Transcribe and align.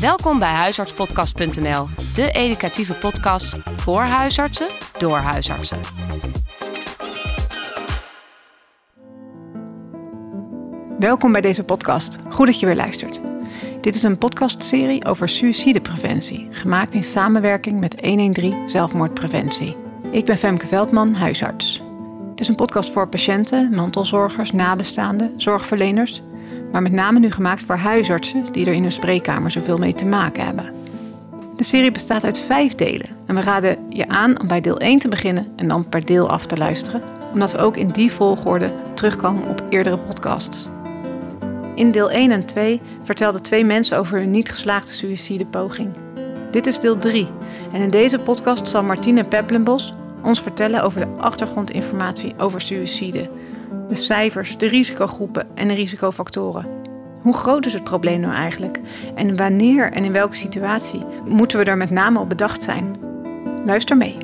Welkom 0.00 0.38
bij 0.38 0.52
huisartspodcast.nl, 0.52 1.88
de 2.14 2.30
educatieve 2.32 2.94
podcast 2.94 3.56
voor 3.76 4.02
huisartsen 4.02 4.68
door 4.98 5.16
huisartsen. 5.16 5.78
Welkom 10.98 11.32
bij 11.32 11.40
deze 11.40 11.64
podcast. 11.64 12.18
Goed 12.30 12.46
dat 12.46 12.60
je 12.60 12.66
weer 12.66 12.76
luistert. 12.76 13.20
Dit 13.80 13.94
is 13.94 14.02
een 14.02 14.18
podcastserie 14.18 15.04
over 15.04 15.28
suïcidepreventie, 15.28 16.48
gemaakt 16.50 16.94
in 16.94 17.04
samenwerking 17.04 17.80
met 17.80 18.00
113 18.00 18.68
Zelfmoordpreventie. 18.68 19.76
Ik 20.10 20.24
ben 20.24 20.38
Femke 20.38 20.66
Veldman, 20.66 21.14
huisarts. 21.14 21.82
Het 22.30 22.40
is 22.40 22.48
een 22.48 22.54
podcast 22.54 22.90
voor 22.90 23.08
patiënten, 23.08 23.70
mantelzorgers, 23.70 24.52
nabestaanden, 24.52 25.32
zorgverleners, 25.36 26.22
maar 26.72 26.82
met 26.82 26.92
name 26.92 27.18
nu 27.18 27.30
gemaakt 27.30 27.62
voor 27.62 27.76
huisartsen 27.76 28.52
die 28.52 28.66
er 28.66 28.72
in 28.72 28.82
hun 28.82 28.92
spreekkamer 28.92 29.50
zoveel 29.50 29.78
mee 29.78 29.94
te 29.94 30.06
maken 30.06 30.44
hebben. 30.44 30.72
De 31.56 31.64
serie 31.64 31.92
bestaat 31.92 32.24
uit 32.24 32.38
vijf 32.38 32.74
delen 32.74 33.08
en 33.26 33.34
we 33.34 33.40
raden 33.40 33.76
je 33.88 34.08
aan 34.08 34.40
om 34.40 34.48
bij 34.48 34.60
deel 34.60 34.78
1 34.78 34.98
te 34.98 35.08
beginnen 35.08 35.46
en 35.56 35.68
dan 35.68 35.88
per 35.88 36.04
deel 36.04 36.30
af 36.30 36.46
te 36.46 36.56
luisteren, 36.56 37.02
omdat 37.32 37.52
we 37.52 37.58
ook 37.58 37.76
in 37.76 37.88
die 37.88 38.12
volgorde 38.12 38.72
terugkomen 38.94 39.48
op 39.48 39.62
eerdere 39.68 39.98
podcasts. 39.98 40.68
In 41.74 41.90
deel 41.90 42.10
1 42.10 42.30
en 42.30 42.46
2 42.46 42.80
vertelden 43.02 43.42
twee 43.42 43.64
mensen 43.64 43.98
over 43.98 44.18
hun 44.18 44.30
niet 44.30 44.50
geslaagde 44.50 44.92
suïcidepoging. 44.92 45.90
Dit 46.50 46.66
is 46.66 46.78
deel 46.78 46.98
3 46.98 47.28
en 47.72 47.80
in 47.80 47.90
deze 47.90 48.18
podcast 48.18 48.68
zal 48.68 48.82
Martine 48.82 49.24
Peplenbos 49.24 49.94
ons 50.22 50.42
vertellen 50.42 50.82
over 50.82 51.00
de 51.00 51.22
achtergrondinformatie 51.22 52.34
over 52.38 52.60
suïcide, 52.60 53.30
de 53.88 53.96
cijfers, 53.96 54.58
de 54.58 54.66
risicogroepen 54.66 55.56
en 55.56 55.68
de 55.68 55.74
risicofactoren. 55.74 56.66
Hoe 57.22 57.34
groot 57.34 57.66
is 57.66 57.72
het 57.72 57.84
probleem 57.84 58.20
nou 58.20 58.34
eigenlijk? 58.34 58.80
En 59.14 59.36
wanneer 59.36 59.92
en 59.92 60.04
in 60.04 60.12
welke 60.12 60.36
situatie 60.36 61.04
moeten 61.24 61.58
we 61.58 61.64
er 61.64 61.76
met 61.76 61.90
name 61.90 62.18
op 62.18 62.28
bedacht 62.28 62.62
zijn? 62.62 62.96
Luister 63.64 63.96
mee. 63.96 64.16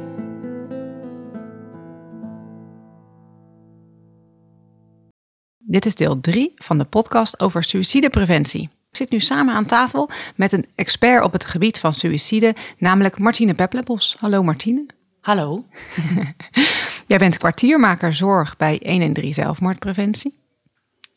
Dit 5.58 5.86
is 5.86 5.94
deel 5.94 6.20
3 6.20 6.52
van 6.54 6.78
de 6.78 6.84
podcast 6.84 7.40
over 7.40 7.64
suïcidepreventie. 7.64 8.62
Ik 8.62 8.96
zit 8.96 9.10
nu 9.10 9.20
samen 9.20 9.54
aan 9.54 9.66
tafel 9.66 10.10
met 10.36 10.52
een 10.52 10.66
expert 10.74 11.24
op 11.24 11.32
het 11.32 11.44
gebied 11.44 11.78
van 11.78 11.94
suïcide, 11.94 12.54
namelijk 12.78 13.18
Martine 13.18 13.54
Peplenbos. 13.54 14.16
Hallo 14.18 14.42
Martine. 14.42 14.86
Hallo. 15.20 15.64
Jij 17.14 17.22
bent 17.22 17.38
kwartiermaker 17.38 18.12
zorg 18.12 18.56
bij 18.56 18.80
113 18.84 19.34
Zelfmoordpreventie. 19.34 20.38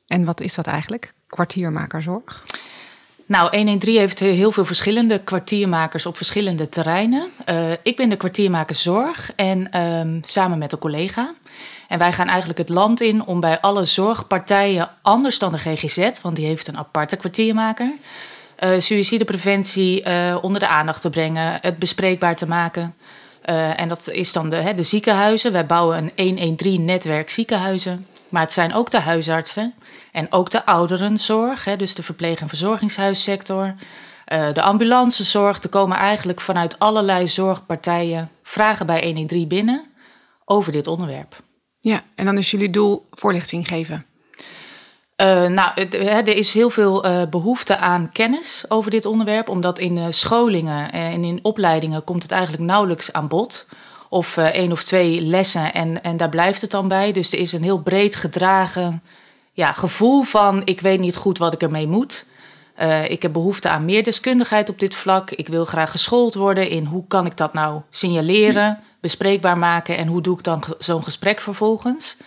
En 0.08 0.26
wat 0.26 0.42
is 0.42 0.56
dat 0.56 0.68
eigenlijk, 0.68 1.14
kwartiermaker 1.28 2.04
zorg? 2.04 2.44
Nou, 3.26 3.58
113 3.58 4.00
heeft 4.00 4.20
heel 4.20 4.52
veel 4.52 4.66
verschillende 4.66 5.20
kwartiermakers 5.24 6.06
op 6.06 6.18
verschillende 6.18 6.70
terreinen. 6.70 7.30
Uh, 7.50 7.72
ik 7.84 7.96
ben 7.96 8.10
de 8.10 8.16
kwartiermaker 8.16 8.76
zorg 8.76 9.32
en 9.36 9.82
um, 9.82 10.20
samen 10.24 10.58
met 10.58 10.72
een 10.72 10.80
collega. 10.80 11.34
En 11.88 12.00
wij 12.00 12.14
gaan 12.14 12.28
eigenlijk 12.28 12.60
het 12.60 12.70
land 12.70 13.02
in 13.02 13.26
om 13.26 13.40
bij 13.40 13.60
alle 13.60 13.86
zorgpartijen, 13.86 14.90
anders 15.02 15.40
dan 15.40 15.52
de 15.52 15.58
GGZ, 15.58 16.10
want 16.22 16.36
die 16.36 16.46
heeft 16.46 16.68
een 16.68 16.78
aparte 16.78 17.16
kwartiermaker, 17.16 17.92
uh, 18.60 18.80
suïcidepreventie 18.80 20.08
uh, 20.08 20.38
onder 20.42 20.60
de 20.60 20.68
aandacht 20.68 21.02
te 21.02 21.10
brengen, 21.10 21.58
het 21.62 21.80
bespreekbaar 21.80 22.36
te 22.36 22.48
maken. 22.48 22.96
Uh, 23.50 23.80
en 23.80 23.88
dat 23.88 24.10
is 24.10 24.34
dan 24.34 24.50
de, 24.50 24.56
hè, 24.56 24.74
de 24.74 24.84
ziekenhuizen. 24.84 25.52
Wij 25.52 25.66
bouwen 25.66 26.12
een 26.16 26.58
113-netwerk 26.60 27.30
ziekenhuizen. 27.30 28.08
Maar 28.30 28.42
het 28.42 28.52
zijn 28.52 28.74
ook 28.74 28.90
de 28.90 29.00
huisartsen 29.00 29.74
en 30.12 30.32
ook 30.32 30.50
de 30.52 30.66
ouderenzorg, 30.66 31.66
hè, 31.66 31.76
dus 31.76 31.96
de 31.96 32.04
verpleeg- 32.04 32.40
en 32.40 32.48
verzorgingshuissector. 32.48 33.76
Uh, 34.34 34.54
de 34.54 34.62
ambulancezorg. 34.62 35.64
Er 35.64 35.70
komen 35.70 35.98
eigenlijk 35.98 36.42
vanuit 36.42 36.80
allerlei 36.80 37.28
zorgpartijen 37.28 38.30
vragen 38.44 38.86
bij 38.86 39.04
113 39.04 39.48
binnen 39.48 39.86
over 40.46 40.72
dit 40.72 40.88
onderwerp. 40.88 41.44
Ja, 41.80 42.04
en 42.16 42.26
dan 42.26 42.38
is 42.38 42.52
jullie 42.52 42.70
doel 42.70 43.08
voorlichting 43.12 43.68
geven. 43.68 44.06
Uh, 45.22 45.48
nou, 45.48 45.72
er 46.00 46.36
is 46.36 46.54
heel 46.54 46.70
veel 46.70 47.06
uh, 47.06 47.22
behoefte 47.30 47.78
aan 47.78 48.10
kennis 48.12 48.66
over 48.68 48.92
dit 48.92 49.06
onderwerp, 49.06 49.50
omdat 49.50 49.80
in 49.80 50.14
scholingen 50.14 50.92
en 50.92 51.24
in 51.24 51.40
opleidingen 51.42 52.04
komt 52.04 52.24
het 52.24 52.32
eigenlijk 52.32 52.64
nauwelijks 52.64 53.14
aan 53.14 53.28
bod. 53.28 53.66
Of 54.10 54.38
één 54.38 54.72
of 54.72 54.84
twee 54.84 55.22
lessen 55.22 55.74
en, 55.74 56.04
en 56.04 56.18
daar 56.18 56.30
blijft 56.30 56.62
het 56.62 56.72
dan 56.72 56.88
bij. 56.88 57.12
Dus 57.12 57.34
er 57.34 57.40
is 57.40 57.54
een 57.54 57.64
heel 57.64 57.80
breed 57.80 58.16
gedragen 58.16 59.04
ja, 59.52 59.74
gevoel 59.74 60.22
van 60.24 60.62
ik 60.66 60.82
weet 60.82 61.00
niet 61.00 61.16
goed 61.16 61.38
wat 61.38 61.54
ik 61.54 61.62
ermee 61.62 61.88
moet. 61.88 62.26
ik 63.08 63.22
heb 63.22 63.34
behoefte 63.34 63.70
aan 63.70 63.86
meer 63.86 64.04
deskundigheid 64.04 64.70
op 64.70 64.80
dit 64.80 64.96
vlak. 64.96 65.32
Ik 65.32 65.48
wil 65.48 65.66
graag 65.66 65.92
geschoold 65.92 66.34
worden 66.34 66.70
in 66.70 66.86
hoe 66.86 67.04
kan 67.08 67.26
ik 67.26 67.38
dat 67.38 67.54
nou 67.54 67.82
signaleren, 67.90 68.80
bespreekbaar 69.00 69.58
maken 69.58 69.98
en 69.98 70.08
hoe 70.08 70.22
doe 70.22 70.38
ik 70.38 70.44
dan 70.44 70.64
zo'n 70.80 71.04
gesprek 71.04 71.40
vervolgens. 71.40 72.18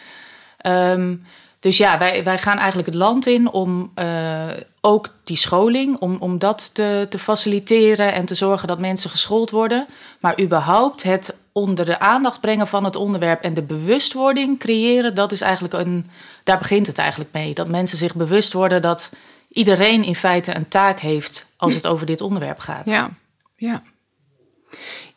Um, 0.66 1.24
dus 1.60 1.76
ja, 1.76 1.98
wij, 1.98 2.24
wij 2.24 2.38
gaan 2.38 2.58
eigenlijk 2.58 2.88
het 2.88 2.96
land 2.96 3.26
in 3.26 3.50
om 3.50 3.92
uh, 3.94 4.50
ook 4.80 5.14
die 5.24 5.36
scholing, 5.36 5.98
om, 5.98 6.16
om 6.20 6.38
dat 6.38 6.74
te, 6.74 7.06
te 7.10 7.18
faciliteren 7.18 8.12
en 8.12 8.24
te 8.24 8.34
zorgen 8.34 8.68
dat 8.68 8.78
mensen 8.78 9.10
geschoold 9.10 9.50
worden. 9.50 9.86
Maar 10.20 10.40
überhaupt 10.40 11.02
het 11.02 11.36
onder 11.52 11.84
de 11.84 11.98
aandacht 11.98 12.40
brengen 12.40 12.68
van 12.68 12.84
het 12.84 12.96
onderwerp 12.96 13.42
en 13.42 13.54
de 13.54 13.62
bewustwording 13.62 14.58
creëren, 14.58 15.14
dat 15.14 15.32
is 15.32 15.40
eigenlijk 15.40 15.74
een. 15.74 16.06
Daar 16.44 16.58
begint 16.58 16.86
het 16.86 16.98
eigenlijk 16.98 17.32
mee. 17.32 17.54
Dat 17.54 17.68
mensen 17.68 17.98
zich 17.98 18.14
bewust 18.14 18.52
worden 18.52 18.82
dat 18.82 19.12
iedereen 19.48 20.04
in 20.04 20.16
feite 20.16 20.54
een 20.54 20.68
taak 20.68 21.00
heeft 21.00 21.46
als 21.56 21.74
het 21.74 21.86
over 21.86 22.06
dit 22.06 22.20
onderwerp 22.20 22.58
gaat. 22.58 22.86
Ja, 22.86 23.10
ja. 23.56 23.82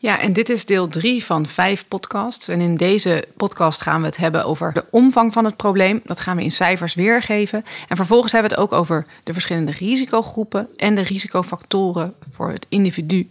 Ja, 0.03 0.19
en 0.19 0.33
dit 0.33 0.49
is 0.49 0.65
deel 0.65 0.87
drie 0.87 1.25
van 1.25 1.45
vijf 1.45 1.87
podcasts. 1.87 2.47
En 2.47 2.61
in 2.61 2.75
deze 2.75 3.25
podcast 3.37 3.81
gaan 3.81 3.99
we 3.99 4.05
het 4.05 4.17
hebben 4.17 4.45
over 4.45 4.73
de 4.73 4.85
omvang 4.89 5.33
van 5.33 5.45
het 5.45 5.57
probleem. 5.57 6.01
Dat 6.05 6.19
gaan 6.19 6.35
we 6.35 6.43
in 6.43 6.51
cijfers 6.51 6.93
weergeven. 6.93 7.63
En 7.87 7.95
vervolgens 7.95 8.31
hebben 8.31 8.51
we 8.51 8.55
het 8.55 8.65
ook 8.65 8.79
over 8.79 9.05
de 9.23 9.33
verschillende 9.33 9.71
risicogroepen 9.71 10.67
en 10.77 10.95
de 10.95 11.01
risicofactoren 11.01 12.13
voor 12.29 12.51
het 12.51 12.65
individu. 12.69 13.29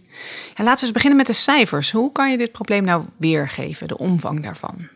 En 0.53 0.63
laten 0.63 0.79
we 0.79 0.81
eens 0.81 0.91
beginnen 0.91 1.17
met 1.17 1.27
de 1.27 1.33
cijfers. 1.33 1.91
Hoe 1.91 2.11
kan 2.11 2.31
je 2.31 2.37
dit 2.37 2.51
probleem 2.51 2.83
nou 2.83 3.03
weergeven, 3.17 3.87
de 3.87 3.97
omvang 3.97 4.43
daarvan? 4.43 4.87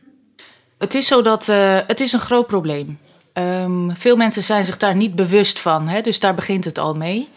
Het 0.77 0.95
is 0.95 1.07
zo 1.07 1.21
dat 1.21 1.47
uh, 1.47 1.79
het 1.87 1.99
is 1.99 2.13
een 2.13 2.19
groot 2.19 2.47
probleem. 2.47 2.99
Um, 3.33 3.95
veel 3.95 4.15
mensen 4.15 4.43
zijn 4.43 4.63
zich 4.63 4.77
daar 4.77 4.95
niet 4.95 5.15
bewust 5.15 5.59
van, 5.59 5.87
hè? 5.87 6.01
dus 6.01 6.19
daar 6.19 6.35
begint 6.35 6.65
het 6.65 6.77
al 6.77 6.95
mee. 6.95 7.27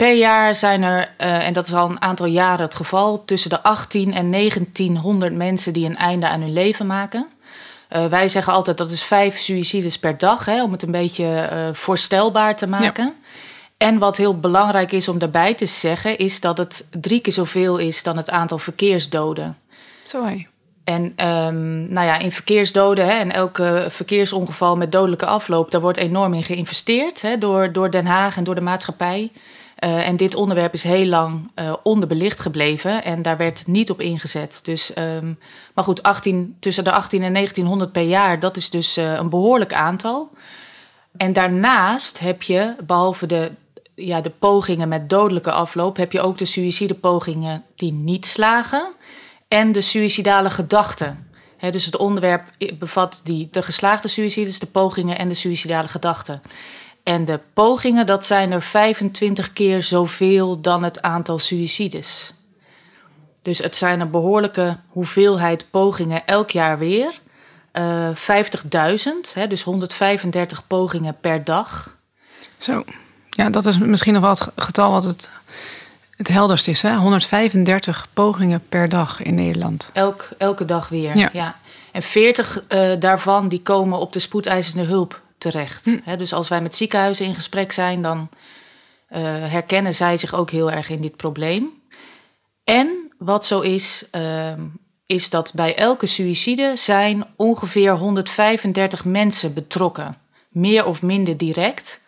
Per 0.00 0.14
jaar 0.14 0.54
zijn 0.54 0.82
er, 0.82 1.10
uh, 1.18 1.46
en 1.46 1.52
dat 1.52 1.66
is 1.66 1.74
al 1.74 1.90
een 1.90 2.02
aantal 2.02 2.26
jaren 2.26 2.64
het 2.64 2.74
geval, 2.74 3.24
tussen 3.24 3.50
de 3.50 3.62
18 3.62 4.14
en 4.14 4.30
1900 4.30 5.34
mensen 5.34 5.72
die 5.72 5.86
een 5.86 5.96
einde 5.96 6.28
aan 6.28 6.40
hun 6.40 6.52
leven 6.52 6.86
maken. 6.86 7.28
Uh, 7.90 8.06
wij 8.06 8.28
zeggen 8.28 8.52
altijd 8.52 8.78
dat 8.78 8.90
is 8.90 9.02
vijf 9.02 9.40
suïcides 9.40 9.98
per 9.98 10.18
dag, 10.18 10.44
hè, 10.44 10.62
om 10.62 10.72
het 10.72 10.82
een 10.82 10.90
beetje 10.90 11.48
uh, 11.52 11.74
voorstelbaar 11.74 12.56
te 12.56 12.66
maken. 12.66 13.04
Ja. 13.04 13.12
En 13.76 13.98
wat 13.98 14.16
heel 14.16 14.40
belangrijk 14.40 14.92
is 14.92 15.08
om 15.08 15.18
daarbij 15.18 15.54
te 15.54 15.66
zeggen, 15.66 16.18
is 16.18 16.40
dat 16.40 16.58
het 16.58 16.86
drie 16.90 17.20
keer 17.20 17.32
zoveel 17.32 17.78
is 17.78 18.02
dan 18.02 18.16
het 18.16 18.30
aantal 18.30 18.58
verkeersdoden. 18.58 19.58
Zo 20.04 20.24
hé. 20.24 20.46
En 20.84 21.02
um, 21.26 21.92
nou 21.92 22.06
ja, 22.06 22.18
in 22.18 22.32
verkeersdoden 22.32 23.04
hè, 23.04 23.12
en 23.12 23.32
elke 23.32 23.86
verkeersongeval 23.88 24.76
met 24.76 24.92
dodelijke 24.92 25.26
afloop, 25.26 25.70
daar 25.70 25.80
wordt 25.80 25.98
enorm 25.98 26.34
in 26.34 26.44
geïnvesteerd 26.44 27.22
hè, 27.22 27.38
door, 27.38 27.72
door 27.72 27.90
Den 27.90 28.06
Haag 28.06 28.36
en 28.36 28.44
door 28.44 28.54
de 28.54 28.60
maatschappij. 28.60 29.30
Uh, 29.80 30.06
en 30.08 30.16
dit 30.16 30.34
onderwerp 30.34 30.72
is 30.72 30.82
heel 30.82 31.06
lang 31.06 31.50
uh, 31.54 31.72
onderbelicht 31.82 32.40
gebleven 32.40 33.04
en 33.04 33.22
daar 33.22 33.36
werd 33.36 33.66
niet 33.66 33.90
op 33.90 34.00
ingezet. 34.00 34.60
Dus, 34.62 34.92
um, 34.98 35.38
maar 35.74 35.84
goed, 35.84 36.02
18, 36.02 36.56
tussen 36.58 36.84
de 36.84 36.92
18 36.92 37.22
en 37.22 37.32
1900 37.32 37.92
per 37.92 38.02
jaar, 38.02 38.40
dat 38.40 38.56
is 38.56 38.70
dus 38.70 38.98
uh, 38.98 39.12
een 39.12 39.28
behoorlijk 39.28 39.72
aantal. 39.72 40.30
En 41.16 41.32
daarnaast 41.32 42.18
heb 42.18 42.42
je, 42.42 42.74
behalve 42.86 43.26
de, 43.26 43.52
ja, 43.94 44.20
de 44.20 44.30
pogingen 44.30 44.88
met 44.88 45.08
dodelijke 45.08 45.52
afloop, 45.52 45.96
heb 45.96 46.12
je 46.12 46.20
ook 46.20 46.38
de 46.38 46.44
suïcidepogingen 46.44 47.64
die 47.76 47.92
niet 47.92 48.26
slagen 48.26 48.92
en 49.48 49.72
de 49.72 49.80
suïcidale 49.80 50.50
gedachten. 50.50 51.28
Dus 51.70 51.84
het 51.84 51.96
onderwerp 51.96 52.42
bevat 52.78 53.20
die, 53.24 53.48
de 53.50 53.62
geslaagde 53.62 54.08
suïcides, 54.08 54.58
de 54.58 54.66
pogingen 54.66 55.18
en 55.18 55.28
de 55.28 55.34
suïcidale 55.34 55.88
gedachten. 55.88 56.42
En 57.02 57.24
de 57.24 57.40
pogingen, 57.54 58.06
dat 58.06 58.24
zijn 58.24 58.52
er 58.52 58.62
25 58.62 59.52
keer 59.52 59.82
zoveel 59.82 60.60
dan 60.60 60.82
het 60.82 61.02
aantal 61.02 61.38
suïcides. 61.38 62.34
Dus 63.42 63.58
het 63.58 63.76
zijn 63.76 64.00
een 64.00 64.10
behoorlijke 64.10 64.76
hoeveelheid 64.92 65.66
pogingen 65.70 66.26
elk 66.26 66.50
jaar 66.50 66.78
weer. 66.78 67.20
Uh, 67.72 68.08
50.000, 69.34 69.48
dus 69.48 69.62
135 69.62 70.66
pogingen 70.66 71.16
per 71.20 71.44
dag. 71.44 71.96
Zo, 72.58 72.84
ja, 73.30 73.50
dat 73.50 73.66
is 73.66 73.78
misschien 73.78 74.12
nog 74.12 74.22
wel 74.22 74.30
het 74.30 74.48
getal 74.56 74.90
wat 74.90 75.04
het, 75.04 75.30
het 76.16 76.28
helderst 76.28 76.68
is. 76.68 76.82
Hè? 76.82 76.96
135 76.96 78.06
pogingen 78.12 78.62
per 78.68 78.88
dag 78.88 79.22
in 79.22 79.34
Nederland. 79.34 79.90
Elk, 79.92 80.28
elke 80.38 80.64
dag 80.64 80.88
weer, 80.88 81.16
ja. 81.16 81.30
ja. 81.32 81.56
En 81.92 82.02
40 82.02 82.62
uh, 82.68 82.90
daarvan 82.98 83.48
die 83.48 83.62
komen 83.62 83.98
op 83.98 84.12
de 84.12 84.18
spoedeisende 84.18 84.84
hulp 84.84 85.20
terecht. 85.40 85.84
Hm. 85.84 86.16
dus 86.16 86.32
als 86.32 86.48
wij 86.48 86.62
met 86.62 86.74
ziekenhuizen 86.74 87.26
in 87.26 87.34
gesprek 87.34 87.72
zijn, 87.72 88.02
dan 88.02 88.28
herkennen 89.48 89.94
zij 89.94 90.16
zich 90.16 90.34
ook 90.34 90.50
heel 90.50 90.70
erg 90.70 90.88
in 90.88 91.00
dit 91.00 91.16
probleem. 91.16 91.80
En 92.64 93.12
wat 93.18 93.46
zo 93.46 93.60
is, 93.60 94.04
ehm, 94.10 94.60
is 95.06 95.30
dat 95.30 95.52
bij 95.54 95.76
elke 95.76 96.06
suïcide 96.06 96.72
zijn 96.74 97.24
ongeveer 97.36 97.92
135 97.92 99.04
mensen 99.04 99.54
betrokken. 99.54 100.16
Meer 100.48 100.86
of 100.86 101.02
minder 101.02 101.36
direct. 101.36 102.00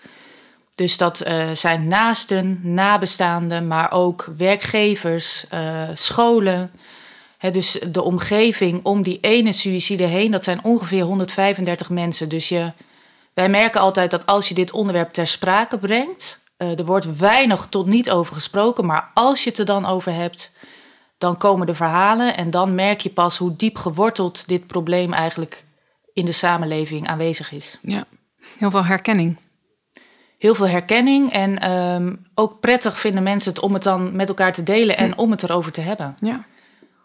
Dus 0.75 0.97
dat 0.97 1.27
uh, 1.27 1.51
zijn 1.53 1.89
naasten, 1.89 2.61
nabestaanden, 2.63 3.67
maar 3.67 3.93
ook 3.93 4.29
werkgevers, 4.37 5.45
uh, 5.55 5.89
scholen. 5.95 6.71
dus 7.51 7.79
de 7.91 8.03
omgeving 8.03 8.85
om 8.85 9.03
die 9.03 9.19
ene 9.21 9.53
suïcide 9.53 10.05
heen, 10.05 10.31
dat 10.31 10.45
zijn 10.45 10.65
ongeveer 10.65 11.03
135 11.03 11.91
mensen. 11.91 12.29
Dus 12.29 12.49
je, 12.49 12.73
wij 13.35 13.49
merken 13.49 13.81
altijd 13.81 14.11
dat 14.11 14.27
als 14.27 14.49
je 14.49 14.55
dit 14.55 14.71
onderwerp 14.71 15.13
ter 15.13 15.27
sprake 15.27 15.79
brengt, 15.79 16.41
uh, 16.59 16.79
er 16.79 16.85
wordt 16.85 17.17
weinig 17.17 17.67
tot 17.67 17.87
niet 17.87 18.11
over 18.11 18.35
gesproken, 18.35 18.87
maar 18.87 19.11
als 19.15 19.45
je 19.45 19.51
het 19.51 19.59
er 19.59 19.65
dan 19.65 19.87
over 19.87 20.13
hebt, 20.15 20.53
dan 21.19 21.37
komen 21.37 21.67
de 21.67 21.75
verhalen 21.75 22.37
en 22.37 22.51
dan 22.51 22.75
merk 22.75 23.01
je 23.01 23.11
pas 23.11 23.39
hoe 23.39 23.57
diep 23.57 23.77
geworteld 23.77 24.49
dit 24.49 24.67
probleem 24.67 25.13
eigenlijk 25.13 25.65
in 26.13 26.25
de 26.25 26.33
samenleving 26.33 27.09
aanwezig 27.09 27.53
is. 27.53 27.79
Ja, 27.83 28.05
heel 28.59 28.71
veel 28.71 28.85
herkenning. 28.85 29.37
Heel 30.39 30.55
veel 30.55 30.69
herkenning 30.69 31.33
en 31.33 31.71
um, 31.71 32.27
ook 32.35 32.61
prettig 32.61 32.99
vinden 32.99 33.23
mensen 33.23 33.53
het 33.53 33.63
om 33.63 33.73
het 33.73 33.83
dan 33.83 34.17
met 34.17 34.29
elkaar 34.29 34.53
te 34.53 34.63
delen 34.63 34.97
en 34.97 35.19
om 35.19 35.31
het 35.31 35.43
erover 35.43 35.73
te 35.73 35.81
hebben. 35.81 36.15
Ja. 36.19 36.45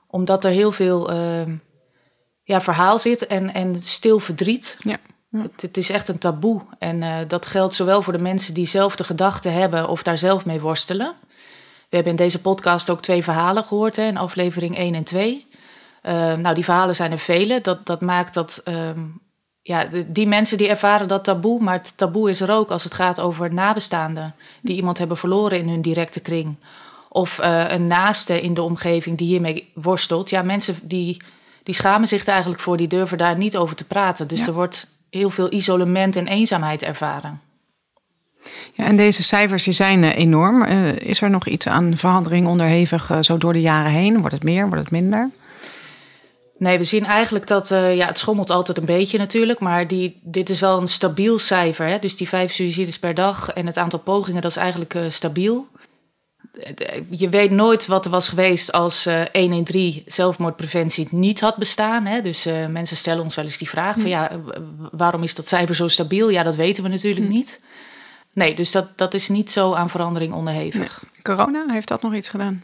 Omdat 0.08 0.44
er 0.44 0.52
heel 0.52 0.72
veel 0.72 1.14
uh, 1.14 1.54
ja, 2.44 2.62
verhaal 2.62 3.00
zit 3.00 3.28
en, 3.28 3.54
en 3.54 3.82
stil 3.82 4.20
verdriet. 4.20 4.78
Ja. 4.80 4.98
Ja. 5.30 5.42
Het, 5.42 5.62
het, 5.62 5.78
is 5.78 5.90
echt 5.90 6.08
een 6.08 6.18
taboe. 6.18 6.62
En 6.80 7.02
uh, 7.02 7.18
dat 7.28 7.46
geldt 7.46 7.74
zowel 7.74 8.02
voor 8.02 8.14
de 8.14 8.20
mensen 8.20 8.54
die 8.54 8.68
zelf 8.68 8.96
de 8.96 9.04
gedachten 9.04 9.54
hebben 9.54 9.88
of 9.90 10.04
daar 10.04 10.18
zelf 10.18 10.46
mee 10.46 10.62
worstelen. 10.62 11.16
We 11.90 11.96
hebben 11.96 12.12
in 12.12 12.18
deze 12.18 12.42
podcast 12.42 12.90
ook 12.90 13.02
twee 13.02 13.24
verhalen 13.24 13.64
gehoord, 13.64 13.96
hè, 13.96 14.04
in 14.04 14.18
aflevering 14.18 14.78
1 14.78 14.96
en 14.96 15.04
2. 15.04 15.48
Uh, 16.04 16.34
nou, 16.34 16.56
die 16.56 16.64
verhalen 16.64 16.96
zijn 16.96 17.12
er 17.12 17.20
vele. 17.20 17.62
Dat, 17.62 17.86
dat 17.86 18.02
maakt 18.02 18.34
dat 18.34 18.62
um, 18.66 19.22
ja, 19.62 19.86
de, 19.86 20.12
die 20.12 20.28
mensen 20.28 20.58
die 20.58 20.68
ervaren 20.68 21.08
dat 21.08 21.24
taboe, 21.24 21.62
maar 21.62 21.74
het 21.74 21.98
taboe 21.98 22.30
is 22.30 22.42
er 22.42 22.52
ook 22.52 22.72
als 22.72 22.84
het 22.84 22.94
gaat 22.94 23.20
over 23.20 23.54
nabestaanden 23.54 24.36
die 24.62 24.76
iemand 24.76 24.98
hebben 24.98 25.18
verloren 25.18 25.58
in 25.58 25.70
hun 25.70 25.82
directe 25.82 26.20
kring. 26.20 26.58
Of 27.10 27.40
uh, 27.40 27.72
een 27.72 27.88
naaste 27.88 28.42
in 28.42 28.54
de 28.54 28.62
omgeving 28.62 29.18
die 29.18 29.28
hiermee 29.28 29.72
worstelt. 29.74 30.30
Ja, 30.30 30.42
mensen 30.42 30.80
die, 30.82 31.22
die 31.64 31.76
schamen 31.76 32.08
zich 32.08 32.22
er 32.22 32.32
eigenlijk 32.32 32.62
voor, 32.62 32.78
die 32.78 32.88
durven 32.88 33.18
daar 33.18 33.38
niet 33.38 33.58
over 33.58 33.76
te 33.76 33.86
praten. 33.86 34.28
Dus 34.28 34.40
ja. 34.40 34.48
er 34.48 34.54
wordt 34.54 34.88
heel 35.10 35.30
veel 35.30 35.54
isolement 35.54 36.16
en 36.16 36.28
eenzaamheid 36.28 36.84
ervaren. 36.84 37.42
Ja, 38.74 38.86
en 38.86 38.98
deze 38.98 39.24
cijfers 39.24 39.64
die 39.64 39.74
zijn 39.74 40.04
uh, 40.04 40.16
enorm. 40.16 40.64
Uh, 40.64 40.96
is 40.96 41.22
er 41.22 41.30
nog 41.30 41.48
iets 41.48 41.68
aan 41.68 41.98
verandering 41.98 42.48
onderhevig 42.48 43.10
uh, 43.12 43.18
zo 43.22 43.38
door 43.38 43.54
de 43.54 43.62
jaren 43.62 43.92
heen? 43.92 44.20
Wordt 44.20 44.34
het 44.34 44.44
meer, 44.44 44.68
wordt 44.68 44.82
het 44.82 44.92
minder? 44.92 45.30
Nee, 46.58 46.78
we 46.78 46.84
zien 46.84 47.06
eigenlijk 47.06 47.48
dat, 47.48 47.68
ja, 47.70 48.08
het 48.08 48.18
schommelt 48.18 48.50
altijd 48.50 48.78
een 48.78 48.86
beetje 48.86 49.18
natuurlijk, 49.18 49.60
maar 49.60 49.88
die, 49.88 50.20
dit 50.24 50.50
is 50.50 50.60
wel 50.60 50.82
een 50.82 50.88
stabiel 50.88 51.40
cijfer. 51.40 51.88
Hè? 51.88 52.00
Dus 52.00 52.18
die 52.18 52.28
vijf 52.28 52.52
suicides 52.52 53.00
per 53.00 53.14
dag 53.14 53.50
en 53.50 53.66
het 53.66 53.78
aantal 53.78 54.00
pogingen, 54.00 54.42
dat 54.42 54.52
is 54.52 54.58
eigenlijk 54.58 54.98
stabiel. 55.08 55.68
Je 57.10 57.30
weet 57.30 57.52
nooit 57.52 57.88
wat 57.88 58.06
er 58.06 58.12
was 58.12 58.28
geweest 58.28 58.72
als 58.72 59.08
113 59.32 60.04
zelfmoordpreventie 60.06 61.08
niet 61.12 61.40
had 61.40 61.56
bestaan. 61.56 62.06
Hè? 62.06 62.22
Dus 62.22 62.46
mensen 62.70 62.98
stellen 62.98 63.24
ons 63.24 63.36
wel 63.36 63.46
eens 63.46 63.58
die 63.58 63.70
vraag 63.70 63.96
van 63.96 64.10
ja, 64.10 64.32
waarom 64.92 65.24
is 65.24 65.36
dat 65.36 65.48
cijfer 65.48 65.76
zo 65.76 65.88
stabiel? 65.88 66.30
Ja, 66.30 66.44
dat 66.44 66.56
weten 66.56 66.84
we 66.84 66.90
natuurlijk 66.90 67.26
hm. 67.26 67.32
niet. 67.32 67.60
Nee, 68.34 68.56
dus 68.56 68.72
dat, 68.72 68.98
dat 68.98 69.14
is 69.14 69.30
niet 69.30 69.52
zo 69.52 69.74
aan 69.74 69.90
verandering 69.90 70.34
onderhevig. 70.34 71.04
Nee. 71.04 71.22
Corona, 71.22 71.66
heeft 71.68 71.88
dat 71.88 72.02
nog 72.02 72.16
iets 72.16 72.30
gedaan? 72.30 72.64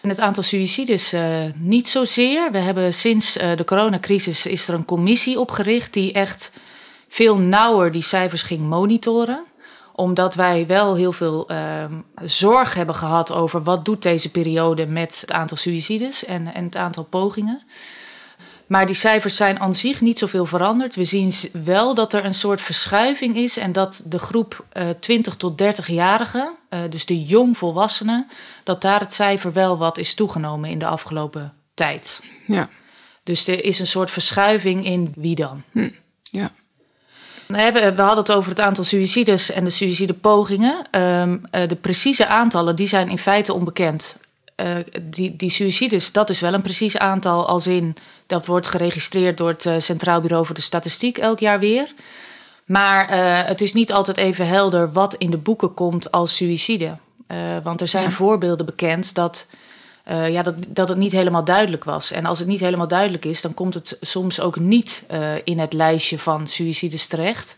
En 0.00 0.08
het 0.08 0.20
aantal 0.20 0.42
suïcides 0.42 1.14
uh, 1.14 1.22
niet 1.54 1.88
zozeer. 1.88 2.52
We 2.52 2.58
hebben 2.58 2.94
sinds 2.94 3.36
uh, 3.36 3.56
de 3.56 3.64
coronacrisis 3.64 4.46
is 4.46 4.68
er 4.68 4.74
een 4.74 4.84
commissie 4.84 5.40
opgericht 5.40 5.92
die 5.92 6.12
echt 6.12 6.52
veel 7.08 7.38
nauwer 7.38 7.90
die 7.90 8.02
cijfers 8.02 8.42
ging 8.42 8.60
monitoren. 8.60 9.44
Omdat 10.00 10.34
wij 10.34 10.66
wel 10.66 10.96
heel 10.96 11.12
veel 11.12 11.50
uh, 11.50 11.84
zorg 12.22 12.74
hebben 12.74 12.94
gehad 12.94 13.32
over 13.32 13.62
wat 13.62 13.84
doet 13.84 14.02
deze 14.02 14.30
periode 14.30 14.86
met 14.86 15.20
het 15.20 15.32
aantal 15.32 15.56
suïcides 15.56 16.24
en, 16.24 16.54
en 16.54 16.64
het 16.64 16.76
aantal 16.76 17.04
pogingen. 17.04 17.62
Maar 18.66 18.86
die 18.86 18.94
cijfers 18.94 19.36
zijn 19.36 19.60
aan 19.60 19.74
zich 19.74 20.00
niet 20.00 20.18
zoveel 20.18 20.46
veranderd. 20.46 20.94
We 20.94 21.04
zien 21.04 21.32
wel 21.64 21.94
dat 21.94 22.12
er 22.12 22.24
een 22.24 22.34
soort 22.34 22.60
verschuiving 22.60 23.36
is 23.36 23.56
en 23.56 23.72
dat 23.72 24.02
de 24.04 24.18
groep 24.18 24.64
uh, 24.72 24.88
20 25.00 25.36
tot 25.36 25.62
30-jarigen, 25.62 26.48
uh, 26.70 26.80
dus 26.88 27.06
de 27.06 27.20
jongvolwassenen, 27.20 28.26
dat 28.64 28.82
daar 28.82 29.00
het 29.00 29.14
cijfer 29.14 29.52
wel 29.52 29.78
wat 29.78 29.98
is 29.98 30.14
toegenomen 30.14 30.70
in 30.70 30.78
de 30.78 30.86
afgelopen 30.86 31.54
tijd. 31.74 32.22
Ja. 32.46 32.68
Dus 33.22 33.46
er 33.46 33.64
is 33.64 33.78
een 33.78 33.86
soort 33.86 34.10
verschuiving 34.10 34.84
in 34.84 35.12
wie 35.16 35.34
dan. 35.34 35.62
Hm. 35.72 35.90
Ja. 36.22 36.52
We 37.50 37.92
hadden 37.96 38.16
het 38.16 38.32
over 38.32 38.50
het 38.50 38.60
aantal 38.60 38.84
suïcides 38.84 39.50
en 39.50 39.64
de 39.64 39.70
suïcidepogingen. 39.70 40.86
Um, 41.00 41.42
uh, 41.52 41.68
de 41.68 41.76
precieze 41.76 42.26
aantallen 42.26 42.76
die 42.76 42.86
zijn 42.86 43.08
in 43.08 43.18
feite 43.18 43.52
onbekend. 43.52 44.16
Uh, 44.56 44.66
die, 45.02 45.36
die 45.36 45.50
suïcides, 45.50 46.12
dat 46.12 46.30
is 46.30 46.40
wel 46.40 46.54
een 46.54 46.62
precies 46.62 46.98
aantal, 46.98 47.46
als 47.46 47.66
in 47.66 47.96
dat 48.26 48.46
wordt 48.46 48.66
geregistreerd 48.66 49.38
door 49.38 49.48
het 49.48 49.64
uh, 49.64 49.74
Centraal 49.78 50.20
Bureau 50.20 50.46
voor 50.46 50.54
de 50.54 50.60
Statistiek 50.60 51.18
elk 51.18 51.38
jaar 51.38 51.58
weer. 51.58 51.92
Maar 52.64 53.08
het 53.46 53.60
is 53.60 53.72
niet 53.72 53.92
altijd 53.92 54.16
even 54.16 54.46
helder 54.46 54.92
wat 54.92 55.14
in 55.14 55.30
de 55.30 55.36
boeken 55.36 55.74
komt 55.74 56.10
als 56.10 56.36
suïcide. 56.36 56.96
want 57.62 57.80
er 57.80 57.88
zijn 57.88 58.04
ja. 58.04 58.10
voorbeelden 58.10 58.66
bekend 58.66 59.14
dat, 59.14 59.46
ja, 60.10 60.42
dat, 60.42 60.54
dat 60.68 60.88
het 60.88 60.98
niet 60.98 61.12
helemaal 61.12 61.44
duidelijk 61.44 61.84
was. 61.84 62.12
En 62.12 62.26
als 62.26 62.38
het 62.38 62.48
niet 62.48 62.60
helemaal 62.60 62.88
duidelijk 62.88 63.24
is, 63.24 63.40
dan 63.40 63.54
komt 63.54 63.74
het 63.74 63.96
soms 64.00 64.40
ook 64.40 64.58
niet 64.58 65.04
in 65.44 65.58
het 65.58 65.72
lijstje 65.72 66.18
van 66.18 66.46
suïcides 66.46 67.06
terecht. 67.06 67.56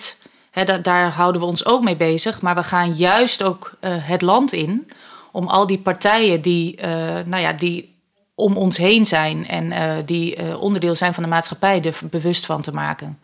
daar 0.82 1.10
houden 1.10 1.40
we 1.40 1.46
ons 1.46 1.66
ook 1.66 1.82
mee 1.82 1.96
bezig. 1.96 2.42
Maar 2.42 2.54
we 2.54 2.62
gaan 2.62 2.92
juist 2.92 3.42
ook 3.42 3.72
uh, 3.80 3.90
het 3.96 4.22
land 4.22 4.52
in 4.52 4.90
om 5.32 5.46
al 5.46 5.66
die 5.66 5.78
partijen 5.78 6.40
die, 6.40 6.76
uh, 6.76 6.88
nou 7.24 7.42
ja, 7.42 7.52
die 7.52 7.90
om 8.34 8.56
ons 8.56 8.76
heen 8.76 9.06
zijn 9.06 9.48
en 9.48 9.72
uh, 9.72 9.92
die 10.04 10.58
onderdeel 10.58 10.94
zijn 10.94 11.14
van 11.14 11.22
de 11.22 11.28
maatschappij 11.28 11.82
er 11.82 11.98
bewust 12.02 12.46
van 12.46 12.62
te 12.62 12.72
maken. 12.72 13.18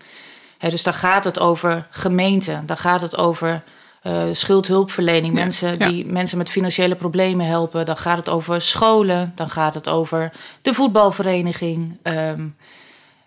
Dus 0.59 0.83
dan 0.83 0.95
gaat 0.95 1.25
het 1.25 1.39
over 1.39 1.87
gemeenten, 1.91 2.67
dan 2.67 2.77
gaat 2.77 3.01
het 3.01 3.17
over 3.17 3.63
uh, 4.03 4.23
schuldhulpverlening, 4.33 5.35
ja, 5.35 5.41
mensen 5.41 5.79
die 5.79 6.07
mensen 6.07 6.39
met 6.39 6.51
financiële 6.51 6.95
problemen 6.95 7.47
helpen, 7.47 7.87
dan 7.87 7.97
gaat 7.97 8.17
het 8.17 8.29
over 8.29 8.61
scholen, 8.61 9.33
dan 9.35 9.51
gaat 9.51 9.75
het 9.75 9.89
over 9.89 10.33
de 10.63 10.75
voetbalvereniging. 10.75 11.97
Um, 12.03 12.57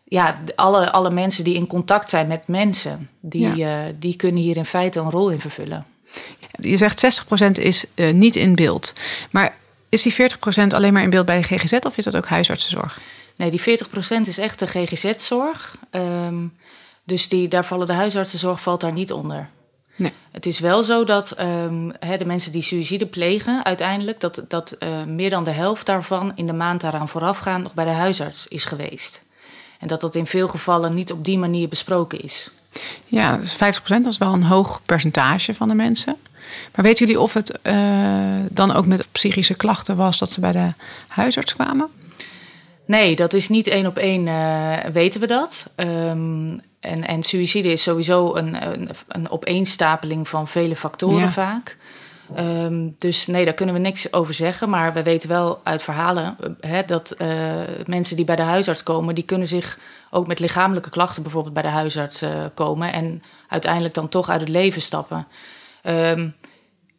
ja, 0.04 0.42
alle, 0.56 0.92
alle 0.92 1.10
mensen 1.10 1.44
die 1.44 1.56
in 1.56 1.68
contact 1.68 2.10
zijn 2.10 2.28
met 2.28 2.48
mensen, 2.48 3.10
die, 3.20 3.56
Ja. 3.56 3.86
eh, 3.86 3.94
die 4.00 4.16
kunnen 4.16 4.42
hier 4.42 4.58
in 4.58 4.66
feite 4.66 5.00
een 5.00 5.10
rol 5.10 5.30
in 5.30 5.40
vervullen. 5.40 5.86
Je 6.60 6.78
zegt 6.78 7.00
60% 7.00 7.60
is 7.60 7.86
eh, 7.94 8.14
niet 8.14 8.36
in 8.36 8.56
beeld. 8.56 8.94
Maar 9.30 9.56
is 9.90 10.02
die 10.02 10.14
40% 10.14 10.74
alleen 10.74 10.94
maar 10.94 11.04
in 11.04 11.10
beeld 11.10 11.26
bij 11.26 11.42
de 11.42 11.44
GGZ 11.44 11.74
of 11.74 11.98
is 11.98 12.04
dat 12.04 12.16
ook 12.16 12.28
huisartsenzorg? 12.28 13.00
Nee, 13.36 13.50
die 13.50 13.62
40% 13.62 14.28
is 14.28 14.38
echt 14.38 14.60
de 14.60 14.68
GGZ-zorg. 14.68 15.78
Ehm, 15.90 16.48
dus 17.04 17.30
die, 17.30 17.48
daar 17.48 17.66
vallen 17.66 17.88
de 17.88 17.94
huisartsenzorg 17.94 18.62
valt 18.62 18.82
daar 18.82 18.94
niet 18.94 19.12
onder. 19.12 19.50
Nee. 19.96 20.14
Het 20.32 20.46
is 20.46 20.60
wel 20.60 20.84
zo 20.84 21.04
dat 21.04 21.32
ehm, 21.32 21.90
de 22.18 22.26
mensen 22.26 22.52
die 22.52 22.62
suïcide 22.62 23.06
plegen, 23.06 23.66
uiteindelijk, 23.66 24.20
dat, 24.20 24.44
dat 24.48 24.72
eh, 24.72 25.04
meer 25.04 25.30
dan 25.30 25.44
de 25.44 25.52
helft 25.52 25.86
daarvan 25.86 26.32
in 26.36 26.48
de 26.48 26.54
maand 26.54 26.82
daaraan 26.82 27.10
voorafgaand 27.10 27.64
nog 27.64 27.74
bij 27.74 27.86
de 27.86 27.92
huisarts 27.92 28.48
is 28.48 28.66
geweest. 28.66 29.22
En 29.80 29.88
dat 29.88 30.02
dat 30.02 30.16
in 30.16 30.26
veel 30.26 30.48
gevallen 30.48 30.94
niet 30.94 31.12
op 31.12 31.26
die 31.26 31.38
manier 31.38 31.68
besproken 31.68 32.22
is. 32.22 32.50
Ja, 33.06 33.38
dus 33.38 33.54
50% 33.54 33.58
dat 33.88 34.06
is 34.06 34.18
wel 34.18 34.34
een 34.34 34.44
hoog 34.44 34.82
percentage 34.86 35.54
van 35.54 35.68
de 35.68 35.74
mensen. 35.74 36.16
Maar 36.76 36.86
weten 36.86 37.06
jullie 37.06 37.22
of 37.22 37.34
het 37.34 37.62
eh, 37.62 37.76
dan 38.52 38.72
ook 38.72 38.86
met 38.86 39.08
psychische 39.12 39.54
klachten 39.54 39.96
was 39.96 40.20
dat 40.20 40.32
ze 40.32 40.40
bij 40.40 40.52
de 40.52 40.74
huisarts 41.08 41.56
kwamen? 41.56 41.90
Nee, 42.92 43.16
dat 43.16 43.34
is 43.34 43.50
niet 43.50 43.68
één 43.68 43.86
op 43.86 43.98
één, 43.98 44.28
eh, 44.28 44.78
weten 44.94 45.20
we 45.20 45.28
dat. 45.28 45.70
Ehm, 45.76 46.58
en, 46.80 47.08
en 47.08 47.24
suïcide 47.24 47.72
is 47.72 47.84
sowieso 47.84 48.36
een, 48.36 48.72
een, 48.72 48.90
een 49.08 49.30
opeenstapeling 49.30 50.28
van 50.28 50.48
vele 50.48 50.76
factoren 50.76 51.20
Ja. 51.20 51.30
vaak. 51.30 51.78
Ehm, 52.36 52.90
dus 52.98 53.28
nee, 53.28 53.46
daar 53.46 53.54
kunnen 53.54 53.76
we 53.76 53.82
niks 53.82 54.14
over 54.14 54.34
zeggen. 54.34 54.70
Maar 54.70 54.94
we 54.94 55.04
weten 55.04 55.30
wel 55.30 55.60
uit 55.64 55.84
verhalen 55.84 56.38
eh, 56.40 56.72
hè, 56.72 56.84
dat 56.86 57.12
eh, 57.12 57.28
mensen 57.86 58.16
die 58.16 58.26
bij 58.26 58.36
de 58.36 58.42
huisarts 58.42 58.84
komen, 58.84 59.16
die 59.16 59.24
kunnen 59.24 59.48
zich 59.48 59.80
ook 60.10 60.28
met 60.28 60.40
lichamelijke 60.40 60.90
klachten 60.90 61.24
bijvoorbeeld 61.24 61.54
bij 61.54 61.64
de 61.64 61.70
huisarts 61.70 62.24
komen 62.54 62.94
en 62.94 63.24
uiteindelijk 63.48 63.94
dan 63.94 64.10
toch 64.10 64.30
uit 64.30 64.42
het 64.42 64.50
leven 64.50 64.82
stappen. 64.82 65.28
Ehm, 65.82 66.30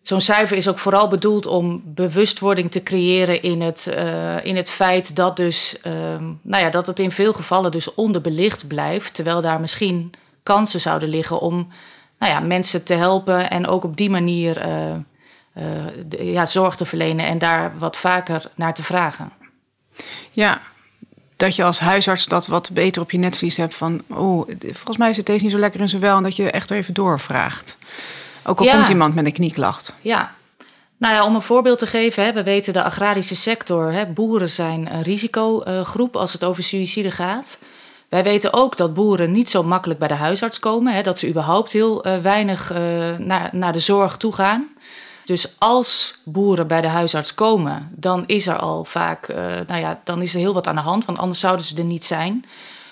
Zo'n 0.02 0.21
cijfer 0.21 0.56
is 0.56 0.68
ook 0.68 0.78
vooral 0.78 1.09
bedoeld 1.09 1.47
om 1.47 1.82
bewustwording 1.85 2.71
te 2.71 2.82
creëren 2.82 3.42
in 3.42 3.61
het, 3.61 3.87
eh, 3.87 4.44
in 4.44 4.56
het 4.56 4.71
feit 4.71 5.16
dat, 5.16 5.37
dus, 5.37 5.80
ehm, 5.80 6.25
nou 6.42 6.62
ja, 6.62 6.71
dat 6.71 6.87
het 6.87 6.99
in 6.99 7.11
veel 7.11 7.32
gevallen 7.32 7.71
dus 7.71 7.94
onderbelicht 7.94 8.66
blijft. 8.66 9.14
Terwijl 9.14 9.40
daar 9.40 9.61
misschien 9.61 10.11
kansen 10.42 10.80
zouden 10.80 11.09
liggen 11.09 11.40
om 11.40 11.68
nou 12.18 12.32
ja, 12.32 12.40
mensen 12.40 12.85
te 12.85 12.94
helpen 12.94 13.50
en 13.50 13.66
ook 13.66 13.85
op 13.85 13.97
die 13.97 14.11
manier 14.11 14.59
eh, 14.59 14.92
eh, 15.52 16.32
ja, 16.32 16.47
zorg 16.47 16.75
te 16.75 16.85
verlenen 16.85 17.26
en 17.26 17.38
daar 17.38 17.78
wat 17.78 17.97
vaker 17.97 18.44
naar 18.54 18.75
te 18.75 18.82
vragen. 18.82 19.32
Ja, 20.30 20.61
dat 21.37 21.56
je 21.56 21.64
als 21.64 21.78
huisarts 21.78 22.26
dat 22.26 22.47
wat 22.47 22.71
beter 22.73 23.02
op 23.02 23.11
je 23.11 23.18
netvlies 23.18 23.56
hebt 23.56 23.75
van... 23.75 24.02
oh, 24.09 24.49
volgens 24.61 24.97
mij 24.97 25.12
zit 25.12 25.26
deze 25.26 25.42
niet 25.42 25.52
zo 25.52 25.59
lekker 25.59 25.80
in 25.80 25.88
zijn 25.88 26.02
wel... 26.02 26.16
en 26.16 26.23
dat 26.23 26.37
je 26.37 26.50
echt 26.50 26.71
even 26.71 26.94
doorvraagt. 26.94 27.76
Ook 28.44 28.58
al 28.58 28.64
Ja. 28.64 28.75
komt 28.75 28.88
iemand 28.88 29.14
met 29.14 29.26
een 29.26 29.32
knieklacht. 29.32 29.94
Ja. 30.00 30.34
Nou 30.96 31.14
ja, 31.14 31.25
om 31.25 31.34
een 31.34 31.42
voorbeeld 31.42 31.78
te 31.78 31.87
geven, 31.87 32.25
hè, 32.25 32.32
we 32.32 32.42
weten 32.42 32.72
de 32.72 32.82
agrarische 32.82 33.37
sector, 33.37 33.92
hè, 33.92 34.06
boeren 34.06 34.49
zijn 34.49 34.94
een 34.94 35.02
risicogroep 35.02 36.16
als 36.16 36.32
het 36.32 36.44
over 36.44 36.62
suïcide 36.62 37.11
gaat. 37.11 37.58
Wij 38.08 38.22
weten 38.22 38.52
ook 38.52 38.76
dat 38.76 38.94
boeren 38.94 39.30
niet 39.30 39.50
zo 39.50 39.62
makkelijk 39.62 39.99
bij 39.99 40.08
de 40.08 40.14
huisarts 40.14 40.58
komen, 40.58 40.94
hè, 40.94 41.02
dat 41.02 41.18
ze 41.18 41.28
überhaupt 41.28 41.72
heel 41.72 42.04
eh, 42.04 42.18
weinig 42.18 42.70
eh, 42.70 42.78
naar, 43.18 43.50
naar 43.52 43.72
de 43.72 43.78
zorg 43.78 44.16
toe 44.16 44.32
gaan. 44.32 44.68
Dus 45.25 45.54
als 45.58 46.18
boeren 46.25 46.66
bij 46.66 46.80
de 46.80 46.88
huisarts 46.88 47.34
komen, 47.34 47.90
dan 47.94 48.25
is 48.26 48.46
er 48.46 48.56
al 48.58 48.84
vaak, 48.84 49.28
eh, 49.28 49.44
nou 49.66 49.80
ja, 49.80 50.00
dan 50.04 50.22
is 50.22 50.34
er 50.34 50.40
heel 50.40 50.54
wat 50.54 50.66
aan 50.66 50.75
de 50.75 50.80
hand, 50.80 51.04
want 51.04 51.18
anders 51.18 51.40
zouden 51.40 51.64
ze 51.64 51.76
er 51.76 51.84
niet 51.84 52.04
zijn. 52.04 52.44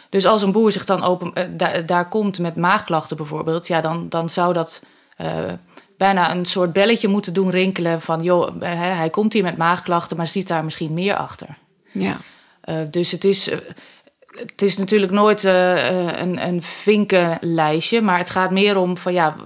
Dus 0.08 0.26
als 0.26 0.42
een 0.42 0.52
boer 0.52 0.72
zich 0.72 0.84
dan 0.84 1.02
open, 1.02 1.56
daar, 1.56 1.86
daar 1.86 2.08
komt 2.08 2.38
met 2.38 2.56
maagklachten 2.56 3.16
bijvoorbeeld, 3.16 3.66
ja, 3.66 3.80
dan, 3.80 4.08
dan 4.08 4.28
zou 4.28 4.52
dat 4.52 4.82
bijna 5.96 6.34
een 6.34 6.44
soort 6.44 6.72
belletje 6.72 7.08
moeten 7.08 7.34
doen 7.34 7.50
rinkelen 7.50 8.00
van, 8.00 8.22
joh, 8.22 8.56
eh, 8.60 8.96
hij, 8.96 9.10
komt 9.10 9.32
hier 9.32 9.42
met 9.42 9.56
maagklachten, 9.56 10.16
maar 10.16 10.26
ziet 10.26 10.48
daar 10.48 10.64
misschien 10.64 10.92
meer 10.92 11.16
achter. 11.16 11.48
Ja. 11.90 12.16
Eh, 12.60 12.76
dus 12.90 13.10
het 13.10 13.24
is, 13.24 13.48
eh, 13.48 13.58
het 14.34 14.62
is 14.62 14.76
natuurlijk 14.76 15.12
nooit 15.12 15.44
eh, 15.44 15.88
eh, 15.88 16.20
een, 16.20 16.46
een 16.46 16.62
vinkenlijstje, 16.62 18.00
maar 18.00 18.18
het 18.18 18.30
gaat 18.30 18.50
meer 18.50 18.76
om 18.76 18.96
van 18.96 19.12
ja, 19.12 19.36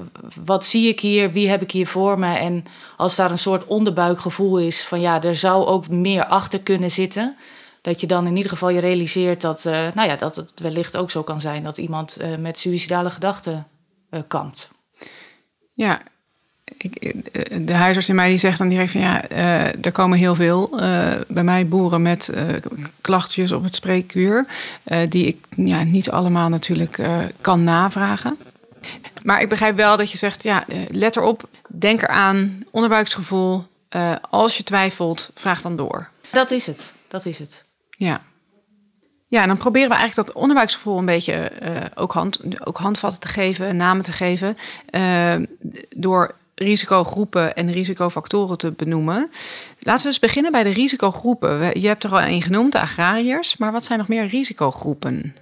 wat 0.44 0.64
zie 0.64 0.88
ik 0.88 1.00
hier, 1.00 1.32
wie 1.32 1.48
heb 1.48 1.62
ik 1.62 1.70
hier 1.70 1.86
voor 1.86 2.18
me? 2.18 2.36
En 2.36 2.64
als 2.96 3.16
daar 3.16 3.30
een 3.30 3.38
soort 3.38 3.64
onderbuikgevoel 3.64 4.58
is 4.58 4.84
van 4.84 5.00
ja, 5.00 5.22
er 5.22 5.36
zou 5.36 5.66
ook 5.66 5.88
meer 5.88 6.24
achter 6.24 6.60
kunnen 6.60 6.90
zitten, 6.90 7.36
dat 7.84 8.00
je 8.00 8.06
dan 8.06 8.26
in 8.26 8.36
ieder 8.36 8.50
geval 8.50 8.68
je 8.68 8.80
realiseert 8.80 9.40
dat, 9.40 9.66
eh, 9.66 9.86
nou 9.94 10.08
ja, 10.08 10.16
dat 10.16 10.36
het 10.36 10.60
wellicht 10.60 10.96
ook 10.96 11.10
zo 11.10 11.22
kan 11.22 11.40
zijn 11.40 11.64
dat 11.64 11.78
iemand 11.78 12.16
eh, 12.16 12.36
met 12.36 12.58
suïcidale 12.58 13.10
gedachten 13.10 13.66
eh 14.10 14.20
kampt. 14.28 14.72
Ja, 15.74 16.02
ik, 16.76 16.94
eh, 16.94 17.58
de 17.60 17.74
huisarts 17.74 18.08
in 18.08 18.14
mij 18.14 18.28
die 18.28 18.38
zegt 18.38 18.58
dan 18.58 18.68
direct 18.68 18.90
van 18.90 19.00
ja, 19.00 19.28
eh, 19.28 19.84
er 19.84 19.92
komen 19.92 20.18
heel 20.18 20.34
veel 20.34 20.80
eh, 20.80 21.20
bij 21.28 21.44
mij 21.44 21.68
boeren 21.68 22.02
met 22.02 22.32
klachtjes 23.00 23.52
op 23.52 23.62
het 23.62 23.74
spreekuur. 23.74 24.46
die 25.08 25.26
ik 25.26 25.36
ja, 25.56 25.82
niet 25.82 26.10
allemaal 26.10 26.48
natuurlijk 26.48 26.98
kan 27.40 27.64
navragen. 27.64 28.36
Maar 29.22 29.40
ik 29.40 29.48
begrijp 29.48 29.76
wel 29.76 29.96
dat 29.96 30.10
je 30.10 30.18
zegt, 30.18 30.42
ja, 30.42 30.64
let 30.90 31.16
erop, 31.16 31.48
denk 31.68 32.02
eraan, 32.02 32.64
onderbuiksgevoel. 32.70 33.66
als 34.30 34.56
je 34.56 34.62
twijfelt, 34.62 35.30
vraag 35.34 35.60
dan 35.60 35.76
door. 35.76 36.08
Dat 36.30 36.50
is 36.50 36.66
het, 36.66 36.94
dat 37.08 37.26
is 37.26 37.38
het. 37.38 37.64
Ja. 37.90 38.20
Ja, 39.34 39.46
dan 39.46 39.56
proberen 39.56 39.88
we 39.88 39.94
eigenlijk 39.94 40.28
dat 40.28 40.36
onderbuiksgevoel 40.36 40.98
een 40.98 41.04
beetje 41.04 41.32
eh, 41.32 41.82
ook, 41.94 42.12
hand, 42.12 42.40
ook 42.66 42.78
handvatten 42.78 43.20
te 43.20 43.28
geven, 43.28 43.76
namen 43.76 44.04
te 44.04 44.12
geven. 44.12 44.56
eh, 44.86 45.34
door 45.96 46.34
risicogroepen 46.54 47.56
en 47.56 47.72
risicofactoren 47.72 48.58
te 48.58 48.72
benoemen. 48.72 49.30
Laten 49.78 50.02
we 50.02 50.08
eens 50.08 50.18
beginnen 50.18 50.52
bij 50.52 50.62
de 50.62 50.70
risicogroepen. 50.70 51.80
Je 51.80 51.86
hebt 51.86 52.04
er 52.04 52.10
al 52.10 52.20
een 52.20 52.42
genoemd, 52.42 52.72
de 52.72 52.80
agrariërs. 52.80 53.56
Maar 53.56 53.72
wat 53.72 53.84
zijn 53.84 53.98
nog 53.98 54.08
meer 54.08 54.26
risicogroepen? 54.26 55.36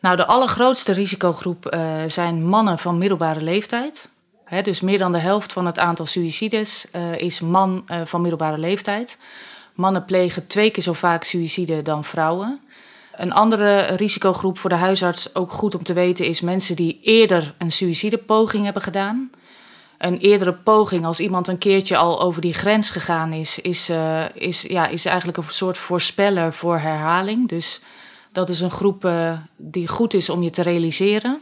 Nou, 0.00 0.16
de 0.16 0.26
allergrootste 0.26 0.92
risicogroep 0.92 1.66
eh, 1.66 1.82
zijn 2.06 2.46
mannen 2.46 2.78
van 2.78 2.98
middelbare 2.98 3.40
leeftijd. 3.42 4.08
Dus 4.62 4.80
meer 4.80 4.98
dan 4.98 5.12
de 5.12 5.18
helft 5.18 5.52
van 5.52 5.66
het 5.66 5.78
aantal 5.78 6.06
suïcides 6.06 6.86
is 7.16 7.40
man 7.40 7.84
van 8.04 8.20
middelbare 8.20 8.58
leeftijd. 8.58 9.18
Mannen 9.74 10.04
plegen 10.04 10.46
twee 10.46 10.70
keer 10.70 10.82
zo 10.82 10.92
vaak 10.92 11.24
suïcide 11.24 11.82
dan 11.82 12.04
vrouwen. 12.04 12.60
Een 13.20 13.32
andere 13.32 13.80
risicogroep 13.80 14.58
voor 14.58 14.70
de 14.70 14.76
huisarts, 14.76 15.34
ook 15.34 15.52
goed 15.52 15.74
om 15.74 15.82
te 15.82 15.92
weten, 15.92 16.26
is 16.26 16.40
mensen 16.40 16.76
die 16.76 16.98
eerder 17.02 17.54
een 17.58 17.72
suïcidepoging 17.72 18.64
hebben 18.64 18.82
gedaan. 18.82 19.30
Een 19.98 20.18
eerdere 20.18 20.52
poging, 20.52 21.04
als 21.04 21.20
iemand 21.20 21.48
een 21.48 21.58
keertje 21.58 21.96
al 21.96 22.20
over 22.20 22.40
die 22.40 22.54
grens 22.54 22.90
gegaan 22.90 23.32
is, 23.32 23.58
is, 23.58 23.88
eh, 23.88 24.24
is, 24.34 24.62
ja, 24.62 24.86
is 24.86 25.04
eigenlijk 25.04 25.38
een 25.38 25.44
soort 25.48 25.78
voorspeller 25.78 26.52
voor 26.52 26.78
herhaling. 26.78 27.48
Dus 27.48 27.80
dat 28.32 28.48
is 28.48 28.60
een 28.60 28.70
groep 28.70 29.04
eh, 29.04 29.38
die 29.56 29.88
goed 29.88 30.14
is 30.14 30.30
om 30.30 30.42
je 30.42 30.50
te 30.50 30.62
realiseren. 30.62 31.40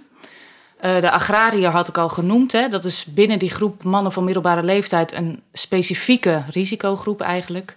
Eh, 0.80 1.00
de 1.00 1.10
agrariër 1.10 1.70
had 1.70 1.88
ik 1.88 1.98
al 1.98 2.08
genoemd. 2.08 2.52
Hè. 2.52 2.68
Dat 2.68 2.84
is 2.84 3.04
binnen 3.04 3.38
die 3.38 3.50
groep 3.50 3.82
mannen 3.82 4.12
van 4.12 4.24
middelbare 4.24 4.62
leeftijd 4.62 5.12
een 5.12 5.42
specifieke 5.52 6.44
risicogroep 6.50 7.20
eigenlijk. 7.20 7.76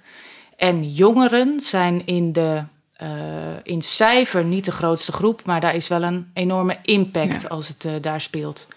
En 0.56 0.92
jongeren 0.92 1.60
zijn 1.60 2.06
in, 2.06 2.32
de, 2.32 2.64
in 3.64 3.82
cijfer 3.82 4.44
niet 4.44 4.66
de 4.66 4.72
grootste 4.72 5.12
groep, 5.12 5.42
maar 5.46 5.60
daar 5.60 5.76
is 5.76 5.88
wel 5.88 6.04
een 6.04 6.30
enorme 6.34 6.78
impact 6.84 7.42
Ja. 7.42 7.48
als 7.48 7.68
het 7.68 7.86
eh, 7.86 7.92
daar 8.02 8.22
speelt. 8.22 8.68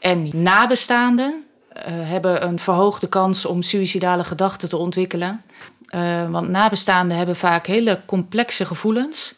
En 0.00 0.30
nabestaanden 0.42 1.44
eh, 1.72 1.82
hebben 1.86 2.44
een 2.46 2.58
verhoogde 2.58 3.06
kans 3.08 3.46
om 3.46 3.62
suïcidale 3.62 4.24
gedachten 4.24 4.68
te 4.68 4.76
ontwikkelen. 4.76 5.42
Eh, 5.86 6.30
want 6.30 6.48
nabestaanden 6.48 7.16
hebben 7.16 7.36
vaak 7.36 7.66
hele 7.66 8.00
complexe 8.06 8.64
gevoelens. 8.66 9.36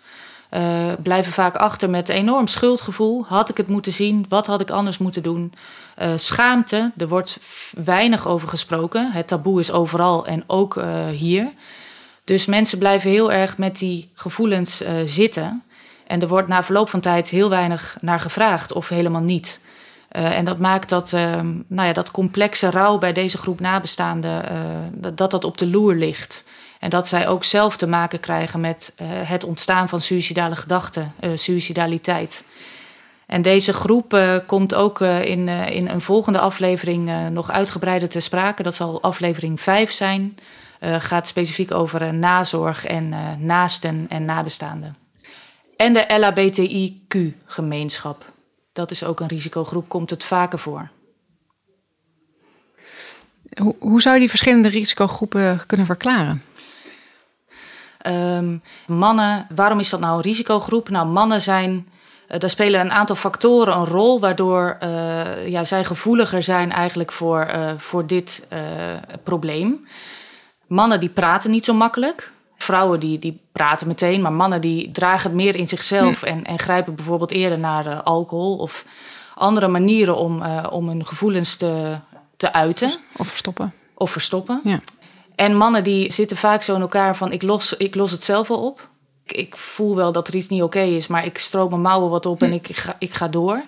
eh, 0.50 0.62
blijven 1.02 1.32
vaak 1.32 1.56
achter 1.56 1.90
met 1.90 2.08
enorm 2.08 2.46
schuldgevoel. 2.46 3.24
Had 3.28 3.48
ik 3.48 3.56
het 3.56 3.66
moeten 3.68 3.92
zien? 3.92 4.26
Wat 4.28 4.46
had 4.46 4.60
ik 4.60 4.70
anders 4.70 4.98
moeten 4.98 5.22
doen? 5.22 5.52
Eh, 5.96 6.12
schaamte, 6.16 6.92
er 6.96 7.08
wordt 7.08 7.38
weinig 7.84 8.26
over 8.28 8.48
gesproken. 8.48 9.12
Het 9.12 9.28
taboe 9.28 9.60
is 9.60 9.72
overal 9.72 10.26
en 10.26 10.44
ook 10.46 10.76
eh, 10.76 11.06
hier. 11.08 11.52
Dus 12.24 12.46
mensen 12.46 12.78
blijven 12.78 13.10
heel 13.10 13.32
erg 13.32 13.58
met 13.58 13.78
die 13.78 14.10
gevoelens 14.14 14.82
eh, 14.82 14.92
zitten. 15.04 15.62
En 16.06 16.20
er 16.20 16.28
wordt 16.28 16.48
na 16.48 16.62
verloop 16.62 16.88
van 16.88 17.00
tijd 17.00 17.28
heel 17.28 17.48
weinig 17.48 17.96
naar 18.00 18.20
gevraagd 18.20 18.72
of 18.72 18.88
helemaal 18.88 19.22
niet. 19.22 19.60
Eh, 20.08 20.36
en 20.36 20.44
dat 20.44 20.58
maakt 20.58 20.88
dat, 20.88 21.12
ehm, 21.12 21.46
nou 21.66 21.88
ja, 21.88 21.92
dat 21.92 22.10
complexe 22.10 22.70
rouw 22.70 22.98
bij 22.98 23.12
deze 23.12 23.38
groep 23.38 23.60
nabestaanden, 23.60 24.48
eh, 24.48 24.56
dat- 25.14 25.30
dat 25.30 25.44
op 25.44 25.58
de 25.58 25.66
loer 25.66 25.94
ligt. 25.94 26.44
En 26.80 26.90
dat 26.90 27.08
zij 27.08 27.28
ook 27.28 27.44
zelf 27.44 27.76
te 27.76 27.86
maken 27.86 28.20
krijgen 28.20 28.60
met 28.60 28.92
het 29.04 29.44
ontstaan 29.44 29.88
van 29.88 30.00
suïcidale 30.00 30.56
gedachten, 30.56 31.14
suïcidaliteit. 31.34 32.44
En 33.26 33.42
deze 33.42 33.72
groep 33.72 34.20
komt 34.46 34.74
ook 34.74 35.00
in, 35.00 35.48
in 35.48 35.88
een 35.88 36.00
volgende 36.00 36.38
aflevering 36.38 37.30
nog 37.30 37.50
uitgebreider 37.50 38.08
te 38.08 38.20
sprake. 38.20 38.62
Dat 38.62 38.74
zal 38.74 39.02
aflevering 39.02 39.60
5 39.60 39.92
zijn. 39.92 40.36
Eh, 40.80 40.96
gaat 40.98 41.26
specifiek 41.26 41.72
over 41.72 42.02
eh, 42.02 42.10
nazorg 42.10 42.84
en 42.84 43.12
eh, 43.12 43.18
naasten 43.38 44.06
en 44.08 44.24
nabestaanden. 44.24 44.96
En 45.76 45.92
de 45.92 46.04
LHBTIQ-gemeenschap. 46.08 48.32
Dat 48.72 48.90
is 48.90 49.04
ook 49.04 49.20
een 49.20 49.28
risicogroep, 49.28 49.88
komt 49.88 50.10
het 50.10 50.24
vaker 50.24 50.58
voor. 50.58 50.90
Hoe, 53.60 53.74
hoe 53.78 54.00
zou 54.00 54.14
je 54.14 54.20
die 54.20 54.28
verschillende 54.28 54.68
risicogroepen 54.68 55.60
kunnen 55.66 55.86
verklaren? 55.86 56.42
Um, 58.06 58.62
mannen, 58.86 59.46
waarom 59.54 59.78
is 59.78 59.90
dat 59.90 60.00
nou 60.00 60.16
een 60.16 60.22
risicogroep? 60.22 60.88
Nou, 60.88 61.06
mannen 61.06 61.40
zijn, 61.40 61.88
uh, 62.28 62.38
daar 62.38 62.50
spelen 62.50 62.80
een 62.80 62.92
aantal 62.92 63.16
factoren 63.16 63.76
een 63.76 63.86
rol, 63.86 64.20
waardoor 64.20 64.78
uh, 64.82 65.48
ja, 65.48 65.64
zij 65.64 65.84
gevoeliger 65.84 66.42
zijn 66.42 66.72
eigenlijk 66.72 67.12
voor, 67.12 67.50
uh, 67.54 67.72
voor 67.76 68.06
dit 68.06 68.46
probleem. 69.22 69.86
Mannen 70.70 71.00
die 71.00 71.08
praten 71.08 71.50
niet 71.50 71.64
zo 71.64 71.74
makkelijk. 71.74 72.32
Vrouwen 72.56 73.00
die, 73.00 73.18
die 73.18 73.40
praten 73.52 73.86
meteen, 73.86 74.20
maar 74.20 74.32
mannen 74.32 74.60
die 74.60 74.90
dragen 74.90 75.30
het 75.30 75.32
meer 75.32 75.56
in 75.56 75.68
zichzelf 75.68 76.20
hm. 76.20 76.26
en, 76.26 76.44
en 76.44 76.58
grijpen 76.58 76.94
bijvoorbeeld 76.94 77.30
eerder 77.30 77.58
naar 77.58 78.02
alcohol 78.02 78.56
of 78.56 78.84
andere 79.34 79.68
manieren 79.68 80.16
om, 80.16 80.42
om 80.70 80.88
hun 80.88 81.06
gevoelens 81.06 81.56
te, 81.56 81.98
te 82.36 82.52
uiten. 82.52 82.92
Of 83.16 83.28
verstoppen. 83.28 83.72
Of 83.94 84.10
verstoppen. 84.10 84.60
Ja. 84.64 84.80
En 85.34 85.56
mannen 85.56 85.84
die 85.84 86.12
zitten 86.12 86.36
vaak 86.36 86.62
zo 86.62 86.74
in 86.74 86.80
elkaar 86.80 87.16
van 87.16 87.32
ik 87.32 87.42
los, 87.42 87.76
ik 87.76 87.94
los 87.94 88.10
het 88.10 88.24
zelf 88.24 88.48
wel 88.48 88.64
op. 88.64 88.88
Ik, 89.24 89.32
ik 89.32 89.56
voel 89.56 89.96
wel 89.96 90.12
dat 90.12 90.28
er 90.28 90.34
iets 90.34 90.48
niet 90.48 90.62
oké 90.62 90.80
is, 90.80 91.06
maar 91.06 91.24
ik 91.24 91.38
stroop 91.38 91.70
mijn 91.70 91.82
mouwen 91.82 92.10
wat 92.10 92.26
op 92.26 92.42
en 92.42 92.48
hm. 92.48 92.54
ik, 92.54 92.76
ga, 92.76 92.96
ik 92.98 93.12
ga 93.12 93.28
door. 93.28 93.62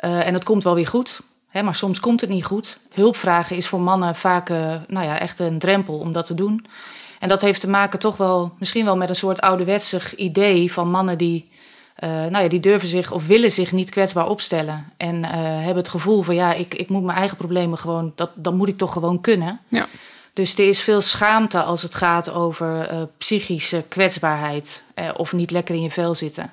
Uh, 0.00 0.26
en 0.26 0.34
het 0.34 0.44
komt 0.44 0.62
wel 0.62 0.74
weer 0.74 0.86
goed. 0.86 1.20
Hè, 1.50 1.62
maar 1.62 1.74
soms 1.74 2.00
komt 2.00 2.20
het 2.20 2.30
niet 2.30 2.44
goed. 2.44 2.78
Hulpvragen 2.92 3.56
is 3.56 3.68
voor 3.68 3.80
mannen 3.80 4.14
vaak 4.14 4.50
uh, 4.50 4.74
nou 4.88 5.06
ja, 5.06 5.18
echt 5.18 5.38
een 5.38 5.58
drempel 5.58 5.98
om 5.98 6.12
dat 6.12 6.26
te 6.26 6.34
doen. 6.34 6.66
En 7.18 7.28
dat 7.28 7.40
heeft 7.40 7.60
te 7.60 7.68
maken 7.68 7.98
toch 7.98 8.16
wel 8.16 8.52
misschien 8.58 8.84
wel 8.84 8.96
met 8.96 9.08
een 9.08 9.14
soort 9.14 9.40
ouderwetsig 9.40 10.14
idee 10.14 10.72
van 10.72 10.90
mannen 10.90 11.18
die, 11.18 11.50
uh, 12.04 12.10
nou 12.10 12.42
ja, 12.42 12.48
die 12.48 12.60
durven 12.60 12.88
zich 12.88 13.12
of 13.12 13.26
willen 13.26 13.52
zich 13.52 13.72
niet 13.72 13.90
kwetsbaar 13.90 14.28
opstellen. 14.28 14.92
En 14.96 15.24
hebben 15.24 15.76
het 15.76 15.88
gevoel 15.88 16.22
van 16.22 16.34
ja, 16.34 16.52
ik, 16.52 16.74
ik 16.74 16.88
moet 16.88 17.02
mijn 17.02 17.18
eigen 17.18 17.36
problemen 17.36 17.78
gewoon, 17.78 18.12
dat, 18.14 18.30
dat 18.34 18.54
moet 18.54 18.68
ik 18.68 18.76
toch 18.76 18.92
gewoon 18.92 19.20
kunnen. 19.20 19.60
Ja. 19.68 19.86
Dus 20.32 20.58
er 20.58 20.68
is 20.68 20.80
veel 20.80 21.00
schaamte 21.00 21.62
als 21.62 21.82
het 21.82 21.94
gaat 21.94 22.30
over 22.30 22.92
uh, 22.92 23.02
psychische 23.18 23.84
kwetsbaarheid 23.88 24.82
of 25.16 25.32
niet 25.32 25.50
lekker 25.50 25.74
in 25.74 25.82
je 25.82 25.90
vel 25.90 26.14
zitten. 26.14 26.52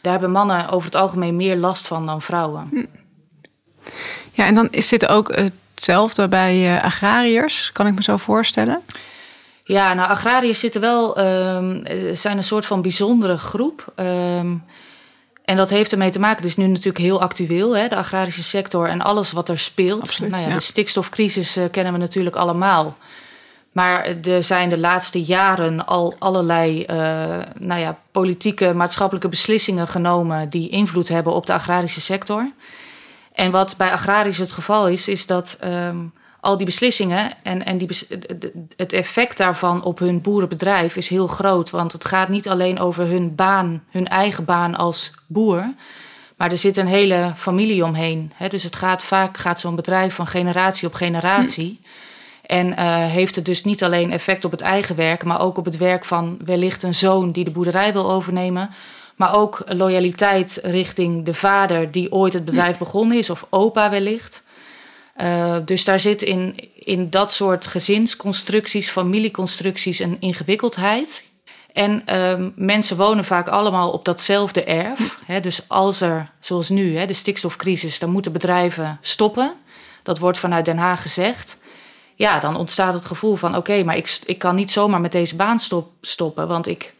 Daar 0.00 0.12
hebben 0.12 0.30
mannen 0.30 0.68
over 0.68 0.84
het 0.84 1.00
algemeen 1.00 1.36
meer 1.36 1.56
last 1.56 1.86
van 1.86 2.06
dan 2.06 2.22
vrouwen. 2.22 2.68
Hm. 2.70 2.84
Ja, 4.32 4.46
en 4.46 4.54
dan 4.54 4.68
is 4.70 4.88
dit 4.88 5.06
ook 5.06 5.34
hetzelfde 5.74 6.28
bij 6.28 6.74
uh, 6.74 6.84
agrariërs, 6.84 7.72
kan 7.72 7.86
ik 7.86 7.94
me 7.94 8.02
zo 8.02 8.16
voorstellen? 8.16 8.80
Ja, 9.64 9.94
nou, 9.94 10.08
agrariërs 10.08 10.58
zitten 10.58 10.80
wel, 10.80 11.18
um, 11.18 11.82
zijn 12.12 12.36
een 12.36 12.44
soort 12.44 12.66
van 12.66 12.82
bijzondere 12.82 13.38
groep. 13.38 13.92
Um, 13.96 14.64
en 15.44 15.56
dat 15.56 15.70
heeft 15.70 15.92
ermee 15.92 16.10
te 16.10 16.20
maken, 16.20 16.36
het 16.36 16.46
is 16.46 16.56
nu 16.56 16.66
natuurlijk 16.66 16.98
heel 16.98 17.20
actueel, 17.20 17.76
hè, 17.76 17.88
de 17.88 17.96
agrarische 17.96 18.42
sector 18.42 18.88
en 18.88 19.00
alles 19.00 19.32
wat 19.32 19.48
er 19.48 19.58
speelt. 19.58 20.00
Absoluut, 20.00 20.30
nou 20.30 20.42
ja, 20.42 20.48
ja. 20.48 20.54
De 20.54 20.60
stikstofcrisis 20.60 21.56
uh, 21.56 21.64
kennen 21.70 21.92
we 21.92 21.98
natuurlijk 21.98 22.36
allemaal. 22.36 22.96
Maar 23.72 24.16
er 24.24 24.42
zijn 24.42 24.68
de 24.68 24.78
laatste 24.78 25.22
jaren 25.22 25.86
al 25.86 26.14
allerlei 26.18 26.84
uh, 26.90 26.96
nou 27.58 27.80
ja, 27.80 27.98
politieke, 28.12 28.74
maatschappelijke 28.74 29.28
beslissingen 29.28 29.88
genomen 29.88 30.50
die 30.50 30.68
invloed 30.68 31.08
hebben 31.08 31.32
op 31.32 31.46
de 31.46 31.52
agrarische 31.52 32.00
sector. 32.00 32.50
En 33.40 33.50
wat 33.50 33.74
bij 33.76 33.90
agrarisch 33.90 34.38
het 34.38 34.52
geval 34.52 34.88
is, 34.88 35.08
is 35.08 35.26
dat 35.26 35.58
um, 35.64 36.12
al 36.40 36.56
die 36.56 36.66
beslissingen 36.66 37.32
en, 37.42 37.64
en 37.64 37.78
die, 37.78 37.88
het 38.76 38.92
effect 38.92 39.36
daarvan 39.36 39.82
op 39.82 39.98
hun 39.98 40.20
boerenbedrijf 40.20 40.96
is 40.96 41.08
heel 41.08 41.26
groot. 41.26 41.70
Want 41.70 41.92
het 41.92 42.04
gaat 42.04 42.28
niet 42.28 42.48
alleen 42.48 42.78
over 42.78 43.06
hun 43.06 43.34
baan, 43.34 43.82
hun 43.90 44.08
eigen 44.08 44.44
baan 44.44 44.74
als 44.74 45.12
boer. 45.26 45.74
Maar 46.36 46.50
er 46.50 46.56
zit 46.56 46.76
een 46.76 46.86
hele 46.86 47.32
familie 47.36 47.84
omheen. 47.84 48.32
Hè? 48.34 48.48
Dus 48.48 48.62
het 48.62 48.76
gaat 48.76 49.02
vaak 49.02 49.36
gaat 49.36 49.60
zo'n 49.60 49.76
bedrijf 49.76 50.14
van 50.14 50.26
generatie 50.26 50.86
op 50.86 50.94
generatie. 50.94 51.80
Hm. 51.82 51.88
En 52.46 52.66
uh, 52.66 52.76
heeft 53.04 53.36
het 53.36 53.44
dus 53.44 53.64
niet 53.64 53.84
alleen 53.84 54.12
effect 54.12 54.44
op 54.44 54.50
het 54.50 54.60
eigen 54.60 54.96
werk, 54.96 55.24
maar 55.24 55.40
ook 55.40 55.58
op 55.58 55.64
het 55.64 55.76
werk 55.76 56.04
van 56.04 56.38
wellicht 56.44 56.82
een 56.82 56.94
zoon 56.94 57.32
die 57.32 57.44
de 57.44 57.50
boerderij 57.50 57.92
wil 57.92 58.10
overnemen. 58.10 58.70
Maar 59.20 59.34
ook 59.34 59.62
loyaliteit 59.66 60.58
richting 60.62 61.24
de 61.24 61.34
vader 61.34 61.90
die 61.90 62.12
ooit 62.12 62.32
het 62.32 62.44
bedrijf 62.44 62.78
begonnen 62.78 63.18
is, 63.18 63.30
of 63.30 63.46
opa 63.50 63.90
wellicht. 63.90 64.42
Uh, 65.16 65.56
dus 65.64 65.84
daar 65.84 66.00
zit 66.00 66.22
in, 66.22 66.70
in 66.74 67.10
dat 67.10 67.32
soort 67.32 67.66
gezinsconstructies, 67.66 68.90
familieconstructies 68.90 69.98
een 69.98 70.16
ingewikkeldheid. 70.20 71.24
En 71.72 72.02
uh, 72.06 72.46
mensen 72.54 72.96
wonen 72.96 73.24
vaak 73.24 73.48
allemaal 73.48 73.90
op 73.90 74.04
datzelfde 74.04 74.64
erf. 74.64 75.18
Hè, 75.26 75.40
dus 75.40 75.68
als 75.68 76.00
er, 76.00 76.30
zoals 76.38 76.68
nu, 76.68 76.96
hè, 76.96 77.06
de 77.06 77.14
stikstofcrisis, 77.14 77.98
dan 77.98 78.10
moeten 78.10 78.32
bedrijven 78.32 78.98
stoppen. 79.00 79.52
Dat 80.02 80.18
wordt 80.18 80.38
vanuit 80.38 80.64
Den 80.64 80.78
Haag 80.78 81.02
gezegd. 81.02 81.58
Ja, 82.14 82.38
dan 82.38 82.56
ontstaat 82.56 82.94
het 82.94 83.04
gevoel 83.04 83.36
van: 83.36 83.50
oké, 83.50 83.58
okay, 83.58 83.82
maar 83.82 83.96
ik, 83.96 84.18
ik 84.24 84.38
kan 84.38 84.54
niet 84.54 84.70
zomaar 84.70 85.00
met 85.00 85.12
deze 85.12 85.36
baan 85.36 85.58
stop, 85.58 85.90
stoppen. 86.00 86.48
Want 86.48 86.66
ik 86.66 86.94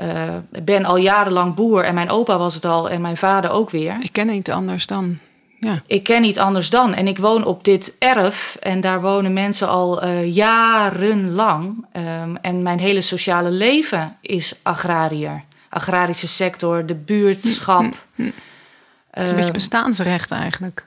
uh, 0.00 0.36
ben 0.62 0.84
al 0.84 0.96
jarenlang 0.96 1.54
boer 1.54 1.84
en 1.84 1.94
mijn 1.94 2.10
opa 2.10 2.38
was 2.38 2.54
het 2.54 2.64
al 2.64 2.90
en 2.90 3.00
mijn 3.00 3.16
vader 3.16 3.50
ook 3.50 3.70
weer. 3.70 3.96
Ik 4.00 4.12
ken 4.12 4.26
niet 4.26 4.50
anders 4.50 4.86
dan. 4.86 5.18
Ja. 5.60 5.82
Ik 5.86 6.02
ken 6.02 6.22
niet 6.22 6.38
anders 6.38 6.70
dan. 6.70 6.94
En 6.94 7.06
ik 7.06 7.18
woon 7.18 7.44
op 7.44 7.64
dit 7.64 7.94
erf 7.98 8.56
en 8.60 8.80
daar 8.80 9.00
wonen 9.00 9.32
mensen 9.32 9.68
al 9.68 10.04
uh, 10.04 10.34
jarenlang. 10.34 11.86
Um, 11.92 12.36
en 12.36 12.62
mijn 12.62 12.78
hele 12.78 13.00
sociale 13.00 13.50
leven 13.50 14.16
is 14.20 14.54
agrariër. 14.62 15.44
Agrarische 15.68 16.28
sector, 16.28 16.86
de 16.86 16.94
buurtschap. 16.94 17.82
Hm, 18.14 18.22
hm. 18.22 18.30
Het 19.10 19.24
is 19.24 19.30
een 19.30 19.36
beetje 19.36 19.50
bestaansrecht 19.50 20.30
eigenlijk. 20.30 20.84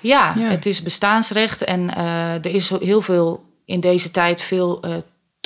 Ja, 0.00 0.34
ja, 0.38 0.48
het 0.48 0.66
is 0.66 0.82
bestaansrecht. 0.82 1.64
En 1.64 1.80
uh, 1.80 2.34
er 2.34 2.54
is 2.54 2.70
heel 2.70 3.02
veel 3.02 3.44
in 3.64 3.80
deze 3.80 4.10
tijd 4.10 4.42
veel 4.42 4.86
uh, 4.86 4.94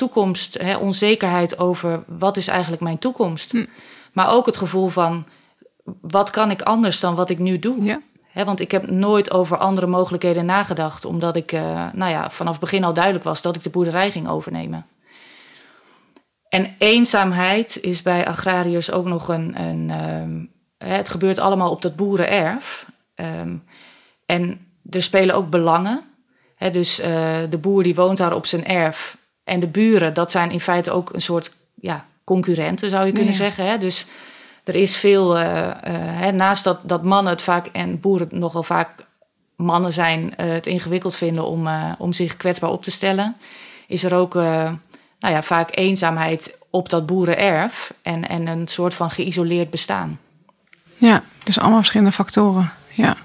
toekomst, 0.01 0.57
hè, 0.61 0.77
onzekerheid 0.77 1.59
over 1.59 2.03
wat 2.07 2.37
is 2.37 2.47
eigenlijk 2.47 2.81
mijn 2.81 2.97
toekomst. 2.97 3.51
Hm. 3.51 3.65
Maar 4.13 4.31
ook 4.31 4.45
het 4.45 4.57
gevoel 4.57 4.87
van 4.87 5.25
wat 6.01 6.29
kan 6.29 6.51
ik 6.51 6.61
anders 6.61 6.99
dan 6.99 7.15
wat 7.15 7.29
ik 7.29 7.39
nu 7.39 7.59
doe. 7.59 7.83
Ja. 7.83 8.01
Want 8.33 8.59
ik 8.59 8.71
heb 8.71 8.89
nooit 8.89 9.31
over 9.31 9.57
andere 9.57 9.87
mogelijkheden 9.87 10.45
nagedacht, 10.45 11.05
omdat 11.05 11.35
ik 11.35 11.51
uh, 11.51 11.61
nou 11.93 12.11
ja, 12.11 12.29
vanaf 12.29 12.51
het 12.51 12.61
begin 12.61 12.83
al 12.83 12.93
duidelijk 12.93 13.23
was 13.23 13.41
dat 13.41 13.55
ik 13.55 13.63
de 13.63 13.69
boerderij 13.69 14.11
ging 14.11 14.27
overnemen. 14.27 14.85
En 16.49 16.75
eenzaamheid 16.77 17.79
is 17.81 18.01
bij 18.01 18.27
agrariërs 18.27 18.91
ook 18.91 19.05
nog 19.05 19.27
een. 19.27 19.61
een 19.61 19.89
um, 20.21 20.51
het 20.77 21.09
gebeurt 21.09 21.39
allemaal 21.39 21.71
op 21.71 21.81
dat 21.81 21.95
boerenerf. 21.95 22.85
Um, 23.15 23.63
en 24.25 24.67
er 24.89 25.01
spelen 25.01 25.35
ook 25.35 25.49
belangen. 25.49 26.03
He, 26.55 26.69
dus 26.69 26.99
uh, 26.99 27.05
de 27.49 27.57
boer 27.57 27.83
die 27.83 27.95
woont 27.95 28.17
daar 28.17 28.35
op 28.35 28.45
zijn 28.45 28.65
erf. 28.65 29.17
En 29.51 29.59
de 29.59 29.67
buren, 29.67 30.13
dat 30.13 30.31
zijn 30.31 30.51
in 30.51 30.59
feite 30.59 30.91
ook 30.91 31.13
een 31.13 31.21
soort 31.21 31.51
ja, 31.75 32.05
concurrenten, 32.23 32.89
zou 32.89 33.05
je 33.05 33.11
kunnen 33.11 33.31
ja. 33.31 33.37
zeggen. 33.37 33.65
He, 33.65 33.77
dus 33.77 34.05
er 34.63 34.75
is 34.75 34.97
veel, 34.97 35.39
uh, 35.39 35.43
uh, 35.43 35.71
hè, 35.93 36.31
naast 36.31 36.63
dat, 36.63 36.79
dat 36.83 37.03
mannen 37.03 37.31
het 37.31 37.41
vaak 37.41 37.67
en 37.67 37.99
boeren 37.99 38.27
nogal 38.31 38.63
vaak 38.63 38.89
mannen 39.55 39.93
zijn, 39.93 40.21
uh, 40.21 40.51
het 40.51 40.67
ingewikkeld 40.67 41.15
vinden 41.15 41.45
om, 41.45 41.67
om 41.97 42.13
zich 42.13 42.37
kwetsbaar 42.37 42.69
op 42.69 42.83
te 42.83 42.91
stellen, 42.91 43.35
is 43.87 44.03
er 44.03 44.13
ook 44.13 44.33
nou 44.33 44.79
ja, 45.19 45.43
vaak 45.43 45.75
eenzaamheid 45.75 46.57
op 46.69 46.89
dat 46.89 47.05
boerenerf 47.05 47.93
en, 48.01 48.29
en 48.29 48.47
een 48.47 48.67
soort 48.67 48.93
van 48.93 49.11
geïsoleerd 49.11 49.69
bestaan. 49.69 50.19
Ja, 50.97 51.23
dus 51.43 51.59
allemaal 51.59 51.77
verschillende 51.77 52.11
factoren. 52.11 52.71
Ja. 52.93 53.17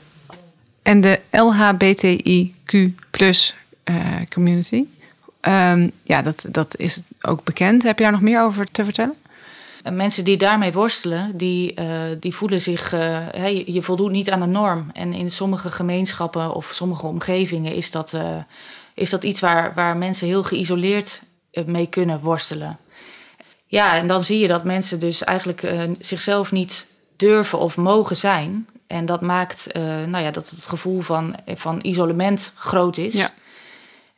En 0.82 1.00
de 1.00 1.20
LHBTIQ 1.30 3.00
plus 3.10 3.54
community, 4.28 4.84
um, 5.48 5.90
ja, 6.02 6.22
dat, 6.22 6.46
dat 6.50 6.76
is 6.76 7.02
ook 7.20 7.44
bekend. 7.44 7.82
Heb 7.82 7.96
je 7.98 8.02
daar 8.02 8.12
nog 8.12 8.20
meer 8.20 8.42
over 8.42 8.70
te 8.70 8.84
vertellen? 8.84 9.16
mensen 9.90 10.24
die 10.24 10.36
daarmee 10.36 10.72
worstelen, 10.72 11.36
die, 11.36 11.74
uh, 11.80 11.86
die 12.20 12.34
voelen 12.34 12.60
zich, 12.60 12.94
uh, 12.94 13.00
hey, 13.30 13.64
je 13.66 13.82
voldoet 13.82 14.10
niet 14.10 14.30
aan 14.30 14.40
de 14.40 14.46
norm. 14.46 14.90
En 14.92 15.12
in 15.12 15.30
sommige 15.30 15.70
gemeenschappen 15.70 16.54
of 16.54 16.70
sommige 16.72 17.06
omgevingen 17.06 17.74
is 17.74 17.90
dat, 17.90 18.12
uh, 18.12 18.36
is 18.94 19.10
dat 19.10 19.24
iets 19.24 19.40
waar, 19.40 19.74
waar 19.74 19.96
mensen 19.96 20.26
heel 20.26 20.42
geïsoleerd 20.42 21.22
mee 21.66 21.86
kunnen 21.86 22.20
worstelen. 22.20 22.78
Ja, 23.66 23.96
en 23.96 24.06
dan 24.06 24.24
zie 24.24 24.38
je 24.38 24.48
dat 24.48 24.64
mensen 24.64 25.00
dus 25.00 25.24
eigenlijk 25.24 25.68
zichzelf 25.98 26.52
niet 26.52 26.86
durven 27.16 27.58
of 27.58 27.76
mogen 27.76 28.16
zijn. 28.16 28.68
En 28.86 29.06
dat 29.06 29.20
maakt 29.20 29.68
nou 30.06 30.18
ja, 30.18 30.30
dat 30.30 30.50
het 30.50 30.66
gevoel 30.66 31.00
van, 31.00 31.36
van 31.46 31.78
isolement 31.82 32.52
groot 32.56 32.96
is. 32.96 33.14
Ja. 33.14 33.30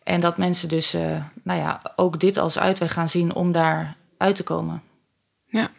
En 0.09 0.21
dat 0.21 0.37
mensen 0.37 0.69
dus 0.69 0.93
nou 1.43 1.61
ja, 1.61 1.83
ook 1.97 2.21
dit 2.21 2.37
als 2.37 2.59
uitweg 2.59 2.93
gaan 2.93 3.09
zien 3.09 3.35
om 3.35 3.53
daar 3.53 3.97
uit 4.17 4.37
te 4.37 4.43
komen. 4.43 4.83
Ja. 5.47 5.71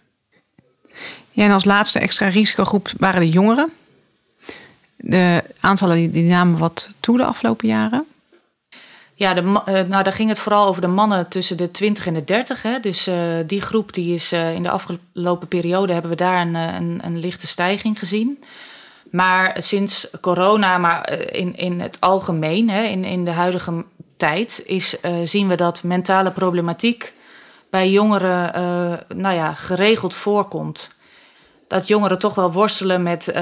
ja. 1.31 1.45
En 1.45 1.51
als 1.51 1.65
laatste 1.65 1.99
extra 1.99 2.27
risicogroep 2.27 2.91
waren 2.97 3.19
de 3.21 3.29
jongeren. 3.29 3.71
De 4.95 5.43
aantallen 5.59 5.95
die, 5.95 6.11
die 6.11 6.23
namen 6.29 6.59
wat 6.59 6.89
toe 6.99 7.17
de 7.17 7.25
afgelopen 7.25 7.67
jaren. 7.67 8.05
Ja, 9.13 9.33
de, 9.33 9.41
nou, 9.41 10.03
daar 10.03 10.13
ging 10.13 10.29
het 10.29 10.39
vooral 10.39 10.67
over 10.67 10.81
de 10.81 10.87
mannen 10.87 11.27
tussen 11.27 11.57
de 11.57 11.71
20 11.71 12.07
en 12.07 12.13
de 12.13 12.23
30. 12.23 12.61
Hè. 12.61 12.79
Dus 12.79 13.09
die 13.45 13.61
groep 13.61 13.93
die 13.93 14.13
is 14.13 14.31
in 14.31 14.63
de 14.63 14.69
afgelopen 14.69 15.47
periode 15.47 15.93
hebben 15.93 16.11
we 16.11 16.17
daar 16.17 16.41
een, 16.41 16.55
een, 16.55 16.99
een 17.03 17.19
lichte 17.19 17.47
stijging 17.47 17.99
gezien. 17.99 18.43
Maar 19.11 19.55
sinds 19.59 20.09
corona, 20.21 20.77
maar 20.77 21.11
in, 21.31 21.55
in 21.55 21.79
het 21.79 21.97
algemeen, 21.99 22.69
hè, 22.69 22.83
in, 22.83 23.03
in 23.03 23.25
de 23.25 23.31
huidige 23.31 23.83
tijd, 24.19 24.63
is, 24.65 24.95
zien 25.23 25.47
we 25.47 25.55
dat 25.55 25.83
mentale 25.83 26.31
problematiek 26.31 27.13
bij 27.69 27.89
jongeren 27.89 28.51
nou 29.15 29.35
ja, 29.35 29.53
geregeld 29.53 30.15
voorkomt 30.15 30.97
dat 31.69 31.87
jongeren 31.87 32.19
toch 32.19 32.35
wel 32.35 32.51
worstelen 32.51 33.03
met, 33.03 33.27
uh, 33.27 33.35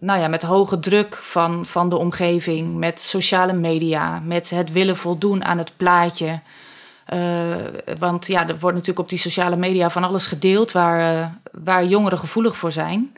nou 0.00 0.20
ja, 0.20 0.28
met 0.28 0.42
hoge 0.42 0.78
druk 0.78 1.14
van, 1.14 1.66
van 1.66 1.88
de 1.88 1.96
omgeving, 1.96 2.76
met 2.76 3.00
sociale 3.00 3.52
media, 3.52 4.20
met 4.24 4.50
het 4.50 4.72
willen 4.72 4.96
voldoen 4.96 5.44
aan 5.44 5.58
het 5.58 5.72
plaatje. 5.76 6.40
Want 7.98 8.26
ja, 8.26 8.48
er 8.48 8.58
wordt 8.58 8.76
natuurlijk 8.76 8.98
op 8.98 9.08
die 9.08 9.18
sociale 9.18 9.56
media 9.56 9.90
van 9.90 10.04
alles 10.04 10.26
gedeeld 10.26 10.72
waar, 10.72 11.30
waar 11.52 11.84
jongeren 11.84 12.18
gevoelig 12.18 12.56
voor 12.56 12.72
zijn. 12.72 13.12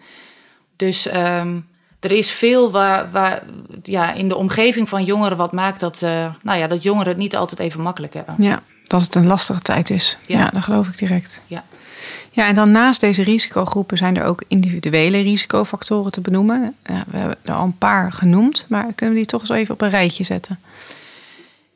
Dus 0.76 1.14
um, 1.14 1.68
er 2.02 2.12
is 2.12 2.30
veel 2.30 2.70
waar, 2.70 3.10
waar, 3.10 3.42
ja, 3.82 4.12
in 4.12 4.28
de 4.28 4.36
omgeving 4.36 4.88
van 4.88 5.04
jongeren 5.04 5.36
wat 5.36 5.52
maakt 5.52 5.80
dat, 5.80 6.00
nou 6.42 6.58
ja, 6.58 6.66
dat 6.66 6.82
jongeren 6.82 7.08
het 7.08 7.16
niet 7.16 7.36
altijd 7.36 7.60
even 7.60 7.80
makkelijk 7.80 8.14
hebben. 8.14 8.34
Ja, 8.38 8.62
dat 8.84 9.02
het 9.02 9.14
een 9.14 9.26
lastige 9.26 9.60
tijd 9.60 9.90
is. 9.90 10.18
Ja, 10.26 10.38
ja 10.38 10.50
dat 10.50 10.62
geloof 10.62 10.86
ik 10.86 10.98
direct. 10.98 11.42
Ja. 11.46 11.64
Ja, 12.30 12.46
en 12.46 12.54
dan 12.54 12.70
naast 12.70 13.00
deze 13.00 13.22
risicogroepen 13.22 13.96
zijn 13.96 14.16
er 14.16 14.24
ook 14.24 14.44
individuele 14.48 15.20
risicofactoren 15.20 16.12
te 16.12 16.20
benoemen. 16.20 16.74
Ja, 16.84 17.04
we 17.10 17.18
hebben 17.18 17.36
er 17.42 17.54
al 17.54 17.64
een 17.64 17.78
paar 17.78 18.12
genoemd, 18.12 18.66
maar 18.68 18.92
kunnen 18.94 19.14
we 19.14 19.20
die 19.20 19.30
toch 19.30 19.40
eens 19.40 19.50
even 19.50 19.74
op 19.74 19.80
een 19.80 19.90
rijtje 19.90 20.24
zetten? 20.24 20.58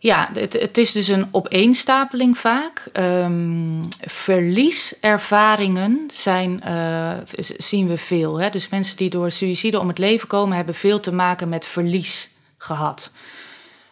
Ja, 0.07 0.31
het, 0.33 0.53
het 0.53 0.79
is 0.79 0.93
dus 0.93 1.09
een 1.09 1.29
opeenstapeling 1.31 2.39
vaak. 2.39 2.85
Um, 2.93 3.81
verlieservaringen 4.01 6.05
zijn, 6.07 6.63
uh, 6.67 7.13
zien 7.57 7.89
we 7.89 7.97
veel. 7.97 8.41
Hè? 8.41 8.51
Dus 8.51 8.69
mensen 8.69 8.97
die 8.97 9.11
door 9.11 9.31
suïcide 9.31 9.81
om 9.81 9.89
het 9.89 9.99
leven 9.99 10.29
komen, 10.29 10.57
hebben 10.57 10.75
veel 10.75 11.01
te 11.01 11.13
maken 11.13 11.49
met 11.49 11.67
verlies 11.67 12.31
gehad. 12.59 13.13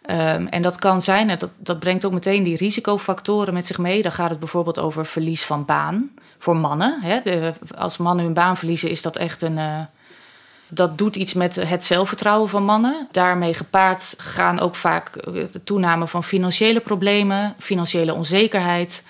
Um, 0.09 0.47
en 0.47 0.61
dat 0.61 0.79
kan 0.79 1.01
zijn, 1.01 1.27
dat, 1.27 1.49
dat 1.57 1.79
brengt 1.79 2.05
ook 2.05 2.13
meteen 2.13 2.43
die 2.43 2.57
risicofactoren 2.57 3.53
met 3.53 3.65
zich 3.65 3.77
mee. 3.77 4.01
Dan 4.01 4.11
gaat 4.11 4.29
het 4.29 4.39
bijvoorbeeld 4.39 4.79
over 4.79 5.05
verlies 5.05 5.43
van 5.43 5.65
baan 5.65 6.11
voor 6.39 6.55
mannen. 6.55 7.01
Hè. 7.01 7.19
De, 7.21 7.53
als 7.77 7.97
mannen 7.97 8.25
hun 8.25 8.33
baan 8.33 8.57
verliezen, 8.57 8.89
is 8.89 9.01
dat 9.01 9.15
echt 9.15 9.41
een. 9.41 9.57
Uh, 9.57 9.79
dat 10.67 10.97
doet 10.97 11.15
iets 11.15 11.33
met 11.33 11.55
het 11.55 11.85
zelfvertrouwen 11.85 12.49
van 12.49 12.63
mannen. 12.63 13.07
Daarmee 13.11 13.53
gepaard 13.53 14.13
gaan 14.17 14.59
ook 14.59 14.75
vaak 14.75 15.15
eh, 15.15 15.33
de 15.51 15.63
toename 15.63 16.07
van 16.07 16.23
financiële 16.23 16.79
problemen, 16.79 17.55
financiële 17.59 18.13
onzekerheid. 18.13 19.03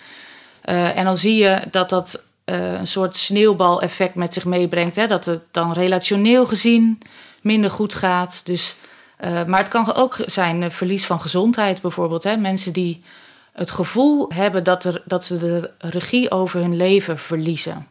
Uh, 0.66 0.98
en 0.98 1.06
dan 1.06 1.18
zie 1.18 1.36
je 1.36 1.62
dat 1.72 1.90
dat 1.90 2.24
uh, 2.46 2.74
een 2.74 2.88
soort 2.88 3.16
sneeuwbaleffect 3.16 4.16
met 4.16 4.34
zich 4.34 4.46
meebrengt. 4.46 4.96
Hè? 4.96 5.08
Dat 5.08 5.26
het 5.26 5.42
dan 5.52 5.74
relationeel 5.74 6.46
gezien 6.46 7.00
minder 7.42 7.70
goed 7.70 7.94
gaat. 7.94 8.46
Dus, 8.46 8.76
maar 9.48 9.60
het 9.60 9.68
kan 9.68 9.96
ook 9.96 10.18
zijn 10.26 10.72
verlies 10.72 11.06
van 11.06 11.22
gezondheid 11.22 11.82
bijvoorbeeld. 11.82 12.24
Hè? 12.24 12.38
Mensen 12.38 12.74
die 12.74 13.04
het 13.54 13.72
gevoel 13.72 14.32
hebben 14.34 14.64
dat, 14.64 14.84
er, 14.84 15.02
dat 15.06 15.26
ze 15.26 15.38
de 15.38 15.72
regie 15.78 16.32
over 16.32 16.60
hun 16.60 16.76
leven 16.76 17.18
verliezen. 17.18 17.88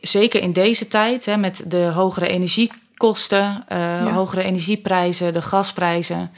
Zeker 0.00 0.40
in 0.40 0.52
deze 0.52 0.88
tijd, 0.88 1.24
hè, 1.24 1.36
met 1.36 1.64
de 1.66 1.84
hogere 1.94 2.28
energiekosten, 2.28 3.64
uh, 3.72 4.14
hogere 4.14 4.42
energieprijzen, 4.42 5.32
de 5.32 5.42
gasprijzen. 5.42 6.30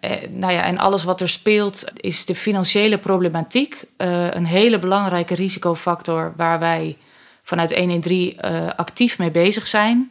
Eh, 0.00 0.10
nou 0.30 0.52
ja, 0.52 0.62
en 0.62 0.78
alles 0.78 1.04
wat 1.04 1.20
er 1.20 1.28
speelt, 1.28 1.84
is 1.94 2.24
de 2.24 2.34
financiële 2.34 2.98
problematiek 2.98 3.84
uh, 3.98 4.26
een 4.30 4.46
hele 4.46 4.78
belangrijke 4.78 5.34
risicofactor 5.34 6.32
waar 6.36 6.58
wij 6.58 6.96
vanuit 7.42 7.74
113 7.74 8.36
uh, 8.44 8.66
actief 8.76 9.18
mee 9.18 9.30
bezig 9.30 9.66
zijn. 9.66 10.08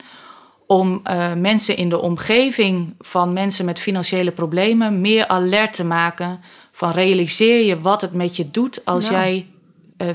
Om 0.66 1.02
uh, 1.04 1.34
mensen 1.34 1.78
in 1.78 1.90
de 1.90 2.02
omgeving 2.02 2.94
van 3.00 3.34
mensen 3.34 3.66
met 3.66 3.80
financiële 3.80 4.32
problemen 4.32 5.02
meer 5.02 5.28
alert 5.28 5.74
te 5.74 5.84
maken 5.84 6.40
van 6.72 6.92
realiseer 6.92 7.66
je 7.66 7.82
wat 7.82 8.02
het 8.02 8.14
met 8.14 8.36
je 8.36 8.52
doet 8.52 8.86
als 8.86 9.10
jij 9.10 9.48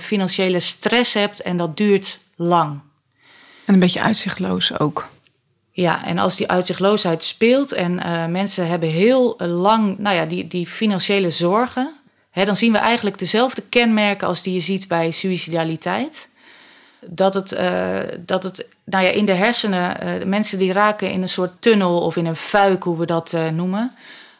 financiële 0.00 0.60
stress 0.60 1.14
hebt 1.14 1.42
en 1.42 1.56
dat 1.56 1.76
duurt 1.76 2.20
lang. 2.42 2.80
En 3.64 3.74
een 3.74 3.80
beetje 3.80 4.02
uitzichtloos 4.02 4.78
ook. 4.78 5.08
Ja, 5.70 6.04
en 6.04 6.18
als 6.18 6.36
die 6.36 6.48
uitzichtloosheid 6.48 7.22
speelt 7.22 7.72
en 7.72 7.92
uh, 7.92 8.26
mensen 8.26 8.66
hebben 8.66 8.88
heel 8.88 9.36
lang 9.38 9.98
nou 9.98 10.16
ja, 10.16 10.24
die, 10.24 10.46
die 10.46 10.66
financiële 10.66 11.30
zorgen, 11.30 11.94
hè, 12.30 12.44
dan 12.44 12.56
zien 12.56 12.72
we 12.72 12.78
eigenlijk 12.78 13.18
dezelfde 13.18 13.62
kenmerken 13.68 14.28
als 14.28 14.42
die 14.42 14.54
je 14.54 14.60
ziet 14.60 14.88
bij 14.88 15.10
suicidaliteit. 15.10 16.28
Dat 17.06 17.34
het, 17.34 17.52
uh, 17.52 17.98
dat 18.18 18.42
het 18.42 18.68
nou 18.84 19.04
ja, 19.04 19.10
in 19.10 19.26
de 19.26 19.32
hersenen, 19.32 20.20
uh, 20.20 20.26
mensen 20.26 20.58
die 20.58 20.72
raken 20.72 21.10
in 21.10 21.22
een 21.22 21.28
soort 21.28 21.52
tunnel 21.58 22.00
of 22.00 22.16
in 22.16 22.26
een 22.26 22.36
fuik, 22.36 22.82
hoe 22.82 22.98
we 22.98 23.06
dat 23.06 23.36
noemen 23.52 23.92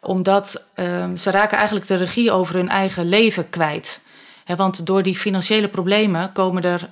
omdat 0.02 0.64
um, 0.74 1.16
ze 1.16 1.30
raken 1.30 1.56
eigenlijk 1.56 1.86
de 1.86 1.94
regie 1.94 2.32
over 2.32 2.54
hun 2.54 2.68
eigen 2.68 3.08
leven 3.08 3.50
kwijt. 3.50 4.00
He, 4.44 4.56
want 4.56 4.86
door 4.86 5.02
die 5.02 5.16
financiële 5.16 5.68
problemen 5.68 6.32
komen 6.32 6.62
er, 6.62 6.88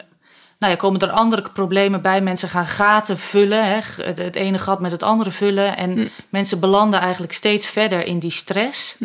nou 0.61 0.73
ja, 0.73 0.79
komen 0.79 1.01
er 1.01 1.11
andere 1.11 1.43
problemen 1.53 2.03
bij. 2.03 2.21
Mensen 2.21 2.49
gaan 2.49 2.67
gaten 2.67 3.19
vullen, 3.19 3.65
he, 3.65 3.79
het 4.03 4.37
ene 4.37 4.59
gat 4.59 4.81
met 4.81 4.91
het 4.91 5.03
andere 5.03 5.31
vullen. 5.31 5.77
En 5.77 5.93
hm. 5.93 6.07
mensen 6.29 6.61
belanden 6.61 7.01
eigenlijk 7.01 7.33
steeds 7.33 7.67
verder 7.67 8.07
in 8.07 8.19
die 8.19 8.31
stress. 8.31 8.97
Hm. 8.99 9.05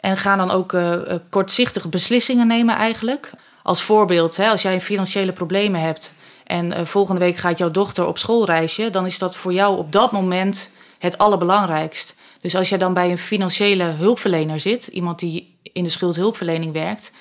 En 0.00 0.16
gaan 0.16 0.38
dan 0.38 0.50
ook 0.50 0.72
uh, 0.72 1.00
kortzichtige 1.30 1.88
beslissingen 1.88 2.46
nemen 2.46 2.76
eigenlijk. 2.76 3.30
Als 3.62 3.82
voorbeeld, 3.82 4.36
hè, 4.36 4.48
als 4.48 4.62
jij 4.62 4.80
financiële 4.80 5.32
problemen 5.32 5.80
hebt... 5.80 6.12
en 6.44 6.66
uh, 6.66 6.84
volgende 6.84 7.20
week 7.20 7.36
gaat 7.36 7.58
jouw 7.58 7.70
dochter 7.70 8.06
op 8.06 8.18
schoolreisje... 8.18 8.90
dan 8.90 9.06
is 9.06 9.18
dat 9.18 9.36
voor 9.36 9.52
jou 9.52 9.78
op 9.78 9.92
dat 9.92 10.12
moment 10.12 10.70
het 10.98 11.18
allerbelangrijkst. 11.18 12.14
Dus 12.40 12.56
als 12.56 12.68
je 12.68 12.76
dan 12.76 12.94
bij 12.94 13.10
een 13.10 13.18
financiële 13.18 13.84
hulpverlener 13.84 14.60
zit, 14.60 14.86
iemand 14.86 15.18
die 15.18 15.56
in 15.62 15.84
de 15.84 15.90
schuldhulpverlening 15.90 16.72
werkt, 16.72 17.12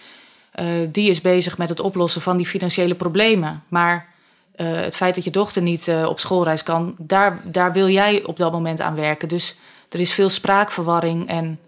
die 0.91 1.09
is 1.09 1.21
bezig 1.21 1.57
met 1.57 1.69
het 1.69 1.79
oplossen 1.79 2.21
van 2.21 2.37
die 2.37 2.45
financiële 2.45 2.95
problemen. 2.95 3.63
Maar 3.67 4.07
uh, 4.55 4.75
het 4.75 4.95
feit 4.95 5.15
dat 5.15 5.23
je 5.23 5.31
dochter 5.31 5.61
niet 5.61 5.87
uh, 5.87 6.05
op 6.05 6.19
schoolreis 6.19 6.63
kan, 6.63 6.97
daar, 7.01 7.41
daar 7.43 7.73
wil 7.73 7.89
jij 7.89 8.23
op 8.23 8.37
dat 8.37 8.51
moment 8.51 8.81
aan 8.81 8.95
werken. 8.95 9.27
Dus 9.27 9.57
er 9.89 9.99
is 9.99 10.13
veel 10.13 10.29
spraakverwarring 10.29 11.27
en 11.27 11.59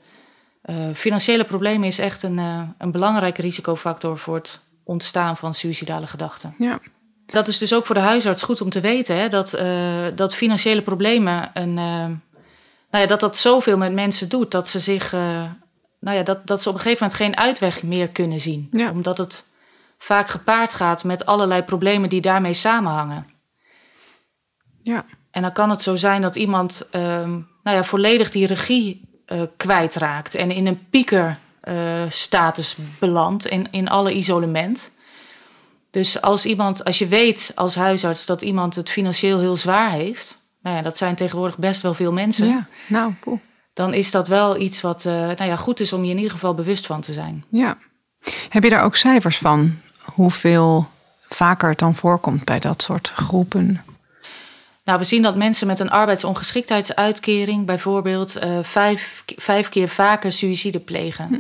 financiële 0.94 1.44
problemen 1.44 1.88
is 1.88 2.00
echt 2.00 2.24
een, 2.24 2.38
een 2.78 2.92
belangrijke 2.92 3.42
risicofactor 3.42 4.18
voor 4.18 4.36
het 4.36 4.60
ontstaan 4.84 5.38
van 5.38 5.54
suïcidale 5.54 6.08
gedachten. 6.08 6.56
Ja. 6.58 6.80
Dat 7.26 7.48
is 7.48 7.58
dus 7.58 7.74
ook 7.74 7.86
voor 7.86 7.96
de 7.96 8.02
huisarts 8.02 8.44
goed 8.44 8.62
om 8.62 8.70
te 8.70 8.80
weten, 8.80 9.18
hè, 9.18 9.28
dat, 9.28 9.60
dat 10.16 10.36
financiële 10.36 10.82
problemen 10.82 11.52
een 11.54 11.78
nou 12.96 13.08
ja, 13.08 13.14
dat 13.14 13.20
dat 13.20 13.38
zoveel 13.38 13.78
met 13.78 13.94
mensen 13.94 14.30
doet 14.30 14.52
dat 14.52 14.68
ze 14.68 14.80
zich, 14.80 15.14
uh, 15.14 15.44
nou 16.06 16.18
ja, 16.18 16.24
dat, 16.24 16.48
dat 16.48 16.62
ze 16.62 16.70
op 16.70 16.76
een 16.76 16.82
gegeven 16.82 17.04
moment 17.04 17.24
geen 17.24 17.38
uitweg 17.38 17.84
meer 17.84 18.10
kunnen 18.10 18.40
zien. 18.40 18.68
Ja. 18.72 18.92
Omdat 18.92 19.18
het 19.18 19.46
vaak 19.98 20.28
gepaard 20.28 20.74
gaat 20.74 21.04
met 21.04 21.26
allerlei 21.26 21.64
problemen 21.64 22.10
die 22.10 22.22
daarmee 22.22 22.54
samenhangen. 22.54 23.28
Ja. 24.82 25.06
En 25.32 25.42
dan 25.42 25.52
kan 25.52 25.70
het 25.70 25.82
zo 25.82 25.96
zijn 25.96 26.22
dat 26.22 26.36
iemand 26.36 26.88
uh, 26.92 27.02
nou 27.64 27.78
ja, 27.78 27.84
volledig 27.84 28.30
die 28.30 28.48
regie 28.48 29.02
uh, 29.28 29.42
kwijtraakt 29.58 30.36
en 30.36 30.52
in 30.52 30.68
een 30.68 30.88
piekerstatus 30.90 32.78
uh, 32.78 32.86
belandt 33.00 33.46
in, 33.46 33.72
in 33.72 33.90
alle 33.90 34.14
isolement. 34.14 34.92
Dus 35.90 36.22
als 36.22 36.46
iemand, 36.46 36.84
als 36.84 37.00
je 37.00 37.08
weet 37.08 37.52
als 37.56 37.76
huisarts 37.76 38.26
dat 38.26 38.42
iemand 38.42 38.76
het 38.76 38.90
financieel 38.90 39.40
heel 39.40 39.56
zwaar 39.56 39.92
heeft, 39.92 40.38
nou 40.62 40.76
ja, 40.76 40.82
dat 40.82 40.98
zijn 40.98 41.16
tegenwoordig 41.16 41.58
best 41.58 41.82
wel 41.82 41.94
veel 41.94 42.12
mensen. 42.12 42.48
Ja, 42.48 42.68
nou, 42.88 43.14
Dan 43.76 43.94
is 43.94 44.12
dat 44.12 44.28
wel 44.28 44.58
iets 44.58 44.82
wat 44.82 45.06
uh, 45.06 45.14
nou 45.14 45.44
ja, 45.44 45.56
goed 45.56 45.80
is 45.80 45.94
om 45.94 46.04
je 46.04 46.10
in 46.10 46.18
ieder 46.18 46.32
geval 46.32 46.54
bewust 46.54 46.86
van 46.86 47.02
te 47.02 47.14
zijn. 47.14 47.46
Ja. 47.50 47.78
Heb 48.50 48.64
je 48.64 48.70
daar 48.70 48.84
ook 48.84 48.96
cijfers 48.96 49.38
van? 49.38 49.80
Hoeveel 50.02 50.88
vaker 51.28 51.70
het 51.70 51.80
dan 51.80 51.96
voorkomt 51.96 52.46
bij 52.46 52.60
dat 52.60 52.82
soort 52.82 53.12
groepen? 53.16 53.84
Nou, 54.84 55.00
we 55.00 55.04
zien 55.04 55.22
dat 55.22 55.36
mensen 55.36 55.68
met 55.68 55.80
een 55.80 55.90
arbeidsongeschiktheidsuitkering 55.90 57.66
bijvoorbeeld 57.66 58.44
uh, 58.44 58.60
vijf, 58.62 59.24
vijf 59.26 59.70
keer 59.70 59.88
vaker 59.88 60.32
suïcide 60.32 60.80
plegen. 60.80 61.28
Hm. 61.28 61.40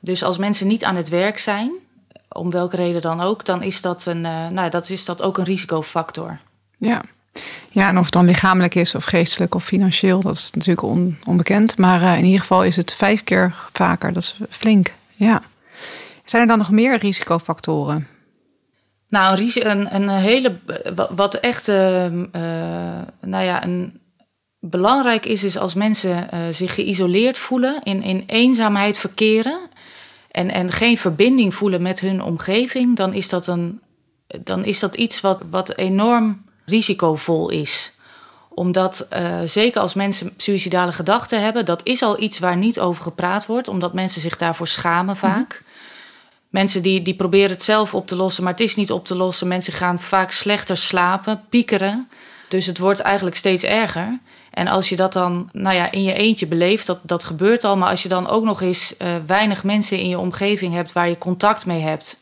Dus 0.00 0.22
als 0.22 0.38
mensen 0.38 0.66
niet 0.66 0.84
aan 0.84 0.96
het 0.96 1.08
werk 1.08 1.38
zijn, 1.38 1.72
om 2.28 2.50
welke 2.50 2.76
reden 2.76 3.00
dan 3.00 3.20
ook, 3.20 3.44
dan 3.44 3.62
is 3.62 3.80
dat, 3.80 4.06
een, 4.06 4.24
uh, 4.24 4.48
nou, 4.48 4.70
dat, 4.70 4.90
is 4.90 5.04
dat 5.04 5.22
ook 5.22 5.38
een 5.38 5.44
risicofactor. 5.44 6.38
Ja. 6.78 7.02
Ja, 7.70 7.88
en 7.88 7.98
of 7.98 8.04
het 8.04 8.12
dan 8.12 8.24
lichamelijk 8.24 8.74
is 8.74 8.94
of 8.94 9.04
geestelijk 9.04 9.54
of 9.54 9.64
financieel, 9.64 10.20
dat 10.20 10.34
is 10.34 10.50
natuurlijk 10.50 10.82
onbekend. 11.26 11.78
Maar 11.78 12.02
uh, 12.02 12.18
in 12.18 12.24
ieder 12.24 12.40
geval 12.40 12.64
is 12.64 12.76
het 12.76 12.92
vijf 12.92 13.24
keer 13.24 13.54
vaker. 13.72 14.12
Dat 14.12 14.22
is 14.22 14.36
flink. 14.50 14.92
Ja. 15.14 15.42
Zijn 16.24 16.42
er 16.42 16.48
dan 16.48 16.58
nog 16.58 16.70
meer 16.70 16.98
risicofactoren? 16.98 18.06
Nou, 19.08 19.40
een, 19.40 19.70
een, 19.70 19.94
een 19.94 20.08
hele. 20.08 20.58
Wat 21.10 21.34
echt. 21.34 21.68
Uh, 21.68 22.04
uh, 22.04 22.12
nou 23.20 23.44
ja, 23.44 23.64
een, 23.64 24.00
belangrijk 24.60 25.26
is, 25.26 25.44
is 25.44 25.58
als 25.58 25.74
mensen 25.74 26.28
uh, 26.34 26.40
zich 26.50 26.74
geïsoleerd 26.74 27.38
voelen, 27.38 27.82
in, 27.82 28.02
in 28.02 28.24
eenzaamheid 28.26 28.98
verkeren 28.98 29.58
en, 30.30 30.50
en 30.50 30.72
geen 30.72 30.98
verbinding 30.98 31.54
voelen 31.54 31.82
met 31.82 32.00
hun 32.00 32.22
omgeving, 32.22 32.96
dan 32.96 33.14
is 33.14 33.28
dat, 33.28 33.46
een, 33.46 33.80
dan 34.42 34.64
is 34.64 34.78
dat 34.78 34.94
iets 34.94 35.20
wat, 35.20 35.42
wat 35.50 35.76
enorm 35.76 36.44
risicovol 36.68 37.48
is 37.48 37.92
omdat 38.58 39.06
uh, 39.12 39.38
zeker 39.44 39.80
als 39.80 39.94
mensen 39.94 40.34
suïcidale 40.36 40.92
gedachten 40.92 41.42
hebben, 41.42 41.64
dat 41.64 41.80
is 41.84 42.02
al 42.02 42.20
iets 42.20 42.38
waar 42.38 42.56
niet 42.56 42.80
over 42.80 43.02
gepraat 43.02 43.46
wordt, 43.46 43.68
omdat 43.68 43.92
mensen 43.92 44.20
zich 44.20 44.36
daarvoor 44.36 44.68
schamen 44.68 45.16
vaak. 45.16 45.62
Mensen 46.48 46.82
die, 46.82 47.02
die 47.02 47.14
proberen 47.14 47.50
het 47.50 47.62
zelf 47.62 47.94
op 47.94 48.06
te 48.06 48.16
lossen, 48.16 48.42
maar 48.42 48.52
het 48.52 48.62
is 48.62 48.74
niet 48.74 48.92
op 48.92 49.04
te 49.04 49.14
lossen. 49.14 49.48
Mensen 49.48 49.72
gaan 49.72 49.98
vaak 49.98 50.30
slechter 50.30 50.76
slapen, 50.76 51.44
piekeren. 51.48 52.08
Dus 52.48 52.66
het 52.66 52.78
wordt 52.78 53.00
eigenlijk 53.00 53.36
steeds 53.36 53.64
erger. 53.64 54.18
En 54.50 54.66
als 54.66 54.88
je 54.88 54.96
dat 54.96 55.12
dan 55.12 55.48
nou 55.52 55.76
ja, 55.76 55.90
in 55.90 56.02
je 56.02 56.12
eentje 56.12 56.46
beleeft, 56.46 56.86
dat, 56.86 56.98
dat 57.02 57.24
gebeurt 57.24 57.64
al. 57.64 57.76
Maar 57.76 57.90
als 57.90 58.02
je 58.02 58.08
dan 58.08 58.28
ook 58.28 58.44
nog 58.44 58.60
eens 58.60 58.94
uh, 58.98 59.08
weinig 59.26 59.64
mensen 59.64 59.98
in 59.98 60.08
je 60.08 60.18
omgeving 60.18 60.74
hebt 60.74 60.92
waar 60.92 61.08
je 61.08 61.18
contact 61.18 61.66
mee 61.66 61.80
hebt. 61.80 62.20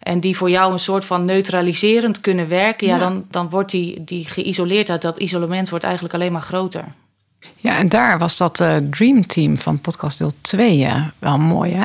En 0.00 0.20
die 0.20 0.36
voor 0.36 0.50
jou 0.50 0.72
een 0.72 0.78
soort 0.78 1.04
van 1.04 1.24
neutraliserend 1.24 2.20
kunnen 2.20 2.48
werken, 2.48 2.86
ja, 2.86 2.98
dan, 2.98 3.24
dan 3.30 3.48
wordt 3.48 3.70
die, 3.70 4.04
die 4.04 4.24
geïsoleerdheid, 4.24 5.02
dat 5.02 5.18
isolement 5.18 5.68
wordt 5.68 5.84
eigenlijk 5.84 6.14
alleen 6.14 6.32
maar 6.32 6.40
groter. 6.40 6.84
Ja, 7.56 7.76
en 7.76 7.88
daar 7.88 8.18
was 8.18 8.36
dat 8.36 8.60
uh, 8.60 8.76
Dream 8.90 9.26
Team 9.26 9.58
van 9.58 9.80
podcast 9.80 10.18
deel 10.18 10.32
2 10.40 10.78
uh, 10.78 11.06
wel 11.18 11.38
mooi, 11.38 11.74
hè? 11.74 11.84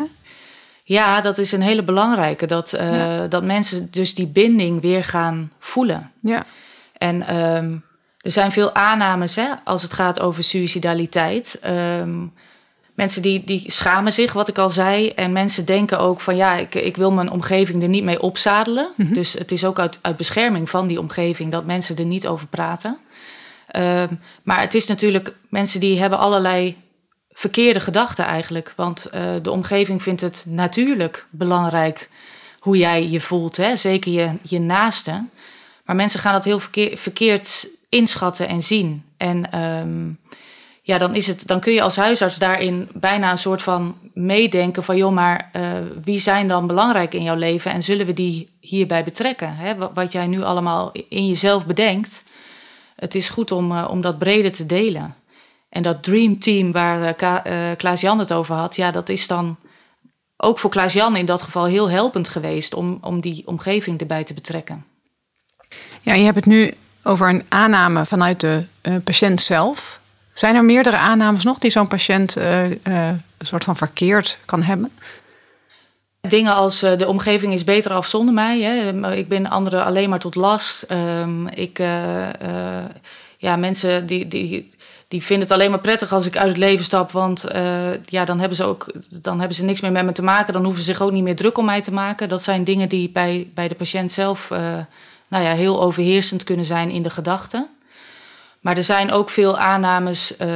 Ja, 0.83 1.21
dat 1.21 1.37
is 1.37 1.51
een 1.51 1.61
hele 1.61 1.83
belangrijke. 1.83 2.45
Dat, 2.45 2.73
uh, 2.73 3.19
dat 3.29 3.43
mensen 3.43 3.91
dus 3.91 4.15
die 4.15 4.27
binding 4.27 4.81
weer 4.81 5.03
gaan 5.03 5.51
voelen. 5.59 6.11
Ja. 6.19 6.45
En 6.97 7.35
um, 7.35 7.83
er 8.17 8.31
zijn 8.31 8.51
veel 8.51 8.75
aannames 8.75 9.35
hè, 9.35 9.47
als 9.63 9.81
het 9.81 9.93
gaat 9.93 10.19
over 10.19 10.43
suicidaliteit. 10.43 11.59
Um, 11.99 12.33
mensen 12.95 13.21
die, 13.21 13.43
die 13.43 13.71
schamen 13.71 14.13
zich, 14.13 14.33
wat 14.33 14.47
ik 14.47 14.57
al 14.57 14.69
zei. 14.69 15.09
En 15.09 15.31
mensen 15.31 15.65
denken 15.65 15.99
ook 15.99 16.21
van 16.21 16.35
ja, 16.35 16.55
ik, 16.55 16.75
ik 16.75 16.97
wil 16.97 17.11
mijn 17.11 17.31
omgeving 17.31 17.83
er 17.83 17.89
niet 17.89 18.03
mee 18.03 18.21
opzadelen. 18.21 18.89
Mm 18.95 19.05
-hmm. 19.05 19.13
Dus 19.13 19.33
het 19.33 19.51
is 19.51 19.65
ook 19.65 19.79
uit, 19.79 19.99
uit 20.01 20.17
bescherming 20.17 20.69
van 20.69 20.87
die 20.87 20.99
omgeving 20.99 21.51
dat 21.51 21.65
mensen 21.65 21.95
er 21.95 22.05
niet 22.05 22.27
over 22.27 22.47
praten. 22.47 22.97
Um, 23.75 24.19
maar 24.43 24.59
het 24.59 24.73
is 24.73 24.87
natuurlijk, 24.87 25.35
mensen 25.49 25.79
die 25.79 25.99
hebben 25.99 26.19
allerlei 26.19 26.77
verkeerde 27.31 27.79
gedachten 27.79 28.25
eigenlijk. 28.25 28.73
Want 28.75 29.07
uh, 29.13 29.21
de 29.41 29.51
omgeving 29.51 30.03
vindt 30.03 30.21
het 30.21 30.45
natuurlijk 30.47 31.27
belangrijk 31.29 32.09
hoe 32.59 32.77
jij 32.77 33.07
je 33.07 33.21
voelt. 33.21 33.57
Hè? 33.57 33.75
Zeker 33.75 34.11
je, 34.11 34.29
je 34.41 34.59
naaste. 34.59 35.23
Maar 35.85 35.95
mensen 35.95 36.19
gaan 36.19 36.33
dat 36.33 36.43
heel 36.43 36.59
verkeer, 36.59 36.97
verkeerd 36.97 37.67
inschatten 37.89 38.47
en 38.47 38.61
zien. 38.61 39.03
En 39.17 39.59
um, 39.59 40.19
ja, 40.87 40.97
dan, 40.97 41.15
is 41.15 41.27
het, 41.27 41.47
dan 41.47 41.59
kun 41.59 41.73
je 41.73 41.81
als 41.81 41.95
huisarts 41.95 42.37
daarin 42.37 42.89
bijna 42.93 43.31
een 43.31 43.37
soort 43.37 43.61
van 43.61 43.97
meedenken 44.13 44.83
van 44.83 44.97
joh, 44.97 45.13
maar 45.13 45.49
uh, 45.53 45.71
wie 46.03 46.19
zijn 46.19 46.47
dan 46.47 46.67
belangrijk 46.67 47.13
in 47.13 47.23
jouw 47.23 47.35
leven 47.35 47.71
en 47.71 47.83
zullen 47.83 48.05
we 48.05 48.13
die 48.13 48.57
hierbij 48.59 49.03
betrekken? 49.03 49.55
Hè? 49.55 49.93
Wat 49.93 50.11
jij 50.11 50.27
nu 50.27 50.43
allemaal 50.43 50.91
in 51.09 51.27
jezelf 51.27 51.65
bedenkt, 51.65 52.23
het 52.95 53.15
is 53.15 53.29
goed 53.29 53.51
om, 53.51 53.71
uh, 53.71 53.87
om 53.89 54.01
dat 54.01 54.17
breder 54.17 54.51
te 54.51 54.65
delen. 54.65 55.15
En 55.69 55.83
dat 55.83 56.03
dream 56.03 56.39
team 56.39 56.71
waar 56.71 57.15
uh, 57.21 57.71
Klaas-Jan 57.77 58.19
het 58.19 58.33
over 58.33 58.55
had, 58.55 58.75
ja, 58.75 58.91
dat 58.91 59.09
is 59.09 59.27
dan 59.27 59.57
ook 60.37 60.59
voor 60.59 60.69
Klaas-Jan 60.69 61.15
in 61.15 61.25
dat 61.25 61.41
geval 61.41 61.65
heel 61.65 61.89
helpend 61.89 62.27
geweest 62.27 62.73
om, 62.73 62.97
om 63.01 63.21
die 63.21 63.47
omgeving 63.47 63.99
erbij 63.99 64.23
te 64.23 64.33
betrekken. 64.33 64.85
Ja, 66.01 66.13
je 66.13 66.23
hebt 66.23 66.35
het 66.35 66.45
nu 66.45 66.73
over 67.03 67.29
een 67.29 67.45
aanname 67.49 68.05
vanuit 68.05 68.39
de 68.39 68.63
patiënt 69.03 69.41
zelf. 69.41 69.94
Zijn 70.35 70.55
er 70.55 70.63
meerdere 70.63 70.97
aannames 70.97 71.43
nog 71.43 71.59
die 71.59 71.71
zo'n 71.71 71.87
patiënt 71.87 72.37
uh, 72.37 72.69
uh, 72.69 72.75
een 73.37 73.45
soort 73.45 73.63
van 73.63 73.75
verkeerd 73.75 74.39
kan 74.45 74.63
hebben? 74.63 74.91
Dingen 76.21 76.53
als 76.53 76.83
uh, 76.83 76.97
de 76.97 77.07
omgeving 77.07 77.53
is 77.53 77.63
beter 77.63 77.91
af 77.91 78.07
zonder 78.07 78.33
mij. 78.33 78.61
Hè. 78.61 79.13
Ik 79.15 79.27
ben 79.27 79.49
anderen 79.49 79.85
alleen 79.85 80.09
maar 80.09 80.19
tot 80.19 80.35
last. 80.35 80.85
Um, 81.21 81.47
ik, 81.47 81.77
ja, 83.37 83.55
mensen 83.55 84.05
die, 84.05 84.27
die, 84.27 84.69
die 85.07 85.23
vinden 85.23 85.47
het 85.47 85.55
alleen 85.55 85.69
maar 85.69 85.79
prettig 85.79 86.13
als 86.13 86.25
ik 86.25 86.37
uit 86.37 86.47
het 86.47 86.57
leven 86.57 86.85
stap. 86.85 87.11
Want 87.11 87.45
ja, 88.05 88.25
dan, 88.25 88.39
hebben 88.39 88.57
ze 88.57 88.63
ook, 88.63 88.91
dan 89.21 89.39
hebben 89.39 89.57
ze 89.57 89.63
niks 89.63 89.81
meer 89.81 89.91
met 89.91 90.05
me 90.05 90.11
te 90.11 90.23
maken. 90.23 90.53
Dan 90.53 90.63
hoeven 90.63 90.83
ze 90.83 90.91
zich 90.91 91.01
ook 91.01 91.11
niet 91.11 91.23
meer 91.23 91.35
druk 91.35 91.57
om 91.57 91.65
mij 91.65 91.81
te 91.81 91.93
maken. 91.93 92.29
Dat 92.29 92.41
zijn 92.41 92.63
dingen 92.63 92.89
die 92.89 93.09
bij, 93.09 93.47
bij 93.53 93.67
de 93.67 93.75
patiënt 93.75 94.11
zelf 94.11 94.49
nou 95.27 95.43
ja, 95.43 95.53
heel 95.53 95.81
overheersend 95.81 96.43
kunnen 96.43 96.65
zijn 96.65 96.89
in 96.89 97.03
de 97.03 97.09
gedachten. 97.09 97.69
Maar 98.65 98.77
er 98.77 98.83
zijn 98.83 99.11
ook 99.11 99.29
veel 99.29 99.57
aannames 99.57 100.35
uh, 100.41 100.47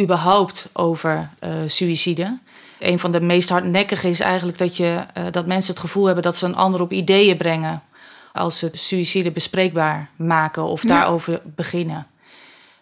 überhaupt 0.00 0.68
over 0.72 1.28
uh, 1.44 1.50
suïcide. 1.66 2.38
Een 2.78 2.98
van 2.98 3.12
de 3.12 3.20
meest 3.20 3.48
hardnekkige 3.48 4.08
is 4.08 4.20
eigenlijk 4.20 4.58
dat, 4.58 4.76
je, 4.76 5.04
uh, 5.18 5.24
dat 5.30 5.46
mensen 5.46 5.72
het 5.72 5.82
gevoel 5.82 6.04
hebben 6.04 6.22
dat 6.22 6.36
ze 6.36 6.46
een 6.46 6.56
ander 6.56 6.80
op 6.80 6.92
ideeën 6.92 7.36
brengen. 7.36 7.82
Als 8.32 8.58
ze 8.58 8.68
suïcide 8.72 9.30
bespreekbaar 9.30 10.08
maken 10.16 10.62
of 10.62 10.80
daarover 10.80 11.40
beginnen. 11.44 12.06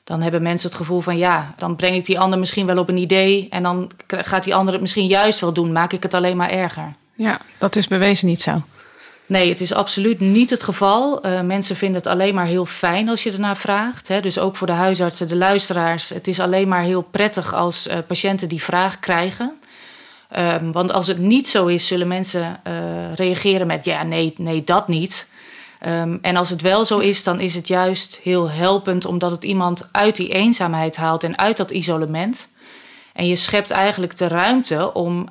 Dan 0.05 0.23
hebben 0.23 0.43
mensen 0.43 0.69
het 0.69 0.79
gevoel 0.79 1.01
van 1.01 1.19
ja, 1.19 1.55
dan 1.57 1.77
breng 1.77 1.97
ik 1.97 2.05
die 2.05 2.21
ander 2.21 2.39
misschien 2.39 2.67
wel 2.67 2.79
op 2.79 2.89
een 2.89 2.97
idee. 2.97 3.47
En 3.51 3.63
dan 3.63 3.91
gaat 4.07 4.45
die 4.45 4.55
ander 4.55 4.73
het 4.73 4.83
misschien 4.83 5.07
juist 5.07 5.41
wel 5.41 5.53
doen. 5.53 5.73
Maak 5.73 5.93
ik 5.93 6.03
het 6.03 6.15
alleen 6.15 6.37
maar 6.37 6.51
erger. 6.51 6.95
Ja, 7.15 7.41
dat 7.59 7.77
is 7.77 7.89
bewezen 7.89 8.27
niet 8.27 8.43
zo. 8.43 8.63
Nee, 9.31 9.49
het 9.49 9.61
is 9.61 9.73
absoluut 9.73 10.21
niet 10.21 10.51
het 10.51 10.63
geval. 10.63 11.27
Uh, 11.27 11.41
mensen 11.41 11.77
vinden 11.77 11.97
het 11.97 12.07
alleen 12.07 12.35
maar 12.35 12.47
heel 12.47 12.67
fijn 12.67 13.09
als 13.09 13.23
je 13.23 13.33
ernaar 13.33 13.57
vraagt. 13.57 14.09
Hè. 14.09 14.21
Dus 14.21 14.39
ook 14.39 14.57
voor 14.57 14.67
de 14.67 14.73
huisartsen, 14.73 15.29
de 15.29 15.37
luisteraars. 15.37 16.09
Het 16.09 16.29
is 16.29 16.41
alleen 16.41 16.69
maar 16.69 16.83
heel 16.83 17.03
prettig 17.03 17.55
als 17.55 17.87
uh, 17.87 17.95
patiënten 18.07 18.49
die 18.49 18.63
vraag 18.63 18.99
krijgen. 18.99 19.59
Um, 20.39 20.73
want 20.73 20.93
als 20.93 21.07
het 21.07 21.19
niet 21.19 21.49
zo 21.49 21.67
is, 21.67 21.87
zullen 21.87 22.09
mensen 22.09 22.61
uh, 22.67 23.15
reageren 23.15 23.67
met 23.67 23.85
ja, 23.85 24.03
nee, 24.03 24.35
nee, 24.37 24.65
dat 24.65 24.89
niet. 24.89 25.29
Um, 25.87 26.19
en 26.23 26.37
als 26.37 26.51
het 26.51 26.63
wel 26.63 26.85
zo 26.85 26.99
is, 26.99 27.25
dan 27.25 27.41
is 27.41 27.55
het 27.55 27.69
juist 27.69 28.21
heel 28.23 28.51
helpend, 28.51 29.05
omdat 29.05 29.31
het 29.31 29.45
iemand 29.45 29.89
uit 29.93 30.17
die 30.17 30.29
eenzaamheid 30.29 30.97
haalt 30.97 31.25
en 31.25 31.39
uit 31.39 31.57
dat 31.57 31.71
isolement. 31.71 32.49
En 33.13 33.27
je 33.27 33.37
schept 33.37 33.71
eigenlijk 33.71 34.17
de 34.17 34.29
ruimte 34.29 34.93
om, 34.93 35.27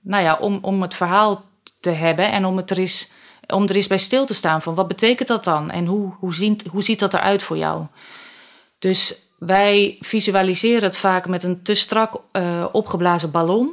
nou 0.00 0.22
ja, 0.22 0.36
om, 0.40 0.58
om 0.62 0.82
het 0.82 0.94
verhaal 0.94 1.46
te 1.80 1.90
hebben 1.90 2.32
en 2.32 2.44
om 2.44 2.56
het 2.56 2.70
er 2.70 2.78
eens 2.78 3.08
om 3.54 3.62
er 3.62 3.76
eens 3.76 3.86
bij 3.86 3.98
stil 3.98 4.26
te 4.26 4.34
staan 4.34 4.62
van 4.62 4.74
wat 4.74 4.88
betekent 4.88 5.28
dat 5.28 5.44
dan 5.44 5.70
en 5.70 5.86
hoe, 5.86 6.12
hoe, 6.18 6.34
ziet, 6.34 6.64
hoe 6.70 6.82
ziet 6.82 6.98
dat 6.98 7.14
eruit 7.14 7.42
voor 7.42 7.56
jou? 7.56 7.84
Dus 8.78 9.14
wij 9.38 9.96
visualiseren 10.00 10.82
het 10.82 10.96
vaak 10.96 11.28
met 11.28 11.42
een 11.42 11.62
te 11.62 11.74
strak 11.74 12.20
uh, 12.32 12.64
opgeblazen 12.72 13.30
ballon. 13.30 13.72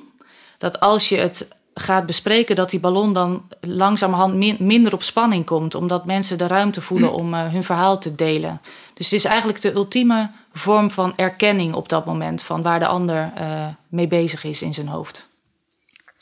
Dat 0.58 0.80
als 0.80 1.10
je 1.10 1.18
het 1.18 1.48
gaat 1.74 2.06
bespreken, 2.06 2.56
dat 2.56 2.70
die 2.70 2.80
ballon 2.80 3.14
dan 3.14 3.44
langzamerhand 3.62 4.34
min, 4.34 4.58
minder 4.60 4.94
op 4.94 5.04
spanning 5.04 5.46
komt, 5.46 5.76
omdat 5.76 6.06
mensen 6.06 6.38
de 6.38 6.48
ruimte 6.48 6.82
voelen 6.82 7.14
om 7.14 7.34
uh, 7.34 7.52
hun 7.52 7.64
verhaal 7.64 8.00
te 8.00 8.16
delen. 8.16 8.62
Dus 8.94 9.06
het 9.06 9.20
is 9.20 9.26
eigenlijk 9.26 9.62
de 9.62 9.74
ultieme 9.74 10.32
vorm 10.54 10.92
van 10.92 11.14
erkenning 11.16 11.74
op 11.74 11.90
dat 11.90 12.06
moment 12.06 12.42
van 12.42 12.62
waar 12.62 12.80
de 12.80 12.88
ander 12.88 13.32
uh, 13.38 13.68
mee 13.88 14.08
bezig 14.08 14.44
is 14.44 14.62
in 14.62 14.74
zijn 14.74 14.88
hoofd. 14.88 15.28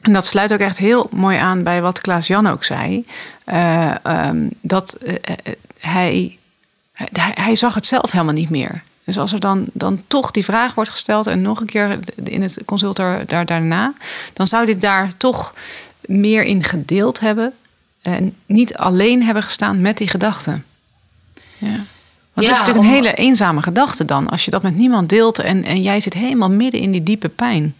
En 0.03 0.13
dat 0.13 0.25
sluit 0.25 0.53
ook 0.53 0.59
echt 0.59 0.77
heel 0.77 1.07
mooi 1.11 1.37
aan 1.37 1.63
bij 1.63 1.81
wat 1.81 2.01
Klaas 2.01 2.27
Jan 2.27 2.47
ook 2.47 2.63
zei. 2.63 3.05
Uh, 3.45 3.95
um, 4.03 4.49
dat 4.61 4.97
uh, 5.03 5.13
hij, 5.79 6.37
hij, 6.93 7.31
hij 7.33 7.55
zag 7.55 7.75
het 7.75 7.85
zelf 7.85 8.11
helemaal 8.11 8.33
niet 8.33 8.49
meer. 8.49 8.83
Dus 9.03 9.17
als 9.17 9.33
er 9.33 9.39
dan, 9.39 9.65
dan 9.73 10.03
toch 10.07 10.31
die 10.31 10.43
vraag 10.43 10.73
wordt 10.73 10.89
gesteld 10.89 11.27
en 11.27 11.41
nog 11.41 11.59
een 11.59 11.67
keer 11.67 11.99
in 12.23 12.41
het 12.41 12.61
consult 12.65 12.95
daar, 12.95 13.45
daarna, 13.45 13.93
dan 14.33 14.47
zou 14.47 14.65
dit 14.65 14.81
daar 14.81 15.17
toch 15.17 15.53
meer 16.01 16.43
in 16.43 16.63
gedeeld 16.63 17.19
hebben 17.19 17.53
en 18.01 18.35
niet 18.45 18.75
alleen 18.77 19.23
hebben 19.23 19.43
gestaan 19.43 19.81
met 19.81 19.97
die 19.97 20.07
gedachten. 20.07 20.65
Ja. 21.57 21.67
Want 22.33 22.47
ja, 22.47 22.53
het 22.53 22.61
is 22.61 22.67
natuurlijk 22.67 22.85
een 22.85 23.03
hele 23.03 23.13
eenzame 23.13 23.61
gedachte 23.61 24.05
dan, 24.05 24.29
als 24.29 24.45
je 24.45 24.51
dat 24.51 24.61
met 24.61 24.75
niemand 24.75 25.09
deelt 25.09 25.39
en, 25.39 25.63
en 25.63 25.81
jij 25.81 25.99
zit 25.99 26.13
helemaal 26.13 26.49
midden 26.49 26.81
in 26.81 26.91
die 26.91 27.03
diepe 27.03 27.29
pijn. 27.29 27.75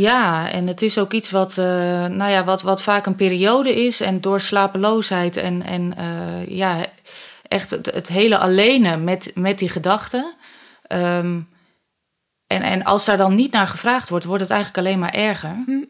Ja, 0.00 0.50
en 0.50 0.66
het 0.66 0.82
is 0.82 0.98
ook 0.98 1.12
iets 1.12 1.30
wat, 1.30 1.56
uh, 1.56 1.64
nou 2.06 2.30
ja, 2.30 2.44
wat, 2.44 2.62
wat 2.62 2.82
vaak 2.82 3.06
een 3.06 3.14
periode 3.14 3.84
is. 3.84 4.00
En 4.00 4.20
door 4.20 4.40
slapeloosheid 4.40 5.36
en, 5.36 5.62
en 5.62 5.94
uh, 5.98 6.46
ja, 6.56 6.76
echt 7.48 7.70
het, 7.70 7.86
het, 7.86 8.08
hele 8.08 8.38
alleen 8.38 9.04
met, 9.04 9.30
met 9.34 9.58
die 9.58 9.68
gedachten. 9.68 10.34
Um, 10.88 11.48
en, 12.46 12.62
en 12.62 12.84
als 12.84 13.04
daar 13.04 13.16
dan 13.16 13.34
niet 13.34 13.52
naar 13.52 13.68
gevraagd 13.68 14.08
wordt, 14.08 14.24
wordt 14.24 14.42
het 14.42 14.50
eigenlijk 14.50 14.86
alleen 14.86 14.98
maar 14.98 15.14
erger. 15.14 15.62
Hm. 15.66 15.84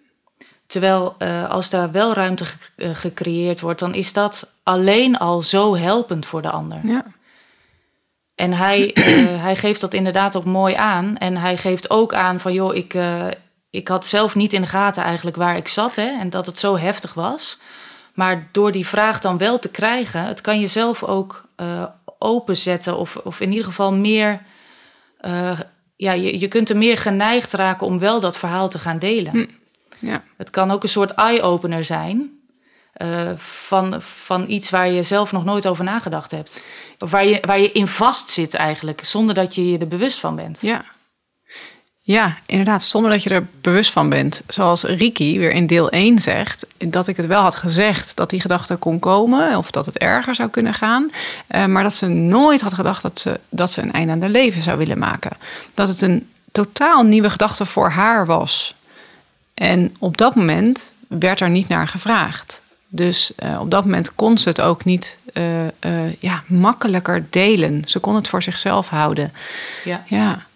Terwijl 0.66 1.16
uh, 1.18 1.50
als 1.50 1.70
daar 1.70 1.90
wel 1.90 2.12
ruimte 2.12 2.44
ge 2.44 2.94
gecreëerd 2.94 3.60
wordt, 3.60 3.80
dan 3.80 3.94
is 3.94 4.12
dat 4.12 4.50
alleen 4.62 5.18
al 5.18 5.42
zo 5.42 5.76
helpend 5.76 6.26
voor 6.26 6.42
de 6.42 6.50
ander. 6.50 6.80
Ja. 6.82 7.04
En 8.34 8.52
hij, 8.52 8.90
hij 9.46 9.56
geeft 9.56 9.80
dat 9.80 9.94
inderdaad 9.94 10.36
ook 10.36 10.44
mooi 10.44 10.74
aan. 10.74 11.16
En 11.16 11.36
hij 11.36 11.56
geeft 11.56 11.90
ook 11.90 12.14
aan 12.14 12.40
van, 12.40 12.52
joh, 12.52 12.74
ik, 12.74 12.94
ik 13.76 13.88
had 13.88 14.06
zelf 14.06 14.34
niet 14.34 14.52
in 14.52 14.60
de 14.60 14.66
gaten 14.66 15.02
eigenlijk 15.02 15.36
waar 15.36 15.56
ik 15.56 15.68
zat 15.68 15.96
hè, 15.96 16.18
en 16.20 16.30
dat 16.30 16.46
het 16.46 16.58
zo 16.58 16.76
heftig 16.76 17.14
was. 17.14 17.58
Maar 18.14 18.48
door 18.52 18.72
die 18.72 18.86
vraag 18.86 19.20
dan 19.20 19.38
wel 19.38 19.58
te 19.58 19.70
krijgen, 19.70 20.24
het 20.24 20.40
kan 20.40 20.60
je 20.60 20.66
zelf 20.66 21.02
ook 21.02 21.48
uh, 21.56 21.84
openzetten 22.18 22.96
of, 22.96 23.16
of 23.16 23.40
in 23.40 23.50
ieder 23.50 23.64
geval 23.64 23.92
meer 23.92 24.40
uh, 25.20 25.60
ja, 25.96 26.12
je, 26.12 26.38
je 26.38 26.48
kunt 26.48 26.70
er 26.70 26.76
meer 26.76 26.98
geneigd 26.98 27.52
raken 27.52 27.86
om 27.86 27.98
wel 27.98 28.20
dat 28.20 28.38
verhaal 28.38 28.68
te 28.68 28.78
gaan 28.78 28.98
delen. 28.98 29.32
Hm. 29.32 29.46
Ja. 30.06 30.22
Het 30.36 30.50
kan 30.50 30.70
ook 30.70 30.82
een 30.82 30.88
soort 30.88 31.10
eye-opener 31.10 31.84
zijn. 31.84 32.30
Uh, 33.02 33.30
van, 33.36 34.02
van 34.02 34.44
iets 34.50 34.70
waar 34.70 34.90
je 34.90 35.02
zelf 35.02 35.32
nog 35.32 35.44
nooit 35.44 35.68
over 35.68 35.84
nagedacht 35.84 36.30
hebt. 36.30 36.62
Of 36.98 37.10
waar 37.10 37.26
je, 37.26 37.38
waar 37.40 37.58
je 37.60 37.72
in 37.72 37.86
vast 37.86 38.28
zit 38.28 38.54
eigenlijk, 38.54 39.04
zonder 39.04 39.34
dat 39.34 39.54
je 39.54 39.70
je 39.70 39.78
er 39.78 39.88
bewust 39.88 40.20
van 40.20 40.36
bent. 40.36 40.60
Ja. 40.60 40.84
Ja, 42.06 42.36
inderdaad, 42.46 42.82
zonder 42.82 43.10
dat 43.10 43.22
je 43.22 43.30
er 43.30 43.46
bewust 43.60 43.92
van 43.92 44.08
bent. 44.08 44.42
Zoals 44.46 44.82
Riki 44.82 45.38
weer 45.38 45.52
in 45.52 45.66
deel 45.66 45.90
1 45.90 46.18
zegt, 46.18 46.66
dat 46.78 47.06
ik 47.06 47.16
het 47.16 47.26
wel 47.26 47.42
had 47.42 47.54
gezegd 47.54 48.16
dat 48.16 48.30
die 48.30 48.40
gedachte 48.40 48.76
kon 48.76 48.98
komen, 48.98 49.56
of 49.56 49.70
dat 49.70 49.86
het 49.86 49.98
erger 49.98 50.34
zou 50.34 50.48
kunnen 50.48 50.74
gaan, 50.74 51.10
uh, 51.48 51.64
maar 51.64 51.82
dat 51.82 51.94
ze 51.94 52.06
nooit 52.06 52.60
had 52.60 52.74
gedacht 52.74 53.02
dat 53.02 53.20
ze, 53.20 53.40
dat 53.48 53.72
ze 53.72 53.82
een 53.82 53.92
einde 53.92 54.12
aan 54.12 54.20
haar 54.20 54.30
leven 54.30 54.62
zou 54.62 54.78
willen 54.78 54.98
maken. 54.98 55.30
Dat 55.74 55.88
het 55.88 56.02
een 56.02 56.28
totaal 56.52 57.02
nieuwe 57.02 57.30
gedachte 57.30 57.66
voor 57.66 57.90
haar 57.90 58.26
was. 58.26 58.74
En 59.54 59.96
op 59.98 60.16
dat 60.16 60.34
moment 60.34 60.92
werd 61.08 61.40
er 61.40 61.50
niet 61.50 61.68
naar 61.68 61.88
gevraagd. 61.88 62.62
Dus 62.88 63.32
uh, 63.44 63.60
op 63.60 63.70
dat 63.70 63.84
moment 63.84 64.14
kon 64.14 64.38
ze 64.38 64.48
het 64.48 64.60
ook 64.60 64.84
niet 64.84 65.18
uh, 65.32 66.12
ja, 66.18 66.42
makkelijker 66.46 67.26
delen. 67.30 67.82
Ze 67.84 67.98
kon 67.98 68.14
het 68.14 68.28
voor 68.28 68.42
zichzelf 68.42 68.88
houden. 68.88 69.32
Ja. 69.84 70.02
ja. 70.06 70.46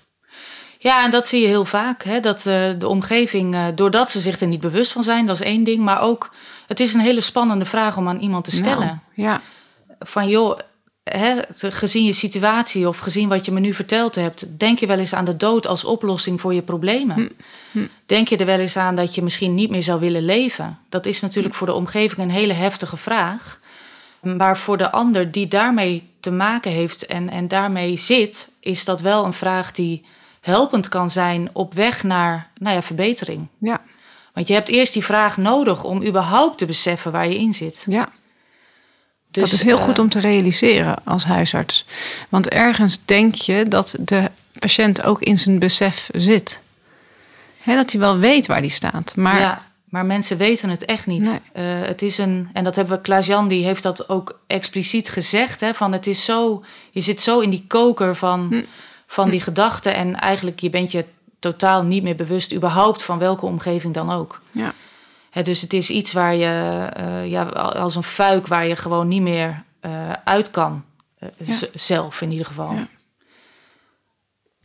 Ja, 0.82 1.04
en 1.04 1.10
dat 1.10 1.26
zie 1.26 1.40
je 1.40 1.46
heel 1.46 1.64
vaak. 1.64 2.02
Hè? 2.02 2.20
Dat 2.20 2.46
uh, 2.46 2.54
de 2.78 2.88
omgeving, 2.88 3.54
uh, 3.54 3.66
doordat 3.74 4.10
ze 4.10 4.20
zich 4.20 4.40
er 4.40 4.46
niet 4.46 4.60
bewust 4.60 4.92
van 4.92 5.02
zijn, 5.02 5.26
dat 5.26 5.40
is 5.40 5.46
één 5.46 5.64
ding. 5.64 5.84
Maar 5.84 6.00
ook, 6.00 6.34
het 6.66 6.80
is 6.80 6.94
een 6.94 7.00
hele 7.00 7.20
spannende 7.20 7.64
vraag 7.64 7.96
om 7.96 8.08
aan 8.08 8.18
iemand 8.18 8.44
te 8.44 8.50
stellen. 8.50 8.86
Nou, 8.86 8.98
ja. 9.14 9.40
Van 9.98 10.28
joh, 10.28 10.58
hè, 11.02 11.36
gezien 11.58 12.04
je 12.04 12.12
situatie 12.12 12.88
of 12.88 12.98
gezien 12.98 13.28
wat 13.28 13.44
je 13.44 13.52
me 13.52 13.60
nu 13.60 13.74
verteld 13.74 14.14
hebt, 14.14 14.58
denk 14.58 14.78
je 14.78 14.86
wel 14.86 14.98
eens 14.98 15.14
aan 15.14 15.24
de 15.24 15.36
dood 15.36 15.66
als 15.66 15.84
oplossing 15.84 16.40
voor 16.40 16.54
je 16.54 16.62
problemen? 16.62 17.16
Hm. 17.16 17.28
Hm. 17.70 17.86
Denk 18.06 18.28
je 18.28 18.36
er 18.36 18.46
wel 18.46 18.58
eens 18.58 18.76
aan 18.76 18.96
dat 18.96 19.14
je 19.14 19.22
misschien 19.22 19.54
niet 19.54 19.70
meer 19.70 19.82
zou 19.82 20.00
willen 20.00 20.24
leven? 20.24 20.78
Dat 20.88 21.06
is 21.06 21.20
natuurlijk 21.20 21.54
hm. 21.54 21.58
voor 21.58 21.66
de 21.66 21.74
omgeving 21.74 22.20
een 22.20 22.34
hele 22.34 22.52
heftige 22.52 22.96
vraag. 22.96 23.60
Maar 24.20 24.58
voor 24.58 24.76
de 24.76 24.90
ander 24.90 25.30
die 25.30 25.48
daarmee 25.48 26.08
te 26.20 26.30
maken 26.30 26.70
heeft 26.70 27.06
en, 27.06 27.30
en 27.30 27.48
daarmee 27.48 27.96
zit, 27.96 28.48
is 28.60 28.84
dat 28.84 29.00
wel 29.00 29.24
een 29.24 29.32
vraag 29.32 29.72
die 29.72 30.04
helpend 30.40 30.88
kan 30.88 31.10
zijn 31.10 31.50
op 31.52 31.74
weg 31.74 32.02
naar 32.02 32.50
nou 32.58 32.74
ja, 32.74 32.82
verbetering. 32.82 33.46
Ja. 33.58 33.80
Want 34.32 34.46
je 34.46 34.54
hebt 34.54 34.68
eerst 34.68 34.92
die 34.92 35.04
vraag 35.04 35.36
nodig 35.36 35.84
om 35.84 36.06
überhaupt 36.06 36.58
te 36.58 36.66
beseffen 36.66 37.12
waar 37.12 37.28
je 37.28 37.38
in 37.38 37.54
zit. 37.54 37.84
Ja. 37.88 38.08
Dus, 39.30 39.42
dat 39.42 39.52
is 39.52 39.62
heel 39.62 39.76
uh, 39.76 39.82
goed 39.82 39.98
om 39.98 40.08
te 40.08 40.20
realiseren 40.20 40.96
als 41.04 41.24
huisarts. 41.24 41.86
Want 42.28 42.48
ergens 42.48 43.04
denk 43.04 43.34
je 43.34 43.68
dat 43.68 43.96
de 43.98 44.30
patiënt 44.58 45.02
ook 45.02 45.22
in 45.22 45.38
zijn 45.38 45.58
besef 45.58 46.08
zit. 46.12 46.62
He, 47.58 47.74
dat 47.74 47.90
hij 47.90 48.00
wel 48.00 48.18
weet 48.18 48.46
waar 48.46 48.60
die 48.60 48.70
staat. 48.70 49.16
Maar 49.16 49.40
ja, 49.40 49.62
maar 49.84 50.06
mensen 50.06 50.36
weten 50.36 50.68
het 50.68 50.84
echt 50.84 51.06
niet. 51.06 51.22
Nee. 51.22 51.80
Uh, 51.80 51.86
het 51.86 52.02
is 52.02 52.18
een, 52.18 52.48
en 52.52 52.64
dat 52.64 52.76
hebben 52.76 52.96
we, 52.96 53.02
Klaas-Jan 53.02 53.48
die 53.48 53.64
heeft 53.64 53.82
dat 53.82 54.08
ook 54.08 54.40
expliciet 54.46 55.08
gezegd. 55.08 55.60
Hè, 55.60 55.74
van 55.74 55.92
het 55.92 56.06
is 56.06 56.24
zo, 56.24 56.64
je 56.90 57.00
zit 57.00 57.20
zo 57.20 57.40
in 57.40 57.50
die 57.50 57.64
koker 57.66 58.16
van... 58.16 58.46
Hm 58.50 58.62
van 59.10 59.30
die 59.30 59.40
gedachten. 59.40 59.94
En 59.94 60.16
eigenlijk, 60.16 60.60
je 60.60 60.70
bent 60.70 60.92
je 60.92 61.04
totaal 61.38 61.82
niet 61.82 62.02
meer 62.02 62.14
bewust 62.16 62.54
überhaupt 62.54 63.02
van 63.02 63.18
welke 63.18 63.46
omgeving 63.46 63.94
dan 63.94 64.10
ook. 64.10 64.40
Ja. 64.50 64.74
He, 65.30 65.42
dus 65.42 65.60
het 65.60 65.72
is 65.72 65.90
iets 65.90 66.12
waar 66.12 66.34
je, 66.34 66.88
uh, 67.00 67.26
ja, 67.26 67.42
als 67.44 67.94
een 67.94 68.02
fuik 68.02 68.46
waar 68.46 68.66
je 68.66 68.76
gewoon 68.76 69.08
niet 69.08 69.22
meer 69.22 69.62
uh, 69.82 70.12
uit 70.24 70.50
kan. 70.50 70.84
Uh, 71.18 71.28
Ja. 71.36 71.68
Zelf 71.72 72.20
in 72.20 72.30
ieder 72.30 72.46
geval. 72.46 72.72
Ja. 72.72 72.88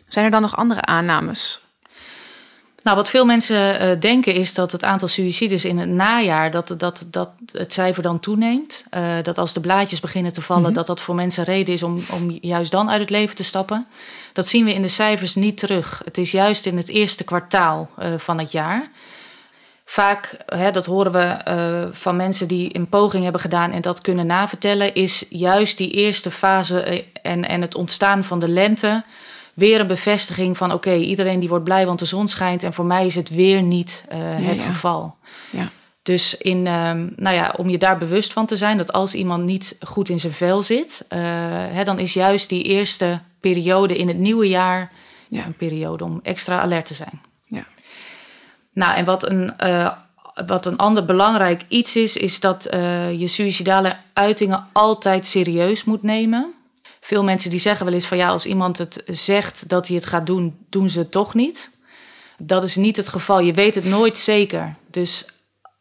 Zijn 0.07 0.25
er 0.25 0.31
dan 0.31 0.41
nog 0.41 0.55
andere 0.55 0.81
aannames? 0.81 1.61
Nou, 2.85 2.97
wat 2.97 3.09
veel 3.09 3.25
mensen 3.25 3.81
uh, 3.81 3.99
denken 3.99 4.33
is 4.33 4.53
dat 4.53 4.71
het 4.71 4.83
aantal 4.83 5.07
suïcides 5.07 5.65
in 5.65 5.77
het 5.77 5.89
najaar, 5.89 6.51
dat, 6.51 6.73
dat, 6.77 7.05
dat 7.11 7.29
het 7.51 7.73
cijfer 7.73 8.03
dan 8.03 8.19
toeneemt. 8.19 8.85
Uh, 8.91 9.13
dat 9.21 9.37
als 9.37 9.53
de 9.53 9.59
blaadjes 9.59 9.99
beginnen 9.99 10.33
te 10.33 10.41
vallen, 10.41 10.63
Mhm. 10.63 10.73
dat 10.73 10.87
dat 10.87 11.01
voor 11.01 11.15
mensen 11.15 11.43
reden 11.43 11.73
is 11.73 11.83
om, 11.83 12.03
om 12.11 12.37
juist 12.41 12.71
dan 12.71 12.89
uit 12.89 12.99
het 12.99 13.09
leven 13.09 13.35
te 13.35 13.43
stappen. 13.43 13.87
Dat 14.33 14.47
zien 14.47 14.65
we 14.65 14.73
in 14.73 14.81
de 14.81 14.87
cijfers 14.87 15.35
niet 15.35 15.57
terug. 15.57 16.01
Het 16.05 16.17
is 16.17 16.31
juist 16.31 16.65
in 16.65 16.77
het 16.77 16.89
eerste 16.89 17.23
kwartaal 17.23 17.89
uh, 17.99 18.07
van 18.17 18.39
het 18.39 18.51
jaar. 18.51 18.89
Vaak, 19.85 20.37
hè, 20.45 20.71
dat 20.71 20.85
horen 20.85 21.11
we 21.11 21.89
van 21.91 22.15
mensen 22.15 22.47
die 22.47 22.75
een 22.75 22.89
poging 22.89 23.23
hebben 23.23 23.41
gedaan 23.41 23.71
en 23.71 23.81
dat 23.81 24.01
kunnen 24.01 24.25
navertellen, 24.25 24.95
is 24.95 25.25
juist 25.29 25.77
die 25.77 25.91
eerste 25.91 26.31
fase 26.31 26.81
eh, 26.81 27.03
en, 27.21 27.47
en 27.47 27.61
het 27.61 27.75
ontstaan 27.75 28.23
van 28.23 28.39
de 28.39 28.47
lente 28.47 29.03
weer 29.55 29.79
een 29.79 29.87
bevestiging 29.87 30.57
van 30.57 30.71
oké, 30.73 30.89
okay, 30.89 31.01
iedereen 31.01 31.39
die 31.39 31.49
wordt 31.49 31.63
blij 31.63 31.85
want 31.85 31.99
de 31.99 32.05
zon 32.05 32.27
schijnt 32.27 32.63
en 32.63 32.73
voor 32.73 32.85
mij 32.85 33.05
is 33.05 33.15
het 33.15 33.29
weer 33.29 33.61
niet 33.61 34.05
uh, 34.11 34.39
Ja, 34.39 34.47
het 34.47 34.59
ja. 34.59 34.65
geval. 34.65 35.15
Ja. 35.49 35.69
Dus 36.03 36.37
in, 36.37 36.67
um, 36.67 37.13
nou 37.15 37.35
ja, 37.35 37.53
om 37.57 37.69
je 37.69 37.77
daar 37.77 37.97
bewust 37.97 38.33
van 38.33 38.45
te 38.45 38.55
zijn 38.55 38.77
dat 38.77 38.93
als 38.93 39.13
iemand 39.15 39.43
niet 39.43 39.77
goed 39.81 40.09
in 40.09 40.19
zijn 40.19 40.33
vel 40.33 40.61
zit, 40.61 41.05
uh, 41.09 41.19
hè, 41.49 41.83
dan 41.83 41.99
is 41.99 42.13
juist 42.13 42.49
die 42.49 42.63
eerste 42.63 43.21
periode 43.39 43.97
in 43.97 44.07
het 44.07 44.17
nieuwe 44.17 44.47
jaar 44.47 44.91
Ja. 45.27 45.45
een 45.45 45.55
periode 45.55 46.03
om 46.03 46.19
extra 46.23 46.59
alert 46.59 46.85
te 46.85 46.93
zijn. 46.93 47.21
Ja. 47.41 47.65
Nou, 48.73 48.95
en 48.95 49.05
wat 49.05 49.29
een, 49.29 49.53
uh, 49.63 49.91
wat 50.45 50.65
een 50.65 50.77
ander 50.77 51.05
belangrijk 51.05 51.61
iets 51.67 51.95
is, 51.95 52.17
is 52.17 52.39
dat 52.39 52.73
uh, 52.73 53.19
je 53.19 53.27
suïcidale 53.27 53.95
uitingen 54.13 54.67
altijd 54.71 55.25
serieus 55.25 55.83
moet 55.83 56.03
nemen. 56.03 56.53
Veel 57.05 57.23
mensen 57.23 57.49
die 57.49 57.59
zeggen 57.59 57.85
wel 57.85 57.93
eens 57.93 58.05
van 58.05 58.17
ja, 58.17 58.27
als 58.27 58.45
iemand 58.45 58.77
het 58.77 59.03
zegt 59.05 59.69
dat 59.69 59.87
hij 59.87 59.95
het 59.95 60.05
gaat 60.05 60.25
doen, 60.25 60.57
doen 60.69 60.89
ze 60.89 60.99
het 60.99 61.11
toch 61.11 61.33
niet. 61.33 61.71
Dat 62.37 62.63
is 62.63 62.75
niet 62.75 62.97
het 62.97 63.09
geval. 63.09 63.39
Je 63.39 63.53
weet 63.53 63.75
het 63.75 63.85
nooit 63.85 64.17
zeker. 64.17 64.75
Dus 64.89 65.25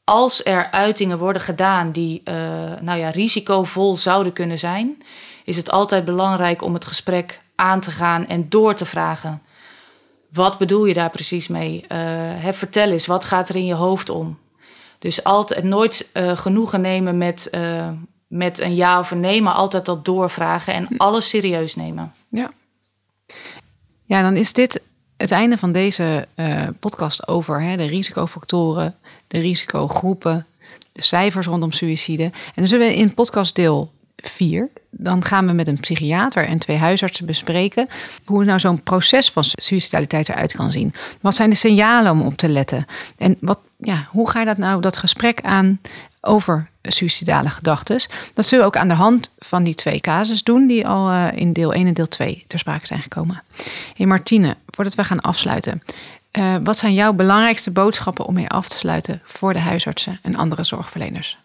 als 0.04 0.44
er 0.44 0.70
uitingen 0.70 1.18
worden 1.18 1.42
gedaan 1.42 1.92
die 1.92 2.20
uh, 2.24 2.34
nou 2.80 2.98
ja, 2.98 3.10
risicovol 3.10 3.96
zouden 3.96 4.32
kunnen 4.32 4.58
zijn, 4.58 5.02
is 5.44 5.56
het 5.56 5.70
altijd 5.70 6.04
belangrijk 6.04 6.62
om 6.62 6.74
het 6.74 6.84
gesprek 6.84 7.40
aan 7.54 7.80
te 7.80 7.90
gaan 7.90 8.26
en 8.26 8.48
door 8.48 8.74
te 8.74 8.86
vragen. 8.86 9.42
Wat 10.32 10.58
bedoel 10.58 10.84
je 10.84 10.94
daar 10.94 11.10
precies 11.10 11.48
mee? 11.48 11.84
Uh, 11.92 12.48
vertel 12.50 12.90
eens, 12.90 13.06
wat 13.06 13.24
gaat 13.24 13.48
er 13.48 13.56
in 13.56 13.66
je 13.66 13.74
hoofd 13.74 14.08
om? 14.08 14.38
Dus 14.98 15.24
altijd 15.24 15.64
nooit 15.64 16.10
uh, 16.14 16.36
genoegen 16.36 16.80
nemen 16.80 17.18
met, 17.18 17.50
met 18.26 18.60
een 18.60 18.74
ja 18.74 18.98
of 18.98 19.10
een 19.10 19.20
nee, 19.20 19.42
maar 19.42 19.54
altijd 19.54 19.84
dat 19.84 20.04
doorvragen 20.04 20.74
en 20.74 20.88
alles 20.96 21.28
serieus 21.28 21.74
nemen. 21.74 22.12
Ja. 22.28 22.50
Ja, 24.04 24.22
dan 24.22 24.36
is 24.36 24.52
dit 24.52 24.82
het 25.16 25.30
einde 25.30 25.58
van 25.58 25.72
deze 25.72 26.28
uh, 26.36 26.68
podcast 26.80 27.28
over 27.28 27.62
hè, 27.62 27.76
de 27.76 27.86
risicofactoren, 27.86 28.94
de 29.28 29.40
risicogroepen, 29.40 30.46
de 30.92 31.02
cijfers 31.02 31.46
rondom 31.46 31.72
suïcide. 31.72 32.22
En 32.22 32.32
dan 32.54 32.66
zullen 32.66 32.86
we 32.86 32.96
in 32.96 33.14
podcast 33.14 33.54
deel 33.54 33.92
4, 34.16 34.68
dan 34.90 35.24
gaan 35.24 35.46
we 35.46 35.52
met 35.52 35.68
een 35.68 35.80
psychiater 35.80 36.46
en 36.46 36.58
twee 36.58 36.76
huisartsen 36.76 37.26
bespreken 37.26 37.88
hoe 38.24 38.44
nou 38.44 38.58
zo'n 38.58 38.82
proces 38.82 39.30
van 39.30 39.44
suicidaliteit 39.44 40.28
eruit 40.28 40.52
kan 40.52 40.72
zien. 40.72 40.94
Wat 41.20 41.34
zijn 41.34 41.50
de 41.50 41.56
signalen 41.56 42.12
om 42.12 42.22
op 42.22 42.36
te 42.36 42.48
letten? 42.48 42.86
En 43.16 43.36
wat, 43.40 43.58
ja, 43.78 44.08
hoe 44.10 44.30
ga 44.30 44.38
je 44.38 44.46
dat 44.46 44.58
nou, 44.58 44.80
dat 44.80 44.96
gesprek 44.96 45.40
aan 45.40 45.80
over 46.20 46.70
suicidale 46.92 47.50
gedachten? 47.50 48.00
Dat 48.34 48.46
zullen 48.46 48.64
we 48.64 48.70
ook 48.70 48.82
aan 48.82 48.88
de 48.88 48.94
hand 48.94 49.30
van 49.38 49.64
die 49.64 49.74
twee 49.74 50.00
casus 50.00 50.42
doen, 50.42 50.66
die 50.66 50.86
al 50.86 51.10
uh, 51.10 51.28
in 51.34 51.52
deel 51.52 51.72
1 51.72 51.86
en 51.86 51.94
deel 51.94 52.08
2 52.08 52.44
ter 52.46 52.58
sprake 52.58 52.86
zijn 52.86 53.02
gekomen. 53.02 53.42
Hey 53.96 54.06
Martine, 54.06 54.56
voordat 54.66 54.94
we 54.94 55.04
gaan 55.04 55.20
afsluiten, 55.20 55.82
uh, 56.32 56.56
wat 56.62 56.78
zijn 56.78 56.94
jouw 56.94 57.12
belangrijkste 57.12 57.70
boodschappen 57.70 58.26
om 58.26 58.34
mee 58.34 58.48
af 58.48 58.68
te 58.68 58.76
sluiten 58.76 59.22
voor 59.24 59.52
de 59.52 59.58
huisartsen 59.58 60.18
en 60.22 60.36
andere 60.36 60.64
zorgverleners? 60.64 61.38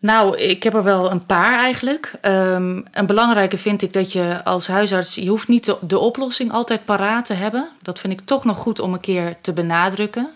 Nou, 0.00 0.36
ik 0.36 0.62
heb 0.62 0.74
er 0.74 0.82
wel 0.82 1.10
een 1.10 1.26
paar 1.26 1.58
eigenlijk. 1.58 2.12
Um, 2.22 2.84
een 2.92 3.06
belangrijke 3.06 3.58
vind 3.58 3.82
ik 3.82 3.92
dat 3.92 4.12
je 4.12 4.44
als 4.44 4.68
huisarts, 4.68 5.14
je 5.14 5.28
hoeft 5.28 5.48
niet 5.48 5.76
de, 5.80 5.98
oplossing 5.98 6.52
altijd 6.52 6.84
paraat 6.84 7.26
te 7.26 7.34
hebben. 7.34 7.68
Dat 7.82 7.98
vind 7.98 8.12
ik 8.12 8.20
toch 8.20 8.44
nog 8.44 8.58
goed 8.58 8.78
om 8.78 8.92
een 8.92 9.00
keer 9.00 9.36
te 9.40 9.52
benadrukken. 9.52 10.28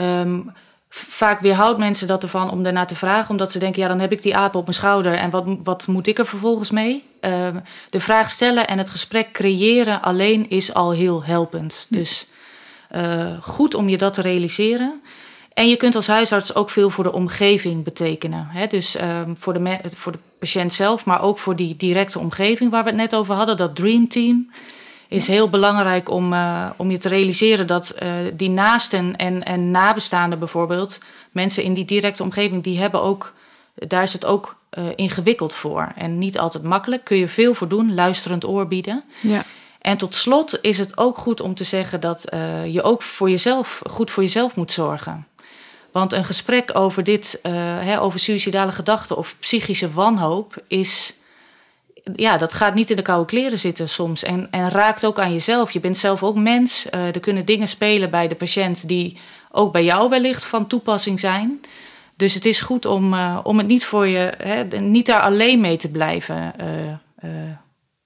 Um, 0.00 0.52
vaak 0.98 1.40
weerhoudt 1.40 1.78
mensen 1.78 2.06
dat 2.06 2.22
ervan 2.22 2.50
om 2.50 2.62
daarna 2.62 2.84
te 2.84 2.96
vragen, 2.96 3.30
omdat 3.30 3.52
ze 3.52 3.58
denken, 3.58 3.82
ja, 3.82 3.88
dan 3.88 4.00
heb 4.00 4.12
ik 4.12 4.22
die 4.22 4.36
aap 4.36 4.54
op 4.54 4.62
mijn 4.62 4.76
schouder 4.76 5.14
en 5.14 5.30
wat, 5.30 5.44
wat 5.62 5.86
moet 5.86 6.06
ik 6.06 6.18
er 6.18 6.26
vervolgens 6.26 6.70
mee? 6.70 7.04
Um, 7.20 7.62
de 7.90 8.00
vraag 8.00 8.30
stellen 8.30 8.66
en 8.68 8.78
het 8.78 8.90
gesprek 8.90 9.32
creëren 9.32 10.02
alleen 10.02 10.50
is 10.50 10.74
al 10.74 10.90
heel 10.90 11.24
helpend. 11.24 11.86
Dus 11.88 12.26
uh, 12.96 13.26
goed 13.40 13.74
om 13.74 13.88
je 13.88 13.98
dat 13.98 14.14
te 14.14 14.22
realiseren. 14.22 15.02
En 15.54 15.68
je 15.68 15.76
kunt 15.76 15.94
als 15.94 16.06
huisarts 16.06 16.54
ook 16.54 16.70
veel 16.70 16.90
voor 16.90 17.04
de 17.04 17.12
omgeving 17.12 17.84
betekenen. 17.84 18.48
Hè? 18.50 18.66
Dus 18.66 19.00
um, 19.00 19.36
voor, 19.38 19.52
de 19.52 19.80
voor 19.96 20.12
de 20.12 20.18
patiënt 20.38 20.72
zelf, 20.72 21.04
maar 21.04 21.22
ook 21.22 21.38
voor 21.38 21.56
die 21.56 21.76
directe 21.76 22.18
omgeving 22.18 22.70
waar 22.70 22.82
we 22.82 22.88
het 22.88 22.98
net 22.98 23.14
over 23.14 23.34
hadden, 23.34 23.56
dat 23.56 23.76
Dream 23.76 24.08
Team. 24.08 24.50
Is 25.08 25.26
heel 25.26 25.50
belangrijk 25.50 26.10
om, 26.10 26.32
uh, 26.32 26.70
om 26.76 26.90
je 26.90 26.98
te 26.98 27.08
realiseren 27.08 27.66
dat 27.66 27.94
uh, 28.02 28.08
die 28.34 28.50
naasten 28.50 29.16
en, 29.16 29.44
en 29.44 29.70
nabestaanden 29.70 30.38
bijvoorbeeld, 30.38 30.98
mensen 31.30 31.62
in 31.62 31.74
die 31.74 31.84
directe 31.84 32.22
omgeving, 32.22 32.62
die 32.62 32.78
hebben 32.78 33.02
ook, 33.02 33.32
daar 33.74 34.02
is 34.02 34.12
het 34.12 34.24
ook 34.24 34.56
uh, 34.78 34.84
ingewikkeld 34.96 35.54
voor 35.54 35.92
en 35.96 36.18
niet 36.18 36.38
altijd 36.38 36.64
makkelijk. 36.64 37.04
Kun 37.04 37.16
je 37.16 37.28
veel 37.28 37.54
voor 37.54 37.68
doen, 37.68 37.94
luisterend 37.94 38.46
oor 38.46 38.68
bieden. 38.68 39.04
Ja. 39.20 39.44
En 39.80 39.96
tot 39.96 40.14
slot 40.14 40.58
is 40.60 40.78
het 40.78 40.98
ook 40.98 41.18
goed 41.18 41.40
om 41.40 41.54
te 41.54 41.64
zeggen 41.64 42.00
dat 42.00 42.24
je 42.66 42.82
ook 42.82 43.02
voor 43.02 43.30
jezelf 43.30 43.82
goed 43.90 44.10
voor 44.10 44.22
jezelf 44.22 44.56
moet 44.56 44.72
zorgen. 44.72 45.26
Want 45.92 46.12
een 46.12 46.24
gesprek 46.24 46.70
over 46.72 47.04
dit, 47.04 47.40
hè, 47.80 48.00
over 48.00 48.18
suïcidale 48.18 48.72
gedachten 48.72 49.16
of 49.16 49.36
psychische 49.38 49.90
wanhoop, 49.90 50.62
is. 50.68 51.14
Ja, 52.14 52.36
dat 52.36 52.52
gaat 52.52 52.74
niet 52.74 52.90
in 52.90 52.96
de 52.96 53.02
koude 53.02 53.26
kleren 53.26 53.58
zitten 53.58 53.88
soms. 53.88 54.22
En, 54.22 54.48
en 54.50 54.70
raakt 54.70 55.06
ook 55.06 55.18
aan 55.18 55.32
jezelf. 55.32 55.70
Je 55.70 55.80
bent 55.80 55.98
zelf 55.98 56.22
ook 56.22 56.36
mens. 56.36 56.86
Uh, 56.94 57.06
er 57.06 57.20
kunnen 57.20 57.44
dingen 57.44 57.68
spelen 57.68 58.10
bij 58.10 58.28
de 58.28 58.34
patiënt 58.34 58.88
die 58.88 59.18
ook 59.50 59.72
bij 59.72 59.84
jou 59.84 60.08
wellicht 60.08 60.44
van 60.44 60.66
toepassing 60.66 61.20
zijn. 61.20 61.60
Dus 62.16 62.34
het 62.34 62.44
is 62.44 62.60
goed 62.60 62.86
om, 62.86 63.14
uh, 63.14 63.38
om 63.42 63.58
het 63.58 63.66
niet 63.66 63.84
voor 63.84 64.06
je, 64.06 64.32
hè, 64.42 64.80
niet 64.80 65.06
daar 65.06 65.20
alleen 65.20 65.60
mee 65.60 65.76
te 65.76 65.90
blijven 65.90 66.54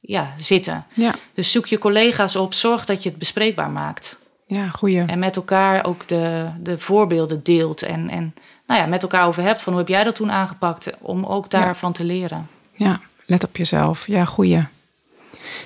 ja, 0.01 0.35
zitten. 0.37 0.87
Ja. 0.93 1.15
Dus 1.35 1.51
zoek 1.51 1.67
je 1.67 1.79
collega's 1.79 2.37
op, 2.37 2.55
zorg 2.55 2.85
dat 2.85 3.03
je 3.03 3.09
het 3.09 3.19
bespreekbaar 3.19 3.71
maakt. 3.71 4.19
Ja, 4.47 4.69
goeie. 4.69 5.05
En 5.05 5.19
met 5.19 5.37
elkaar 5.37 5.87
ook 5.87 6.09
de, 6.09 6.49
de 6.61 6.79
voorbeelden 6.79 7.43
deelt. 7.43 7.83
En, 7.83 8.09
en 8.09 8.35
nou 8.67 8.81
ja, 8.81 8.87
met 8.87 9.03
elkaar 9.03 9.27
over 9.27 9.43
hebt 9.43 9.63
van 9.63 9.73
hoe 9.73 9.83
heb 9.83 9.91
jij 9.91 10.05
dat 10.05 10.15
toen 10.15 10.33
aangepakt. 10.33 10.91
Om 11.01 11.25
ook 11.25 11.51
daarvan 11.51 11.89
ja. 11.89 11.95
te 11.95 12.05
leren. 12.05 12.49
Ja, 12.75 13.01
let 13.31 13.45
op 13.45 13.57
jezelf. 13.57 14.07
Ja, 14.07 14.25
goeie. 14.25 14.65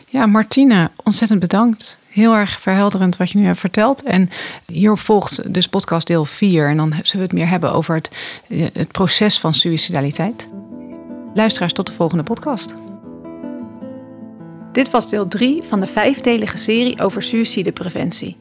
Ja, 0.09 0.27
Martine, 0.27 0.91
ontzettend 1.05 1.41
bedankt. 1.41 1.99
Heel 2.09 2.35
erg 2.35 2.61
verhelderend 2.61 3.17
wat 3.17 3.31
je 3.31 3.39
nu 3.39 3.45
hebt 3.45 3.59
verteld. 3.59 4.03
En 4.03 4.29
hierop 4.67 4.99
volgt 4.99 5.55
dus 5.55 5.69
podcast 5.69 6.07
deel 6.07 6.25
4. 6.25 6.69
En 6.69 6.77
dan 6.77 6.91
zullen 6.91 7.11
we 7.13 7.23
het 7.23 7.33
meer 7.33 7.49
hebben 7.49 7.73
over 7.73 7.95
het, 7.95 8.11
het 8.73 8.93
proces 8.93 9.41
van 9.41 9.55
suicidaliteit. 9.55 10.49
Luisteraars, 11.35 11.73
tot 11.73 11.87
de 11.87 11.93
volgende 11.93 12.23
podcast. 12.23 12.75
Dit 14.73 14.91
was 14.91 15.09
deel 15.09 15.29
3 15.29 15.63
van 15.63 15.81
de 15.81 15.87
vijfdelige 15.87 16.57
serie 16.57 17.01
over 17.01 17.23
suïcidepreventie. 17.23 18.37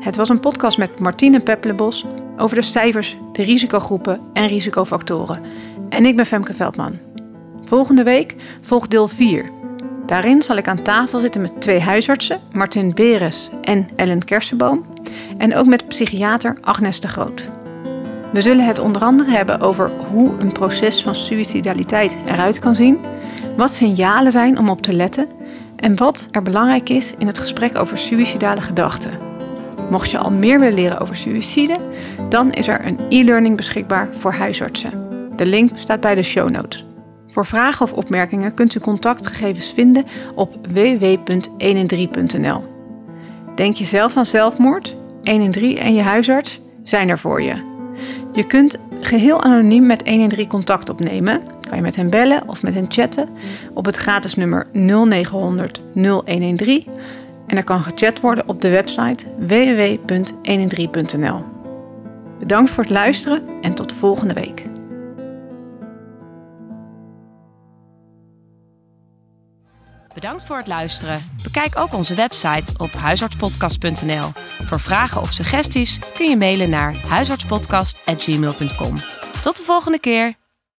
Het 0.00 0.16
was 0.16 0.28
een 0.28 0.40
podcast 0.40 0.78
met 0.78 0.98
Martine 0.98 1.40
Peppelebos 1.40 2.04
over 2.36 2.56
de 2.56 2.62
cijfers, 2.62 3.16
de 3.32 3.42
risicogroepen 3.42 4.20
en 4.32 4.46
risicofactoren. 4.46 5.42
En 5.88 6.06
ik 6.06 6.16
ben 6.16 6.26
Femke 6.26 6.54
Veldman. 6.54 7.05
Volgende 7.66 8.02
week 8.02 8.34
volgt 8.60 8.90
deel 8.90 9.08
4. 9.08 9.44
Daarin 10.06 10.42
zal 10.42 10.56
ik 10.56 10.68
aan 10.68 10.82
tafel 10.82 11.18
zitten 11.18 11.40
met 11.40 11.60
twee 11.60 11.80
huisartsen, 11.80 12.40
Martin 12.52 12.94
Beres 12.94 13.50
en 13.62 13.88
Ellen 13.96 14.24
Kersenboom. 14.24 14.86
En 15.38 15.56
ook 15.56 15.66
met 15.66 15.88
psychiater 15.88 16.58
Agnes 16.60 17.00
de 17.00 17.08
Groot. 17.08 17.48
We 18.32 18.40
zullen 18.40 18.66
het 18.66 18.78
onder 18.78 19.02
andere 19.02 19.30
hebben 19.30 19.60
over 19.60 19.90
hoe 19.90 20.34
een 20.38 20.52
proces 20.52 21.02
van 21.02 21.14
suïcidaliteit 21.14 22.16
eruit 22.26 22.58
kan 22.58 22.74
zien, 22.74 22.98
wat 23.56 23.70
signalen 23.70 24.32
zijn 24.32 24.58
om 24.58 24.68
op 24.68 24.82
te 24.82 24.92
letten 24.92 25.28
en 25.76 25.96
wat 25.96 26.28
er 26.30 26.42
belangrijk 26.42 26.88
is 26.88 27.14
in 27.18 27.26
het 27.26 27.38
gesprek 27.38 27.76
over 27.76 27.98
suïcidale 27.98 28.62
gedachten. 28.62 29.18
Mocht 29.90 30.10
je 30.10 30.18
al 30.18 30.30
meer 30.30 30.60
willen 30.60 30.74
leren 30.74 31.00
over 31.00 31.16
suïcide, 31.16 31.76
dan 32.28 32.52
is 32.52 32.68
er 32.68 32.86
een 32.86 32.98
e-learning 33.08 33.56
beschikbaar 33.56 34.08
voor 34.12 34.32
huisartsen. 34.32 35.08
De 35.36 35.46
link 35.46 35.70
staat 35.74 36.00
bij 36.00 36.14
de 36.14 36.22
show 36.22 36.50
notes. 36.50 36.85
Voor 37.36 37.46
vragen 37.46 37.84
of 37.84 37.92
opmerkingen 37.92 38.54
kunt 38.54 38.74
u 38.74 38.80
contactgegevens 38.80 39.72
vinden 39.72 40.04
op 40.34 40.56
www.113.nl. 40.72 42.64
Denk 43.54 43.76
je 43.76 43.84
zelf 43.84 44.16
aan 44.16 44.26
zelfmoord? 44.26 44.96
113 45.22 45.78
en 45.78 45.94
je 45.94 46.02
huisarts 46.02 46.60
zijn 46.82 47.08
er 47.08 47.18
voor 47.18 47.42
je. 47.42 47.54
Je 48.32 48.46
kunt 48.46 48.80
geheel 49.00 49.42
anoniem 49.42 49.86
met 49.86 50.08
113 50.08 50.48
contact 50.48 50.88
opnemen. 50.88 51.42
Kan 51.60 51.76
je 51.76 51.82
met 51.82 51.96
hen 51.96 52.10
bellen 52.10 52.48
of 52.48 52.62
met 52.62 52.74
hen 52.74 52.86
chatten 52.88 53.28
op 53.74 53.84
het 53.84 53.96
gratis 53.96 54.34
nummer 54.34 54.66
0900 54.72 55.82
0113 55.94 56.84
en 57.46 57.56
er 57.56 57.64
kan 57.64 57.82
gechat 57.82 58.20
worden 58.20 58.48
op 58.48 58.60
de 58.60 58.70
website 58.70 59.26
www.113.nl. 59.38 61.44
Bedankt 62.38 62.70
voor 62.70 62.82
het 62.82 62.92
luisteren 62.92 63.42
en 63.60 63.74
tot 63.74 63.92
volgende 63.92 64.34
week. 64.34 64.62
Bedankt 70.16 70.44
voor 70.44 70.56
het 70.56 70.66
luisteren. 70.66 71.30
Bekijk 71.42 71.78
ook 71.78 71.92
onze 71.92 72.14
website 72.14 72.72
op 72.76 72.92
huisartspodcast.nl. 72.92 74.30
Voor 74.62 74.80
vragen 74.80 75.20
of 75.20 75.32
suggesties 75.32 75.98
kun 76.14 76.28
je 76.28 76.36
mailen 76.36 76.70
naar 76.70 76.94
huisartspodcast.gmail.com. 77.08 79.00
Tot 79.42 79.56
de 79.56 79.62
volgende 79.62 80.00
keer. 80.00 80.45